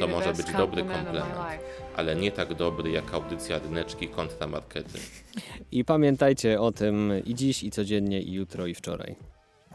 To 0.00 0.08
może 0.08 0.32
być 0.32 0.52
dobry 0.52 0.82
komplement, 0.82 1.26
ale 1.96 2.16
nie 2.16 2.32
tak 2.32 2.54
dobry 2.54 2.90
jak 2.90 3.14
audycja 3.14 3.58
Ryneczki 3.58 4.08
kontra 4.08 4.46
Markety. 4.46 4.98
I 5.72 5.84
pamiętajcie 5.84 6.60
o 6.60 6.72
tym 6.72 7.12
i 7.24 7.34
dziś, 7.34 7.64
i 7.64 7.70
codziennie, 7.70 8.20
i 8.20 8.32
jutro, 8.32 8.66
i 8.66 8.74
wczoraj. 8.74 9.16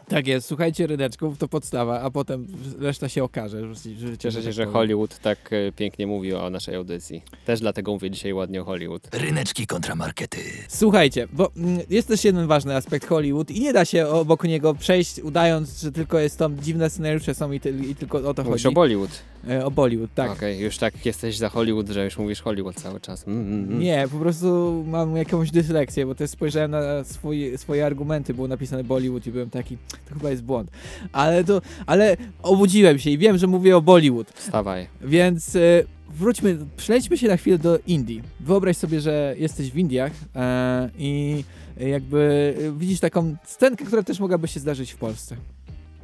Tak 0.08 0.26
jest, 0.26 0.48
słuchajcie 0.48 0.86
ryneczków, 0.86 1.38
to 1.38 1.48
podstawa, 1.48 2.00
a 2.00 2.10
potem 2.10 2.46
reszta 2.78 3.08
się 3.08 3.24
okaże. 3.24 3.74
Że, 3.74 4.08
że, 4.08 4.18
Cieszę 4.18 4.38
się, 4.38 4.44
tak 4.44 4.52
że. 4.54 4.66
Hollywood 4.66 5.18
tak 5.18 5.52
e, 5.52 5.72
pięknie 5.72 6.06
mówi 6.06 6.34
o 6.34 6.50
naszej 6.50 6.74
audycji. 6.74 7.22
Też 7.46 7.60
dlatego 7.60 7.92
mówię 7.92 8.10
dzisiaj 8.10 8.32
ładnie 8.32 8.60
o 8.62 8.64
Hollywood. 8.64 9.08
Ryneczki 9.12 9.66
kontra 9.66 9.94
markety. 9.94 10.38
Słuchajcie, 10.68 11.28
bo 11.32 11.50
mm, 11.56 11.80
jest 11.90 12.08
też 12.08 12.24
jeden 12.24 12.46
ważny 12.46 12.76
aspekt 12.76 13.06
Hollywood 13.06 13.50
i 13.50 13.60
nie 13.60 13.72
da 13.72 13.84
się 13.84 14.06
obok 14.06 14.44
niego 14.44 14.74
przejść, 14.74 15.18
udając, 15.18 15.80
że 15.80 15.92
tylko 15.92 16.18
jest 16.18 16.38
tam 16.38 16.60
dziwne 16.60 16.90
scenariusze 16.90 17.34
są 17.34 17.52
i, 17.52 17.60
ty, 17.60 17.70
i 17.90 17.94
tylko 17.94 18.18
o 18.18 18.34
to 18.34 18.44
Mówisz 18.44 18.62
chodzi. 18.62 18.68
o 18.68 18.72
Bollywood. 18.72 19.10
E, 19.48 19.64
o 19.64 19.70
Bollywood, 19.70 20.14
tak. 20.14 20.30
Okej, 20.30 20.60
już 20.60 20.78
tak 20.78 21.06
jesteś 21.06 21.36
za 21.36 21.48
Hollywood, 21.48 21.88
że 21.88 22.04
już 22.04 22.18
mówisz 22.18 22.40
Hollywood 22.42 22.76
cały 22.76 23.00
czas. 23.00 23.28
Mm, 23.28 23.40
mm, 23.40 23.64
mm. 23.64 23.80
Nie, 23.80 24.08
po 24.12 24.18
prostu 24.18 24.84
mam 24.86 25.16
jakąś 25.16 25.50
dysleksję, 25.50 26.06
bo 26.06 26.14
też 26.14 26.30
spojrzałem 26.30 26.70
na 26.70 27.04
swoje, 27.04 27.58
swoje 27.58 27.86
argumenty, 27.86 28.34
było 28.34 28.48
napisane 28.48 28.84
Bollywood 28.84 29.26
i 29.26 29.32
byłem 29.32 29.50
taki, 29.50 29.76
to 30.08 30.14
chyba 30.14 30.30
jest 30.30 30.42
błąd. 30.42 30.70
Ale 31.12 31.44
to, 31.44 31.60
ale 31.86 32.16
obudziłem 32.42 32.98
się 32.98 33.10
i 33.10 33.18
wiem, 33.18 33.38
że 33.38 33.46
mówię 33.46 33.76
o 33.76 33.80
Bollywood. 33.80 34.30
Wstawaj. 34.30 34.88
Więc 35.00 35.56
e, 35.56 35.60
wróćmy, 36.08 36.58
przejdźmy 36.76 37.18
się 37.18 37.28
na 37.28 37.36
chwilę 37.36 37.58
do 37.58 37.78
Indii. 37.86 38.22
Wyobraź 38.40 38.76
sobie, 38.76 39.00
że 39.00 39.34
jesteś 39.38 39.70
w 39.70 39.78
Indiach 39.78 40.12
e, 40.36 40.90
i 40.98 41.44
jakby 41.76 42.54
widzisz 42.76 43.00
taką 43.00 43.36
scenkę, 43.44 43.84
która 43.84 44.02
też 44.02 44.20
mogłaby 44.20 44.48
się 44.48 44.60
zdarzyć 44.60 44.92
w 44.92 44.96
Polsce. 44.96 45.36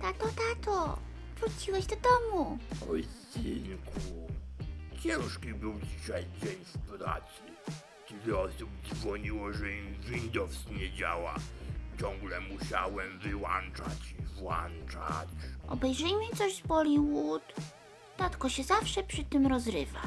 Tato, 0.03 0.25
tato, 0.25 0.99
wróciłeś 1.40 1.87
do 1.87 1.97
domu. 1.97 2.59
Oj, 2.90 3.05
synku, 3.35 4.29
ciężki 5.03 5.55
był 5.55 5.75
dzisiaj 5.81 6.25
dzień 6.42 6.57
w 6.64 6.99
pracy. 6.99 7.42
Tyle 8.09 8.38
osób 8.38 8.68
dzwoniło, 8.94 9.53
że 9.53 9.73
im 9.73 9.94
Windows 10.01 10.70
nie 10.70 10.92
działa. 10.92 11.35
Ciągle 12.01 12.40
musiałem 12.40 13.18
wyłączać 13.18 14.14
i 14.18 14.40
włączać. 14.40 15.29
Obejrzyjmy 15.68 16.25
coś 16.37 16.57
z 16.57 16.66
Bollywood. 16.66 17.42
Tatko 18.16 18.49
się 18.49 18.62
zawsze 18.62 19.03
przy 19.03 19.25
tym 19.25 19.47
rozrywa. 19.47 20.01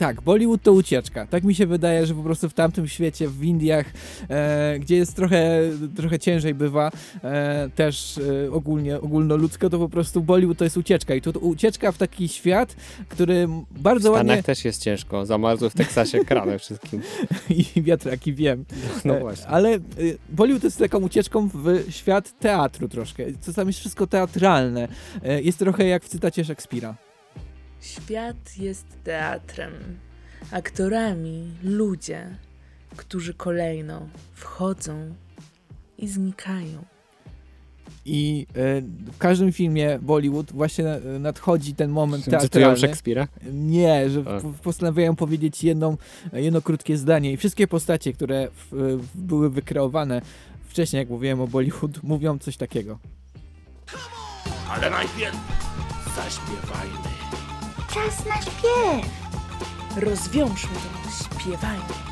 Tak, 0.00 0.20
Bollywood 0.22 0.62
to 0.62 0.72
ucieczka. 0.72 1.26
Tak 1.26 1.44
mi 1.44 1.54
się 1.54 1.66
wydaje, 1.66 2.06
że 2.06 2.14
po 2.14 2.22
prostu 2.22 2.48
w 2.48 2.54
tamtym 2.54 2.88
świecie, 2.88 3.28
w 3.28 3.44
Indiach, 3.44 3.86
e, 4.30 4.78
gdzie 4.78 4.96
jest 4.96 5.16
trochę, 5.16 5.60
trochę 5.96 6.18
ciężej 6.18 6.54
bywa, 6.54 6.90
e, 7.24 7.68
też 7.74 8.18
e, 8.46 8.52
ogólnie, 8.52 9.00
ogólnoludzko, 9.00 9.70
to 9.70 9.78
po 9.78 9.88
prostu 9.88 10.20
Bollywood 10.22 10.58
to 10.58 10.64
jest 10.64 10.76
ucieczka. 10.76 11.14
I 11.14 11.20
to, 11.20 11.32
to 11.32 11.40
ucieczka 11.40 11.92
w 11.92 11.98
taki 11.98 12.28
świat, 12.28 12.76
który 13.08 13.34
m- 13.34 13.64
W 13.70 13.80
bardzo 13.80 14.08
Stanach 14.08 14.26
ładnie... 14.26 14.42
też 14.42 14.64
jest 14.64 14.82
ciężko. 14.82 15.26
Zamarzły 15.26 15.70
w 15.70 15.74
Teksasie 15.74 16.24
krany 16.24 16.58
wszystkim. 16.58 17.02
I 17.76 17.82
wiatraki, 17.82 18.34
wiem. 18.34 18.64
No 19.04 19.16
E, 19.16 19.20
właśnie. 19.20 19.46
Ale 19.46 19.74
y, 19.98 20.18
Bollywood 20.28 20.64
jest 20.64 20.78
taką 20.78 20.98
ucieczką 20.98 21.48
w 21.54 21.84
świat 21.90 22.38
teatru 22.38 22.88
troszkę. 22.88 23.24
To 23.46 23.52
tam 23.52 23.66
jest 23.66 23.78
wszystko 23.78 24.06
teatralne. 24.06 24.88
E, 25.24 25.42
Jest 25.42 25.58
trochę 25.58 25.86
jak 25.86 26.04
w 26.04 26.08
cytacie 26.08 26.44
Szekspira. 26.44 26.94
Świat 27.80 28.58
jest 28.58 28.86
teatrem, 29.04 29.72
aktorami 30.50 31.50
ludzie, 31.62 32.36
którzy 32.96 33.34
kolejno 33.34 34.08
wchodzą 34.34 35.14
i 35.98 36.08
znikają. 36.08 36.84
I 38.04 38.46
e, 38.50 38.80
w 39.12 39.18
każdym 39.18 39.52
filmie 39.52 39.98
Bollywood 40.02 40.52
właśnie 40.52 40.84
nadchodzi 41.20 41.74
ten 41.74 41.90
moment 41.90 42.24
Cytują 42.24 42.40
teatralny. 42.40 42.78
Szekspira? 42.78 43.28
Nie, 43.52 44.10
że 44.10 44.20
A. 44.20 44.62
postanawiają 44.62 45.16
powiedzieć 45.16 45.64
jedną, 45.64 45.96
jedno 46.32 46.62
krótkie 46.62 46.96
zdanie 46.96 47.32
i 47.32 47.36
wszystkie 47.36 47.66
postacie, 47.66 48.12
które 48.12 48.48
w, 48.54 48.98
w, 49.02 49.16
były 49.16 49.50
wykreowane 49.50 50.22
wcześniej, 50.68 51.00
jak 51.00 51.08
mówiłem 51.08 51.40
o 51.40 51.46
Bollywood, 51.46 52.02
mówią 52.12 52.38
coś 52.38 52.56
takiego. 52.56 52.98
Ale 54.68 54.90
najpierw 54.90 55.36
zaśpiewajmy. 56.16 57.09
Czas 57.94 58.26
na 58.26 58.42
śpiew. 58.42 59.10
Rozwiążmy 59.96 60.74
to 60.74 61.10
śpiewając. 61.24 62.09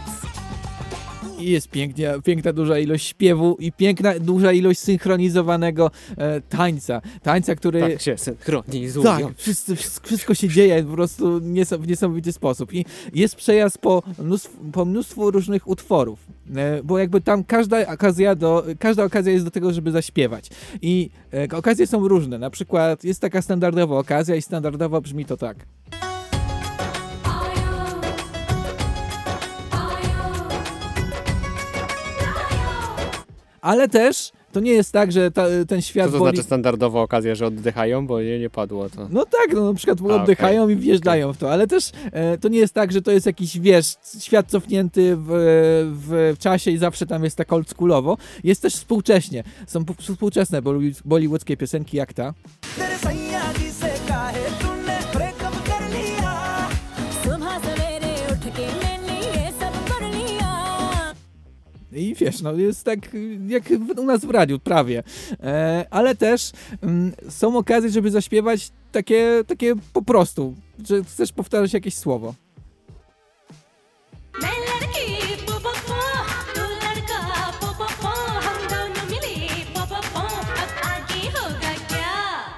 I 1.40 1.50
jest 1.50 1.68
pięknie, 1.68 2.14
piękna 2.24 2.52
duża 2.52 2.78
ilość 2.78 3.06
śpiewu 3.06 3.56
i 3.60 3.72
piękna 3.72 4.18
duża 4.18 4.52
ilość 4.52 4.80
synchronizowanego 4.80 5.90
e, 6.16 6.40
tańca. 6.40 7.00
Tańca, 7.22 7.54
który... 7.54 7.80
Tak 7.80 8.02
się 8.02 8.18
synchronizują. 8.18 9.04
Tak, 9.04 9.36
wszyscy, 9.36 9.76
wszystko, 9.76 10.34
się 10.34 10.48
dzieje 10.48 10.84
po 10.84 10.92
prostu 10.92 11.40
w 11.80 11.86
niesamowity 11.86 12.32
sposób. 12.32 12.74
I 12.74 12.84
jest 13.14 13.36
przejazd 13.36 13.78
po, 13.78 14.02
mnóstw, 14.18 14.50
po 14.72 14.84
mnóstwo 14.84 15.30
różnych 15.30 15.68
utworów, 15.68 16.18
e, 16.56 16.82
bo 16.82 16.98
jakby 16.98 17.20
tam 17.20 17.44
każda 17.44 17.86
okazja, 17.92 18.34
do, 18.34 18.64
każda 18.78 19.04
okazja 19.04 19.32
jest 19.32 19.44
do 19.44 19.50
tego, 19.50 19.72
żeby 19.72 19.90
zaśpiewać. 19.90 20.50
I 20.82 21.10
e, 21.52 21.56
okazje 21.56 21.86
są 21.86 22.08
różne. 22.08 22.38
Na 22.38 22.50
przykład 22.50 23.04
jest 23.04 23.20
taka 23.20 23.42
standardowa 23.42 23.98
okazja 23.98 24.36
i 24.36 24.42
standardowo 24.42 25.00
brzmi 25.00 25.24
to 25.24 25.36
tak. 25.36 25.56
Ale 33.68 33.88
też 33.88 34.32
to 34.52 34.60
nie 34.60 34.70
jest 34.72 34.92
tak, 34.92 35.12
że 35.12 35.30
ta, 35.30 35.44
ten 35.68 35.82
świat 35.82 36.06
Co 36.06 36.12
to 36.12 36.18
boli... 36.18 36.30
znaczy 36.36 36.46
standardowa 36.46 37.00
okazja, 37.00 37.34
że 37.34 37.46
oddychają, 37.46 38.06
bo 38.06 38.22
nie, 38.22 38.38
nie 38.38 38.50
padło 38.50 38.90
to. 38.90 39.08
No 39.10 39.24
tak, 39.24 39.54
no 39.54 39.64
na 39.64 39.74
przykład 39.74 39.98
A, 40.10 40.14
oddychają 40.22 40.62
okej. 40.62 40.76
i 40.76 40.78
wjeżdżają 40.78 41.32
w 41.32 41.36
to, 41.36 41.52
ale 41.52 41.66
też 41.66 41.90
e, 42.12 42.38
to 42.38 42.48
nie 42.48 42.58
jest 42.58 42.74
tak, 42.74 42.92
że 42.92 43.02
to 43.02 43.10
jest 43.10 43.26
jakiś, 43.26 43.58
wiesz, 43.58 43.94
świat 44.20 44.46
cofnięty 44.50 45.16
w, 45.16 45.28
w 46.36 46.38
czasie 46.38 46.70
i 46.70 46.78
zawsze 46.78 47.06
tam 47.06 47.24
jest 47.24 47.36
tak 47.36 47.52
oldschoolowo. 47.52 48.16
Jest 48.44 48.62
też 48.62 48.74
współcześnie. 48.74 49.44
Są 49.66 49.84
współczesne 50.00 50.62
bollywood- 50.62 51.02
bollywoodzkie 51.04 51.56
piosenki 51.56 51.96
jak 51.96 52.12
ta. 52.12 52.34
I 61.92 62.14
wiesz, 62.14 62.40
no 62.40 62.52
jest 62.52 62.84
tak 62.84 62.98
jak 63.48 63.64
u 63.96 64.04
nas 64.04 64.24
w 64.24 64.30
radiu, 64.30 64.58
prawie. 64.58 65.02
E, 65.42 65.86
ale 65.90 66.14
też 66.14 66.52
mm, 66.82 67.12
są 67.28 67.56
okazje, 67.56 67.90
żeby 67.90 68.10
zaśpiewać 68.10 68.72
takie, 68.92 69.44
takie 69.46 69.74
po 69.92 70.02
prostu, 70.02 70.54
że 70.88 71.04
chcesz 71.04 71.32
powtarzać 71.32 71.72
jakieś 71.72 71.94
słowo. 71.94 72.34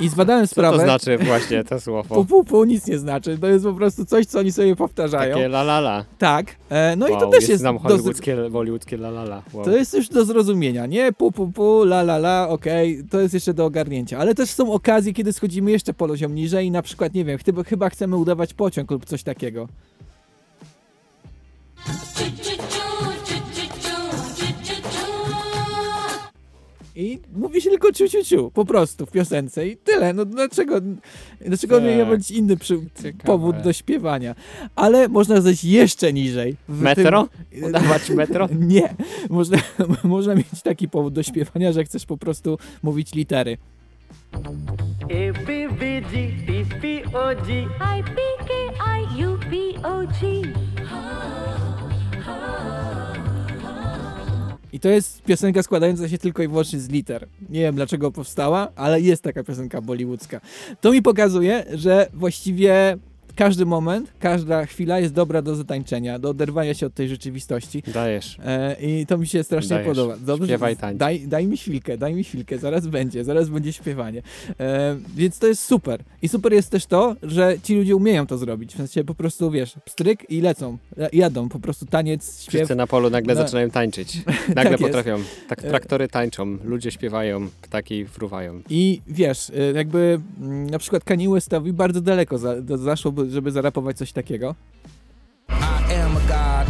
I 0.01 0.09
zbadałem 0.09 0.47
Co 0.47 0.51
sprawę. 0.53 0.77
to 0.77 0.83
znaczy 0.85 1.19
właśnie 1.19 1.65
to 1.65 1.81
słowo? 1.81 2.15
Pu, 2.15 2.25
pu, 2.25 2.45
pu, 2.45 2.65
nic 2.65 2.87
nie 2.87 2.99
znaczy. 2.99 3.39
To 3.39 3.47
jest 3.47 3.65
po 3.65 3.73
prostu 3.75 4.05
coś, 4.05 4.27
co 4.27 4.39
oni 4.39 4.53
sobie 4.53 4.77
powtarzają. 4.77 5.35
Takie 5.35 5.47
la 5.47 5.61
la 5.61 5.79
la. 5.79 6.05
Tak. 6.19 6.57
E, 6.71 6.97
no 6.97 7.09
i 7.09 7.11
wow, 7.11 7.21
to 7.21 7.27
też 7.27 7.49
jest. 7.49 7.61
Znam 7.61 7.77
do- 7.77 7.83
hollywoodzkie, 7.83 8.37
hollywoodzkie 8.53 8.97
la 8.97 9.09
la 9.09 9.23
la. 9.23 9.43
Wow. 9.53 9.65
To 9.65 9.71
jest 9.71 9.95
już 9.95 10.09
do 10.09 10.25
zrozumienia, 10.25 10.87
nie? 10.87 11.13
Pu, 11.13 11.33
pu, 11.33 11.53
pu, 11.53 11.83
la, 11.83 12.01
la, 12.01 12.17
la, 12.17 12.49
okej, 12.49 13.05
to 13.11 13.21
jest 13.21 13.35
jeszcze 13.35 13.55
do 13.55 13.65
ogarnięcia. 13.65 14.19
Ale 14.19 14.35
też 14.35 14.51
są 14.51 14.73
okazje, 14.73 15.13
kiedy 15.13 15.33
schodzimy 15.33 15.71
jeszcze 15.71 15.95
poziom 15.95 16.35
niżej 16.35 16.67
i 16.67 16.71
na 16.71 16.83
przykład, 16.83 17.15
nie 17.15 17.25
wiem, 17.25 17.39
chyba, 17.45 17.65
chyba 17.65 17.91
chcemy 17.91 18.17
udawać 18.17 18.55
pociąg 18.55 18.91
lub 18.91 19.05
coś 19.05 19.23
takiego. 19.23 19.69
I 27.01 27.21
mówi 27.33 27.61
się 27.61 27.71
tylko 27.71 27.93
ciu, 27.93 28.09
ciu, 28.09 28.25
ciu, 28.25 28.51
po 28.51 28.65
prostu 28.65 29.07
w 29.07 29.11
piosence 29.11 29.69
i 29.69 29.77
tyle. 29.77 30.13
No 30.13 30.25
dlaczego, 30.25 30.81
dlaczego 31.41 31.77
Tak. 31.81 31.85
nie 31.85 32.07
być 32.07 32.31
inny 32.31 32.57
przy, 32.57 32.79
powód 33.25 33.57
do 33.57 33.73
śpiewania? 33.73 34.35
Ale 34.77 35.09
można 35.09 35.41
zejść 35.41 35.65
jeszcze 35.65 36.13
niżej. 36.13 36.57
W 36.69 36.81
Metro? 36.81 37.29
Tym, 37.51 37.65
Udawać 37.65 38.11
metro? 38.21 38.49
Nie. 38.59 38.95
Można, 39.31 39.59
można 40.05 40.35
mieć 40.35 40.63
taki 40.65 40.89
powód 40.89 41.15
do 41.15 41.23
śpiewania, 41.23 41.73
że 41.73 41.85
chcesz 41.85 42.07
po 42.07 42.17
prostu 42.17 42.59
mówić 42.83 43.15
litery. 43.15 43.59
A, 44.33 44.39
B, 45.47 45.69
B, 45.69 46.01
G, 46.01 46.31
P, 46.47 46.81
P, 46.81 47.19
O, 47.19 47.47
G. 47.47 47.63
I, 47.99 48.03
P, 48.03 48.17
K, 48.39 48.51
I, 49.01 49.27
U, 49.27 49.39
P, 49.39 49.89
O, 49.89 49.99
G. 50.07 50.43
I 54.73 54.81
to 54.81 54.89
jest 54.89 55.23
piosenka 55.23 55.63
składająca 55.63 56.09
się 56.09 56.19
tylko 56.19 56.43
i 56.43 56.49
wyłącznie 56.49 56.81
z 56.81 56.89
liter. 56.89 57.29
Nie 57.49 57.61
wiem 57.61 57.75
dlaczego 57.75 58.11
powstała, 58.11 58.69
ale 58.77 59.01
jest 59.01 59.23
taka 59.23 59.45
piosenka 59.45 59.81
bollywoodzka. 59.81 60.41
To 60.81 60.93
mi 60.93 61.03
pokazuje, 61.03 61.65
że 61.75 62.09
właściwie 62.15 62.99
każdy 63.35 63.67
moment, 63.67 64.13
każda 64.19 64.67
chwila 64.67 64.99
jest 65.01 65.15
dobra 65.15 65.43
do 65.43 65.55
zatańczenia, 65.57 66.19
do 66.19 66.29
oderwania 66.31 66.75
się 66.75 66.87
od 66.87 66.95
tej 66.95 67.09
rzeczywistości. 67.09 67.83
Dajesz. 67.95 68.39
E, 68.45 68.77
I 68.81 69.07
to 69.07 69.19
mi 69.19 69.27
się 69.27 69.43
strasznie 69.45 69.69
Dajesz. 69.77 69.89
podoba. 69.89 70.17
Śpiewaj, 70.47 70.77
tańcz. 70.77 70.99
daj, 70.99 71.21
daj 71.29 71.47
mi 71.47 71.57
chwilkę, 71.57 71.99
daj 71.99 72.15
mi 72.15 72.25
chwilkę, 72.25 72.59
zaraz 72.59 72.87
będzie, 72.87 73.25
zaraz 73.25 73.49
będzie 73.49 73.73
śpiewanie. 73.73 74.23
E, 74.61 74.97
więc 75.17 75.39
to 75.39 75.47
jest 75.47 75.65
super. 75.65 76.01
I 76.23 76.29
super 76.29 76.53
jest 76.53 76.71
też 76.71 76.87
to, 76.87 77.17
że 77.23 77.57
ci 77.63 77.75
ludzie 77.77 77.97
umieją 77.97 78.27
to 78.27 78.39
zrobić. 78.39 78.75
W 78.75 78.77
sensie 78.77 79.05
po 79.05 79.15
prostu, 79.15 79.51
wiesz, 79.51 79.75
pstryk 79.85 80.31
i 80.31 80.41
lecą, 80.41 80.79
e, 80.99 81.09
jadą, 81.13 81.49
po 81.49 81.61
prostu 81.61 81.87
taniec, 81.87 82.43
śpiew. 82.43 82.55
Wszyscy 82.55 82.75
na 82.75 82.87
polu 82.87 83.11
nagle 83.11 83.35
No. 83.35 83.41
zaczynają 83.43 83.71
tańczyć. 83.71 84.19
Nagle 84.57 84.71
Tak 84.71 84.81
potrafią. 84.81 85.19
Tak, 85.49 85.59
E, 85.65 85.69
traktory 85.69 86.09
tańczą, 86.09 86.59
ludzie 86.65 86.91
śpiewają, 86.91 87.49
ptaki 87.63 88.07
fruwają. 88.07 88.61
I 88.71 89.01
wiesz, 89.07 89.49
y, 89.51 89.73
jakby 89.77 90.21
mm, 90.41 90.71
na 90.71 90.79
przykład 90.79 91.05
Kanye 91.05 91.29
Westowi 91.31 91.73
bardzo 91.73 92.01
daleko 92.01 92.39
za, 92.39 92.55
zaszło, 92.77 93.13
żeby 93.29 93.51
zarapować 93.51 93.97
coś 93.97 94.13
takiego. 94.13 94.55
I 95.49 95.95
am 95.95 96.17
a 96.17 96.21
god. 96.21 96.69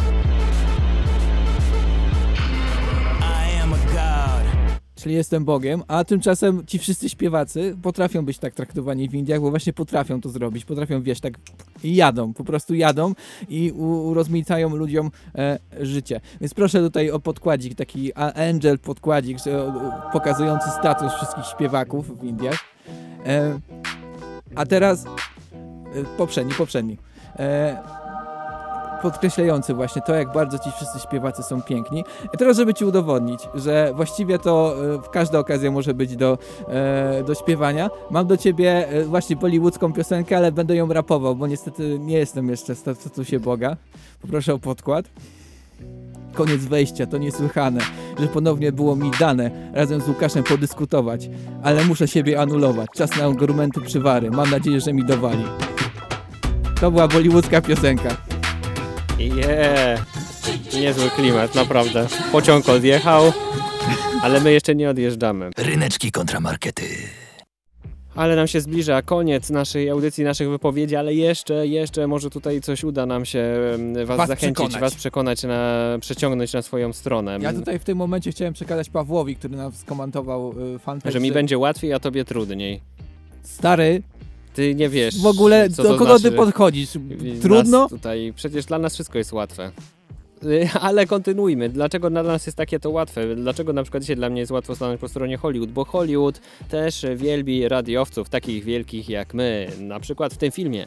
I 3.21 3.61
am 3.63 3.73
a 3.73 3.77
god. 3.77 4.41
Czyli 5.01 5.15
jestem 5.15 5.45
Bogiem, 5.45 5.83
a 5.89 6.05
tymczasem 6.05 6.67
ci 6.67 6.79
wszyscy 6.79 7.09
śpiewacy 7.09 7.77
potrafią 7.83 8.25
być 8.25 8.39
tak 8.39 8.55
traktowani 8.55 9.09
w 9.09 9.15
Indiach, 9.15 9.41
bo 9.41 9.51
właśnie 9.51 9.73
potrafią 9.73 10.21
to 10.21 10.29
zrobić, 10.29 10.65
potrafią, 10.65 11.03
wiesz, 11.03 11.21
tak 11.21 11.35
i 11.85 11.95
jadą, 11.95 12.35
po 12.35 12.45
prostu 12.45 12.75
jadą 12.75 13.15
i 13.49 13.73
u, 13.73 13.85
urozmaicają 13.85 14.77
ludziom 14.77 15.11
e, 15.35 15.59
życie. 15.81 16.21
Więc 16.41 16.55
proszę 16.55 16.81
tutaj 16.81 17.11
o 17.11 17.21
podkładzik, 17.21 17.75
taki 17.75 18.13
angel 18.15 18.79
podkładzik, 18.79 19.39
że, 19.45 19.63
o, 19.63 19.93
pokazujący 20.13 20.71
status 20.71 21.13
wszystkich 21.13 21.45
śpiewaków 21.45 22.21
w 22.21 22.25
Indiach. 22.25 22.59
E, 23.27 23.61
a 24.55 24.67
teraz 24.67 25.05
poprzedni, 26.17 26.55
poprzedni. 26.55 26.99
E, 27.39 27.77
podkreślający 29.03 29.75
właśnie 29.75 30.03
to, 30.03 30.15
jak 30.15 30.33
bardzo 30.33 30.59
ci 30.59 30.71
wszyscy 30.77 31.01
śpiewacy 31.01 31.43
są 31.43 31.63
piękni. 31.63 32.05
I 32.35 32.39
teraz, 32.39 32.57
żeby 32.57 32.75
ci 32.75 32.85
udowodnić, 32.85 33.41
że 33.55 33.93
właściwie 33.95 34.39
to 34.39 34.75
e, 34.95 34.99
każda 35.13 35.39
okazja 35.39 35.71
może 35.71 35.95
być 35.95 36.17
do, 36.17 36.39
e, 36.69 37.25
do 37.27 37.35
śpiewania, 37.35 37.91
mam 38.11 38.27
do 38.27 38.37
ciebie 38.37 38.89
e, 38.89 39.05
właśnie 39.05 39.37
bollywoodzką 39.37 39.93
piosenkę, 39.93 40.37
ale 40.37 40.53
będę 40.53 40.77
ją 40.77 40.93
rapował, 40.93 41.37
bo 41.37 41.47
niestety 41.47 41.99
nie 41.99 42.19
jestem 42.19 42.49
jeszcze 42.49 42.75
statusie 42.75 43.41
Boga. 43.41 43.77
Poproszę 44.23 44.55
o 44.55 44.59
podkład. 44.59 45.07
Koniec 46.35 46.65
wejścia, 46.65 47.07
to 47.07 47.19
niesłychane, 47.19 47.81
że 48.21 48.27
ponownie 48.27 48.73
było 48.73 48.97
mi 48.97 49.11
dane 49.21 49.71
razem 49.75 50.01
z 50.01 50.09
Łukaszem 50.09 50.45
podyskutować, 50.45 51.29
ale 51.63 51.85
muszę 51.85 52.09
siebie 52.09 52.41
anulować. 52.41 52.91
Czas 52.97 53.17
na 53.17 53.25
argumenty 53.25 53.81
przywary. 53.81 54.31
Mam 54.31 54.51
nadzieję, 54.51 54.81
że 54.81 54.93
mi 54.93 55.05
dowali. 55.05 55.45
To 56.81 56.91
była 56.91 57.09
bollywoodzka 57.09 57.61
piosenka. 57.61 58.17
Yeah. 59.19 60.07
Niezły 60.75 61.11
klimat, 61.11 61.55
naprawdę. 61.55 62.07
Pociąg 62.33 62.69
odjechał, 62.69 63.33
ale 64.23 64.41
my 64.41 64.53
jeszcze 64.53 64.75
nie 64.75 64.91
odjeżdżamy. 64.91 65.51
Ryneczki 65.57 66.13
kontramarkety. 66.13 66.85
Ale 68.15 68.37
nam 68.37 68.47
się 68.47 68.61
zbliża 68.61 69.03
koniec 69.03 69.51
naszej 69.51 69.91
audycji, 69.91 70.25
naszych 70.25 70.51
wypowiedzi, 70.51 70.97
ale 70.97 71.15
jeszcze, 71.15 71.67
jeszcze 71.67 72.07
może 72.07 72.31
tutaj 72.31 72.61
coś 72.61 72.85
uda 72.85 73.07
nam 73.07 73.25
się 73.25 73.45
was, 74.05 74.17
Was 74.19 74.29
zachęcić, 74.29 74.55
przekonać. 74.55 74.81
was 74.81 74.95
przekonać, 74.95 75.43
na, 75.43 75.85
przeciągnąć 76.01 76.53
na 76.53 76.63
swoją 76.63 76.93
stronę. 76.93 77.39
Ja 77.41 77.53
tutaj 77.53 77.79
w 77.79 77.85
tym 77.85 77.99
momencie 77.99 78.31
chciałem 78.31 78.55
przekazać 78.55 78.91
Pawłowi, 78.91 79.37
który 79.37 79.57
nam 79.57 79.73
skomentował 79.73 80.55
y, 80.75 80.79
fanpage, 80.79 81.13
Że 81.13 81.21
mi 81.21 81.33
będzie 81.33 81.59
łatwiej, 81.59 81.93
a 81.93 81.99
tobie 82.01 82.25
trudniej. 82.25 82.81
Stary, 83.43 84.03
Ty 84.55 84.75
nie 84.75 84.89
wiesz. 84.89 85.23
w 85.23 85.27
ogóle 85.27 85.69
do 85.69 85.85
kogo 85.85 86.05
znaczy, 86.05 86.23
ty 86.23 86.33
podchodzisz? 86.33 86.91
Trudno? 87.43 87.89
Tutaj, 87.89 88.33
przecież 88.37 88.65
dla 88.67 88.79
nas 88.79 88.95
wszystko 88.95 89.19
jest 89.19 89.33
łatwe. 89.33 89.71
Ale 90.81 91.07
kontynuujmy. 91.07 91.69
Dlaczego 91.69 92.11
dla 92.11 92.23
nas 92.23 92.47
jest 92.47 92.59
takie 92.59 92.81
to 92.81 92.91
łatwe? 92.91 93.37
Dlaczego 93.37 93.73
na 93.73 93.83
przykład 93.83 94.03
dzisiaj 94.03 94.17
dla 94.17 94.31
mnie 94.31 94.41
jest 94.41 94.53
łatwo 94.53 94.77
stanąć 94.77 95.01
po 95.01 95.09
stronie 95.09 95.37
Hollywood? 95.37 95.71
Bo 95.71 95.85
Hollywood 95.85 96.41
też 96.69 97.07
wielbi 97.17 97.69
radiowców, 97.69 98.29
takich 98.29 98.65
wielkich 98.65 99.09
jak 99.09 99.35
my. 99.35 99.69
Na 99.81 100.01
przykład 100.01 100.35
w 100.35 100.37
tym 100.37 100.53
filmie. 100.53 100.87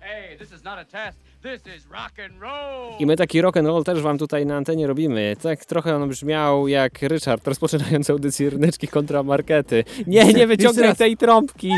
Hey, 0.00 0.38
this 0.38 0.52
is 0.52 0.64
not 0.64 0.78
a 0.78 0.84
test. 0.84 1.18
This 1.42 1.74
is 1.76 1.86
rock 1.90 2.18
and 2.24 2.40
roll. 2.40 2.98
I 2.98 3.06
my 3.06 3.16
taki 3.16 3.40
rock 3.40 3.56
and 3.56 3.66
roll 3.66 3.84
też 3.84 4.00
wam 4.00 4.18
tutaj 4.18 4.46
na 4.46 4.56
antenie 4.56 4.86
robimy. 4.86 5.36
Tak 5.42 5.64
trochę 5.64 5.96
on 5.96 6.08
brzmiał 6.08 6.68
jak 6.68 7.02
Richard 7.02 7.46
rozpoczynający 7.46 8.12
audycję 8.12 8.50
Ryneczki 8.50 8.88
kontra 8.88 9.22
Markety. 9.22 9.84
Nie, 10.06 10.24
nie 10.24 10.46
raz. 10.82 10.98
tej 10.98 11.16
trąbki! 11.16 11.70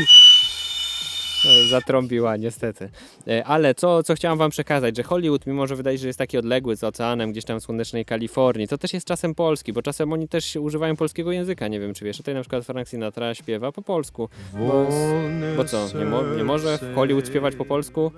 Zatrąbiła 1.69 2.37
niestety. 2.37 2.89
E, 3.27 3.43
Ale 3.45 3.75
co, 3.75 4.03
co 4.03 4.15
chciałam 4.15 4.37
wam 4.37 4.51
przekazać, 4.51 4.97
że 4.97 5.03
Hollywood, 5.03 5.47
mimo 5.47 5.67
że 5.67 5.75
wydaje 5.75 5.97
się, 5.97 6.01
że 6.01 6.07
jest 6.07 6.19
taki 6.19 6.37
odległy 6.37 6.75
z 6.75 6.83
oceanem, 6.83 7.31
gdzieś 7.31 7.45
tam 7.45 7.59
w 7.59 7.63
słonecznej 7.63 8.05
Kalifornii, 8.05 8.67
to 8.67 8.77
też 8.77 8.93
jest 8.93 9.07
czasem 9.07 9.35
polski, 9.35 9.73
bo 9.73 9.81
czasem 9.81 10.13
oni 10.13 10.27
też 10.27 10.55
używają 10.55 10.95
polskiego 10.95 11.31
języka. 11.31 11.67
Nie 11.67 11.79
wiem, 11.79 11.93
czy 11.93 12.05
wiesz, 12.05 12.17
tutaj 12.17 12.33
na 12.33 12.41
przykład 12.41 12.65
Frank 12.65 12.87
Sinatra 12.87 13.35
śpiewa 13.35 13.71
po 13.71 13.81
polsku. 13.81 14.29
Bo, 14.53 14.87
bo 15.57 15.63
co, 15.65 15.87
nie, 15.99 16.05
mo, 16.05 16.23
nie 16.23 16.43
może 16.43 16.77
w 16.77 16.95
Hollywood 16.95 17.27
śpiewać 17.27 17.55
po 17.55 17.65
polsku? 17.65 18.11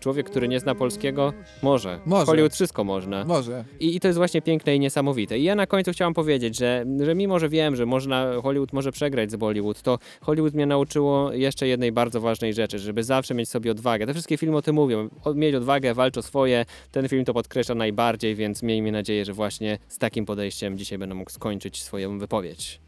Człowiek, 0.00 0.30
który 0.30 0.48
nie 0.48 0.60
zna 0.60 0.74
polskiego? 0.74 1.32
Może. 1.62 2.00
Może. 2.06 2.24
W 2.24 2.26
Hollywood 2.26 2.52
wszystko 2.54 2.84
można. 2.84 3.24
Może. 3.24 3.64
I, 3.80 3.96
I 3.96 4.00
to 4.00 4.08
jest 4.08 4.18
właśnie 4.18 4.42
piękne 4.42 4.76
i 4.76 4.80
niesamowite. 4.80 5.38
I 5.38 5.42
ja 5.42 5.54
na 5.54 5.66
końcu 5.66 5.92
chciałam 5.92 6.14
powiedzieć, 6.14 6.56
że, 6.56 6.84
że 7.00 7.14
mimo, 7.14 7.38
że 7.38 7.48
wiem, 7.48 7.76
że 7.76 7.86
można, 7.86 8.32
Hollywood 8.42 8.72
może 8.72 8.92
przegrać 8.92 9.30
z 9.30 9.36
Bollywood, 9.36 9.82
to 9.82 9.98
Hollywood 10.20 10.54
mnie 10.54 10.66
nauczyło 10.66 11.32
jeszcze 11.32 11.66
jednej 11.66 11.92
bardzo 11.92 12.20
ważnej 12.20 12.54
rzeczy, 12.54 12.61
żeby 12.70 13.04
zawsze 13.04 13.34
mieć 13.34 13.48
sobie 13.48 13.70
odwagę. 13.70 14.06
Te 14.06 14.12
wszystkie 14.12 14.38
filmy 14.38 14.56
o 14.56 14.62
tym 14.62 14.74
mówią. 14.74 15.08
Mieć 15.34 15.54
odwagę, 15.54 15.94
walcz 15.94 16.18
o 16.18 16.22
swoje. 16.22 16.64
Ten 16.90 17.08
film 17.08 17.24
to 17.24 17.34
podkreśla 17.34 17.74
najbardziej, 17.74 18.34
więc 18.34 18.62
miejmy 18.62 18.92
nadzieję, 18.92 19.24
że 19.24 19.32
właśnie 19.32 19.78
z 19.88 19.98
takim 19.98 20.26
podejściem 20.26 20.78
dzisiaj 20.78 20.98
będę 20.98 21.14
mógł 21.14 21.30
skończyć 21.30 21.82
swoją 21.82 22.18
wypowiedź. 22.18 22.80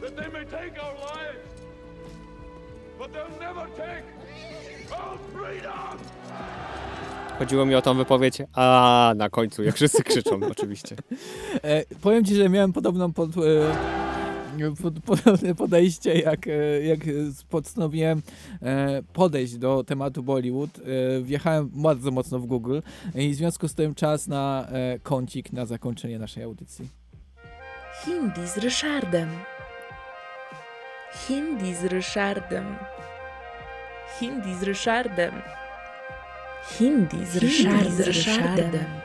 That 0.00 0.16
they 0.16 0.28
may 0.28 0.46
take 0.46 0.82
our 0.82 0.94
lives, 0.94 1.50
but 2.98 3.12
they'll 3.12 3.40
never 3.40 3.68
take 3.76 4.04
our 4.92 5.18
freedom! 5.32 6.20
Chodziło 7.38 7.66
mi 7.66 7.74
o 7.74 7.82
tą 7.82 7.94
wypowiedź, 7.94 8.38
a 8.54 9.12
na 9.16 9.30
końcu, 9.30 9.62
jak 9.62 9.74
wszyscy 9.74 10.02
krzyczą 10.04 10.40
oczywiście. 10.52 10.96
E, 11.62 11.84
powiem 12.00 12.24
ci, 12.24 12.34
że 12.34 12.48
miałem 12.48 12.72
podobną 12.72 13.12
pod, 13.12 13.30
e, 13.30 13.32
pod, 13.32 14.09
podobne 15.06 15.54
podejście, 15.64 16.14
jak, 16.14 16.46
e, 16.46 16.82
jak 16.82 16.98
postanowiłem 17.48 18.22
e, 18.62 19.02
podejść 19.12 19.56
do 19.56 19.84
tematu 19.84 20.22
Bollywood. 20.22 20.70
E, 20.78 21.22
wjechałem 21.22 21.70
bardzo 21.72 22.10
mocno 22.10 22.38
w 22.38 22.46
Google 22.46 22.80
i 23.14 23.30
w 23.30 23.34
związku 23.34 23.68
z 23.68 23.74
tym 23.74 23.94
czas 23.94 24.28
na 24.28 24.68
kącik 25.02 25.52
na 25.52 25.66
zakończenie 25.66 26.18
naszej 26.18 26.42
audycji. 26.42 26.88
Hindi 28.04 28.48
z 28.48 28.58
Ryszardem. 28.58 29.28
Hindi 31.28 31.74
z 31.74 31.84
Ryszardem. 31.84 32.64
Hindi 34.20 34.54
z 34.54 34.62
Ryszardem. 34.62 35.32
Hindi 36.80 37.26
z 37.26 37.36
Ryszardem. 37.36 37.92
Z 37.92 38.00
Ryszardem. 38.00 38.99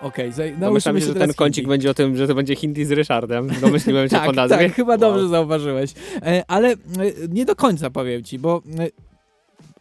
Okej, 0.00 0.30
okay, 0.30 0.56
Domyślam 0.56 1.00
się, 1.00 1.06
że 1.06 1.14
ten 1.14 1.34
kącik 1.34 1.56
hindi. 1.56 1.68
będzie 1.68 1.90
o 1.90 1.94
tym, 1.94 2.16
że 2.16 2.28
to 2.28 2.34
będzie 2.34 2.54
hindi 2.54 2.84
z 2.84 2.92
Ryszardem. 2.92 3.48
Domyśliłem 3.60 4.08
się 4.08 4.16
tak, 4.16 4.26
po 4.26 4.32
nazwie. 4.32 4.56
Tak, 4.56 4.74
chyba 4.74 4.92
wow. 4.92 4.98
dobrze 5.00 5.28
zauważyłeś. 5.28 5.92
E, 6.22 6.44
ale 6.48 6.72
e, 6.72 6.76
nie 7.28 7.44
do 7.44 7.56
końca 7.56 7.90
powiem 7.90 8.24
ci, 8.24 8.38
bo 8.38 8.62
e, 8.78 8.88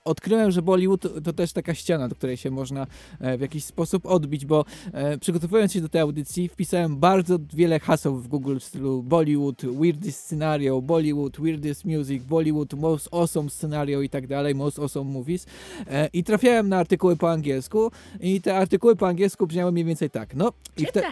odkryłem, 0.07 0.51
że 0.51 0.61
Bollywood 0.61 1.23
to, 1.23 1.33
też 1.33 1.53
taka 1.53 1.73
ściana, 1.73 2.07
do 2.07 2.15
której 2.15 2.37
się 2.37 2.51
można 2.51 2.87
e, 3.19 3.37
w 3.37 3.41
jakiś 3.41 3.63
sposób 3.63 4.05
odbić, 4.05 4.45
bo 4.45 4.65
e, 4.93 5.17
przygotowując 5.17 5.73
się 5.73 5.81
do 5.81 5.89
tej 5.89 6.01
audycji 6.01 6.49
wpisałem 6.49 6.97
bardzo 6.97 7.37
wiele 7.53 7.79
haseł 7.79 8.15
w 8.15 8.27
Google 8.27 8.59
w 8.59 8.63
stylu 8.63 9.03
Bollywood, 9.03 9.65
weirdest 9.65 10.19
scenario, 10.19 10.81
Bollywood, 10.81 11.37
weirdest 11.39 11.85
music, 11.85 12.23
Bollywood, 12.23 12.73
most 12.73 13.09
awesome 13.11 13.49
scenario 13.49 14.01
i 14.01 14.09
tak 14.09 14.27
dalej, 14.27 14.55
most 14.55 14.79
awesome 14.79 15.11
movies. 15.11 15.45
E, 15.87 16.09
i 16.13 16.23
trafiałem 16.23 16.69
na 16.69 16.77
artykuły 16.77 17.15
po 17.15 17.31
angielsku 17.31 17.91
i 18.19 18.41
te 18.41 18.57
artykuły 18.57 18.95
po 18.95 19.07
angielsku 19.07 19.47
brzmiały 19.47 19.71
mniej 19.71 19.85
więcej 19.85 20.09
tak, 20.09 20.35
no 20.35 20.51
i 20.77 20.85
wtedy... 20.85 21.07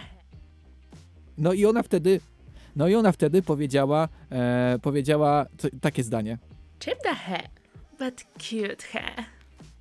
No 1.37 1.53
i 1.53 1.65
ona 1.65 1.83
wtedy, 1.83 2.19
no 2.75 2.87
i 2.87 2.95
ona 2.95 3.11
wtedy 3.11 3.41
powiedziała, 3.41 4.09
e, 4.31 4.79
powiedziała 4.81 5.45
takie 5.81 6.03
zdanie. 6.03 6.37
Chip 6.79 6.97
the 7.03 7.15
hair, 7.15 7.49
but 7.99 8.23
cute 8.37 8.83
hair. 8.91 9.25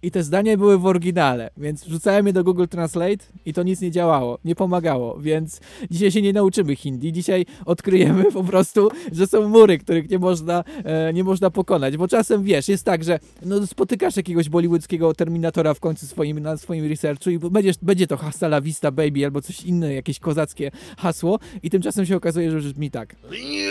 I 0.04 0.10
te 0.10 0.22
zdania 0.22 0.56
były 0.56 0.78
w 0.78 0.86
oryginale, 0.86 1.50
więc 1.56 1.84
wrzucałem 1.84 2.26
je 2.26 2.32
do 2.32 2.44
Google 2.44 2.66
Translate 2.66 3.24
i 3.46 3.52
to 3.52 3.62
nic 3.62 3.80
nie 3.80 3.90
działało, 3.90 4.38
nie 4.44 4.54
pomagało, 4.54 5.20
więc 5.20 5.60
dzisiaj 5.90 6.12
się 6.12 6.22
nie 6.22 6.32
nauczymy 6.32 6.76
hindi, 6.76 7.12
dzisiaj 7.12 7.46
odkryjemy 7.66 8.32
po 8.32 8.44
prostu, 8.44 8.90
że 9.12 9.26
są 9.26 9.48
mury, 9.48 9.78
których 9.78 10.10
nie 10.10 10.18
można, 10.18 10.64
e, 10.84 11.12
nie 11.12 11.24
można 11.24 11.50
pokonać, 11.50 11.96
bo 11.96 12.08
czasem 12.08 12.44
wiesz, 12.44 12.68
jest 12.68 12.84
tak, 12.84 13.04
że 13.04 13.18
no, 13.42 13.66
spotykasz 13.66 14.16
jakiegoś 14.16 14.48
bollywoodzkiego 14.48 15.14
Terminatora 15.14 15.74
w 15.74 15.80
końcu 15.80 16.06
swoim, 16.06 16.40
na 16.40 16.56
swoim 16.56 16.88
researchu 16.88 17.30
i 17.30 17.38
będziesz, 17.38 17.76
będzie 17.82 18.06
to 18.06 18.16
hasta 18.16 18.46
la 18.46 18.60
vista 18.60 18.90
baby 18.90 19.24
albo 19.24 19.42
coś 19.42 19.62
inne, 19.62 19.94
jakieś 19.94 20.18
kozackie 20.18 20.70
hasło 20.98 21.38
i 21.62 21.70
tymczasem 21.70 22.06
się 22.06 22.16
okazuje, 22.16 22.50
że 22.50 22.58
brzmi 22.58 22.90
tak. 22.90 23.16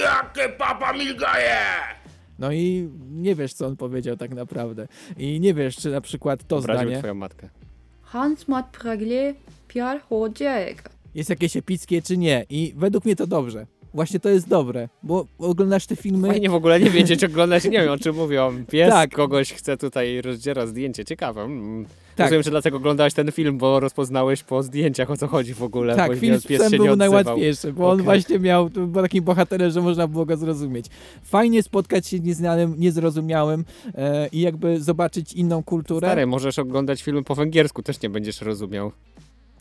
Jakie 0.02 0.50
papa 0.50 0.94
milgaje! 0.94 2.03
No 2.44 2.52
i 2.52 2.90
nie 3.12 3.36
wiesz, 3.36 3.54
co 3.54 3.68
on 3.68 3.78
powiedział 3.78 4.18
tak 4.18 4.36
naprawdę. 4.36 4.88
I 5.18 5.40
nie 5.40 5.54
wiesz, 5.54 5.76
czy 5.76 5.90
na 5.90 6.02
przykład 6.02 6.48
to 6.48 6.58
Obraził 6.58 6.82
zdanie 6.82 7.00
twoją 7.00 7.14
matkę. 7.14 7.50
Hans 8.02 8.48
mat 8.48 8.78
pragle 8.78 9.34
piar 9.68 10.02
hodjeg. 10.02 10.90
jest 11.16 11.30
jakieś 11.30 11.58
epickie, 11.58 12.02
czy 12.02 12.18
nie. 12.18 12.46
I 12.50 12.74
według 12.76 13.06
mnie 13.06 13.16
to 13.16 13.28
dobrze. 13.28 13.68
Właśnie 13.94 14.20
to 14.20 14.30
jest 14.30 14.48
dobre, 14.48 14.90
bo 15.04 15.26
oglądasz 15.40 15.86
te 15.86 15.96
filmy... 15.96 16.28
Fajnie 16.28 16.50
w 16.50 16.56
ogóle 16.56 16.80
nie 16.80 16.90
wiedzieć, 16.90 17.24
oglądać, 17.24 17.64
nie 17.64 17.72
wiem 17.72 17.92
o 17.92 17.98
czym 17.98 18.16
mówią. 18.16 18.66
Pies 18.66 18.90
Tak. 18.90 19.12
kogoś 19.12 19.54
chce 19.54 19.78
tutaj 19.78 20.22
rozdziera 20.22 20.68
zdjęcie, 20.68 21.06
ciekawe. 21.06 21.42
Mm. 21.42 21.86
Tak. 22.16 22.26
Rozumiem, 22.26 22.44
że 22.44 22.52
dlatego 22.52 22.78
oglądałeś 22.78 23.14
ten 23.14 23.32
film, 23.32 23.58
bo 23.58 23.80
rozpoznałeś 23.80 24.44
po 24.44 24.64
zdjęciach 24.64 25.12
o 25.12 25.18
co 25.18 25.28
chodzi 25.28 25.54
w 25.54 25.64
ogóle. 25.64 25.96
Tak, 25.96 26.18
film 26.18 26.40
pies 26.48 26.62
psem 26.62 26.72
się 26.72 26.78
był 26.78 26.96
najłatwiejszy, 26.96 27.74
bo 27.74 27.88
on 27.88 27.94
Okej. 27.94 28.04
właśnie 28.06 28.40
miał, 28.40 28.70
był 28.70 29.02
takim 29.02 29.24
bohaterem, 29.24 29.72
że 29.72 29.82
można 29.82 30.08
było 30.08 30.26
go 30.26 30.38
zrozumieć. 30.38 30.86
Fajnie 31.24 31.64
spotkać 31.64 32.08
się 32.08 32.18
z 32.18 32.22
nieznanym, 32.22 32.76
niezrozumiałym 32.78 33.66
e, 33.96 34.28
i 34.28 34.42
jakby 34.42 34.82
zobaczyć 34.82 35.34
inną 35.34 35.64
kulturę. 35.64 36.08
Stary, 36.08 36.26
możesz 36.26 36.60
oglądać 36.60 37.04
filmy 37.04 37.24
po 37.24 37.36
węgiersku, 37.36 37.84
też 37.84 38.02
nie 38.02 38.10
będziesz 38.10 38.42
rozumiał. 38.42 38.92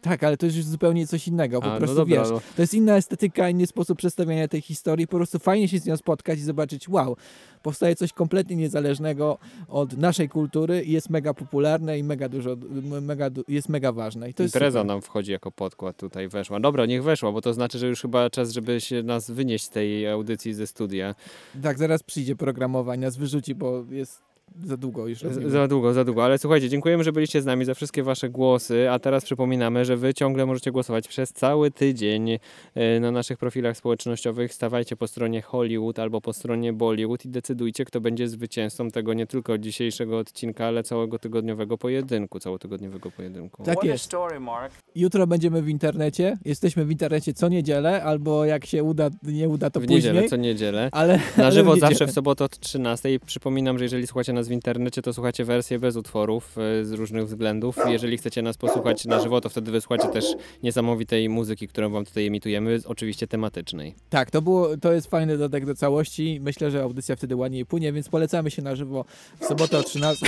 Tak, 0.02 0.24
ale 0.24 0.36
to 0.36 0.46
jest 0.46 0.56
już 0.56 0.66
zupełnie 0.66 1.06
coś 1.06 1.28
innego, 1.28 1.60
po 1.60 1.66
A, 1.66 1.72
no 1.72 1.78
prostu 1.78 1.96
dobra, 1.96 2.20
wiesz, 2.22 2.30
no. 2.30 2.40
to 2.56 2.62
jest 2.62 2.74
inna 2.74 2.96
estetyka, 2.96 3.48
inny 3.48 3.66
sposób 3.66 3.98
przedstawiania 3.98 4.48
tej 4.48 4.60
historii, 4.60 5.06
po 5.06 5.16
prostu 5.16 5.38
fajnie 5.38 5.68
się 5.68 5.78
z 5.78 5.86
nią 5.86 5.96
spotkać 5.96 6.38
i 6.38 6.42
zobaczyć, 6.42 6.88
wow, 6.88 7.16
powstaje 7.62 7.96
coś 7.96 8.12
kompletnie 8.12 8.56
niezależnego 8.56 9.38
od 9.68 9.96
naszej 9.96 10.28
kultury 10.28 10.82
i 10.84 10.92
jest 10.92 11.10
mega 11.10 11.34
popularne 11.34 11.98
i 11.98 12.04
mega 12.04 12.28
dużo, 12.28 12.56
mega, 13.02 13.30
jest 13.48 13.68
mega 13.68 13.92
ważne. 13.92 14.30
I 14.30 14.34
to 14.34 14.42
Impreza 14.42 14.78
super. 14.78 14.86
nam 14.86 15.02
wchodzi 15.02 15.32
jako 15.32 15.50
podkład 15.52 15.96
tutaj 15.96 16.28
weszła. 16.28 16.60
Dobra, 16.60 16.86
niech 16.86 17.02
weszła, 17.02 17.32
bo 17.32 17.40
to 17.40 17.54
znaczy, 17.54 17.78
że 17.78 17.88
już 17.88 18.02
chyba 18.02 18.30
czas, 18.30 18.50
żeby 18.50 18.80
się 18.80 19.02
nas 19.02 19.30
wynieść 19.30 19.64
z 19.64 19.70
tej 19.70 20.08
audycji 20.08 20.54
ze 20.54 20.66
studia. 20.66 21.14
Tak, 21.62 21.78
zaraz 21.78 22.02
przyjdzie 22.02 22.36
programowanie, 22.36 23.02
nas 23.06 23.16
wyrzuci, 23.16 23.54
bo 23.54 23.84
jest 23.90 24.31
za 24.64 24.76
długo 24.76 25.06
już 25.06 25.22
robimy. 25.22 25.50
Za 25.50 25.68
długo, 25.68 25.92
za 25.92 26.04
długo, 26.04 26.24
ale 26.24 26.38
słuchajcie, 26.38 26.68
dziękujemy, 26.68 27.04
że 27.04 27.12
byliście 27.12 27.42
z 27.42 27.46
nami 27.46 27.64
za 27.64 27.74
wszystkie 27.74 28.02
wasze 28.02 28.28
głosy, 28.30 28.90
a 28.90 28.98
teraz 28.98 29.24
przypominamy, 29.24 29.84
że 29.84 29.96
wy 29.96 30.14
ciągle 30.14 30.46
możecie 30.46 30.72
głosować 30.72 31.08
przez 31.08 31.32
cały 31.32 31.70
tydzień 31.70 32.30
e, 32.74 33.00
na 33.00 33.10
naszych 33.10 33.38
profilach 33.38 33.76
społecznościowych. 33.76 34.54
Stawajcie 34.54 34.96
po 34.96 35.06
stronie 35.08 35.42
Hollywood 35.42 35.98
albo 35.98 36.20
po 36.20 36.32
stronie 36.32 36.72
Bollywood 36.72 37.24
i 37.24 37.28
decydujcie, 37.28 37.84
kto 37.84 38.00
będzie 38.00 38.28
zwycięzcą 38.28 38.90
tego 38.90 39.14
nie 39.14 39.26
tylko 39.26 39.58
dzisiejszego 39.58 40.18
odcinka, 40.18 40.66
ale 40.66 40.82
całego 40.82 41.18
tygodniowego 41.18 41.78
pojedynku, 41.78 42.40
całotygodniowego 42.40 43.10
pojedynku. 43.10 43.62
Tak 43.64 43.84
jest. 43.84 44.04
story, 44.04 44.40
Mark. 44.40 44.74
Jutro 44.94 45.26
będziemy 45.26 45.62
w 45.62 45.68
internecie, 45.68 46.38
jesteśmy 46.44 46.84
w 46.84 46.90
internecie 46.90 47.34
co 47.34 47.48
niedzielę, 47.48 48.02
albo 48.04 48.44
jak 48.44 48.66
się 48.66 48.82
uda, 48.82 49.10
nie 49.22 49.48
uda, 49.48 49.70
to 49.70 49.80
w 49.80 49.82
później. 49.82 49.96
niedzielę, 49.96 50.28
co 50.28 50.36
niedzielę. 50.36 50.88
Ale, 50.92 51.20
Na 51.36 51.44
ale 51.44 51.52
żywo 51.52 51.70
w 51.72 51.74
niedzielę. 51.74 51.90
zawsze 51.90 52.06
w 52.06 52.10
sobotę 52.10 52.44
od 52.44 52.58
13. 52.58 53.08
Przypominam, 53.26 53.78
że 53.78 53.84
jeżeli 53.84 54.06
słuchacie 54.06 54.32
nas 54.42 54.48
w 54.48 54.52
internecie, 54.52 55.02
to 55.02 55.12
słuchacie 55.12 55.44
wersję 55.44 55.78
bez 55.78 55.96
utworów 55.96 56.58
e, 56.58 56.84
z 56.84 56.92
różnych 56.92 57.26
względów. 57.26 57.76
Jeżeli 57.86 58.18
chcecie 58.18 58.42
nas 58.42 58.56
posłuchać 58.56 59.04
na 59.04 59.20
żywo, 59.20 59.40
to 59.40 59.48
wtedy 59.48 59.70
wysłuchacie 59.70 60.08
też 60.08 60.24
niesamowitej 60.62 61.28
muzyki, 61.28 61.68
którą 61.68 61.90
wam 61.90 62.04
tutaj 62.04 62.26
emitujemy, 62.26 62.80
oczywiście 62.86 63.26
tematycznej. 63.26 63.94
Tak, 64.10 64.30
to, 64.30 64.42
było, 64.42 64.76
to 64.76 64.92
jest 64.92 65.06
fajny 65.06 65.38
dodatek 65.38 65.66
do 65.66 65.74
całości. 65.74 66.38
Myślę, 66.42 66.70
że 66.70 66.82
audycja 66.82 67.16
wtedy 67.16 67.36
ładniej 67.36 67.66
płynie, 67.66 67.92
więc 67.92 68.08
polecamy 68.08 68.50
się 68.50 68.62
na 68.62 68.76
żywo 68.76 69.04
w 69.40 69.44
sobotę 69.44 69.78
o 69.78 69.82
13. 69.82 70.26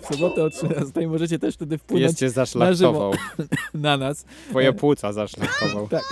w 0.00 0.06
sobotę 0.14 0.44
o 0.44 0.50
13 0.50 1.08
możecie 1.08 1.38
też 1.38 1.54
wtedy 1.54 1.78
wpłynąć 1.78 2.18
Pies 2.18 2.34
cię 2.34 2.58
na 2.58 2.72
żywo 2.72 3.10
na 3.74 3.96
nas. 3.96 4.24
Twoje 4.50 4.72
płuca 4.72 5.12
zaszlachtował. 5.12 5.88
Tak. 5.88 6.02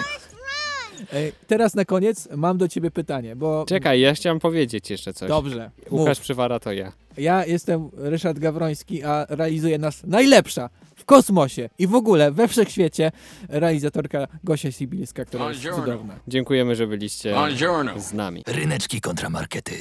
Teraz 1.47 1.75
na 1.75 1.85
koniec 1.85 2.29
mam 2.37 2.59
do 2.59 2.69
ciebie 2.69 2.91
pytanie, 2.91 3.37
bo 3.37 3.65
Czekaj, 3.69 4.01
ja 4.01 4.15
chciałem 4.15 4.39
powiedzieć 4.39 4.91
jeszcze 4.91 5.13
coś. 5.15 5.29
Dobrze, 5.29 5.71
Łukasz 5.91 6.19
mów. 6.19 6.25
Przywara 6.25 6.61
to 6.61 6.73
ja. 6.73 6.93
ja 7.19 7.47
jestem 7.47 7.89
Ryszard 7.97 8.39
Gawroński, 8.39 9.05
a 9.05 9.27
realizuje 9.29 9.79
nas 9.79 10.03
najlepsza 10.05 10.71
w 10.97 11.05
kosmosie 11.05 11.69
i 11.79 11.87
w 11.87 11.95
ogóle 11.95 12.33
we 12.33 12.49
wszechświecie 12.49 13.13
realizatorka 13.49 14.27
Gosia 14.45 14.73
Sibilska, 14.73 15.25
która 15.25 15.49
jest 15.49 15.63
Buongiorno. 15.63 15.85
cudowna. 15.93 16.15
Dziękujemy, 16.29 16.77
że 16.77 16.87
byliście 16.87 17.33
Buongiorno. 17.33 18.01
z 18.01 18.13
nami. 18.13 18.43
Ryneczki 18.47 19.01
kontramarkety. 19.01 19.75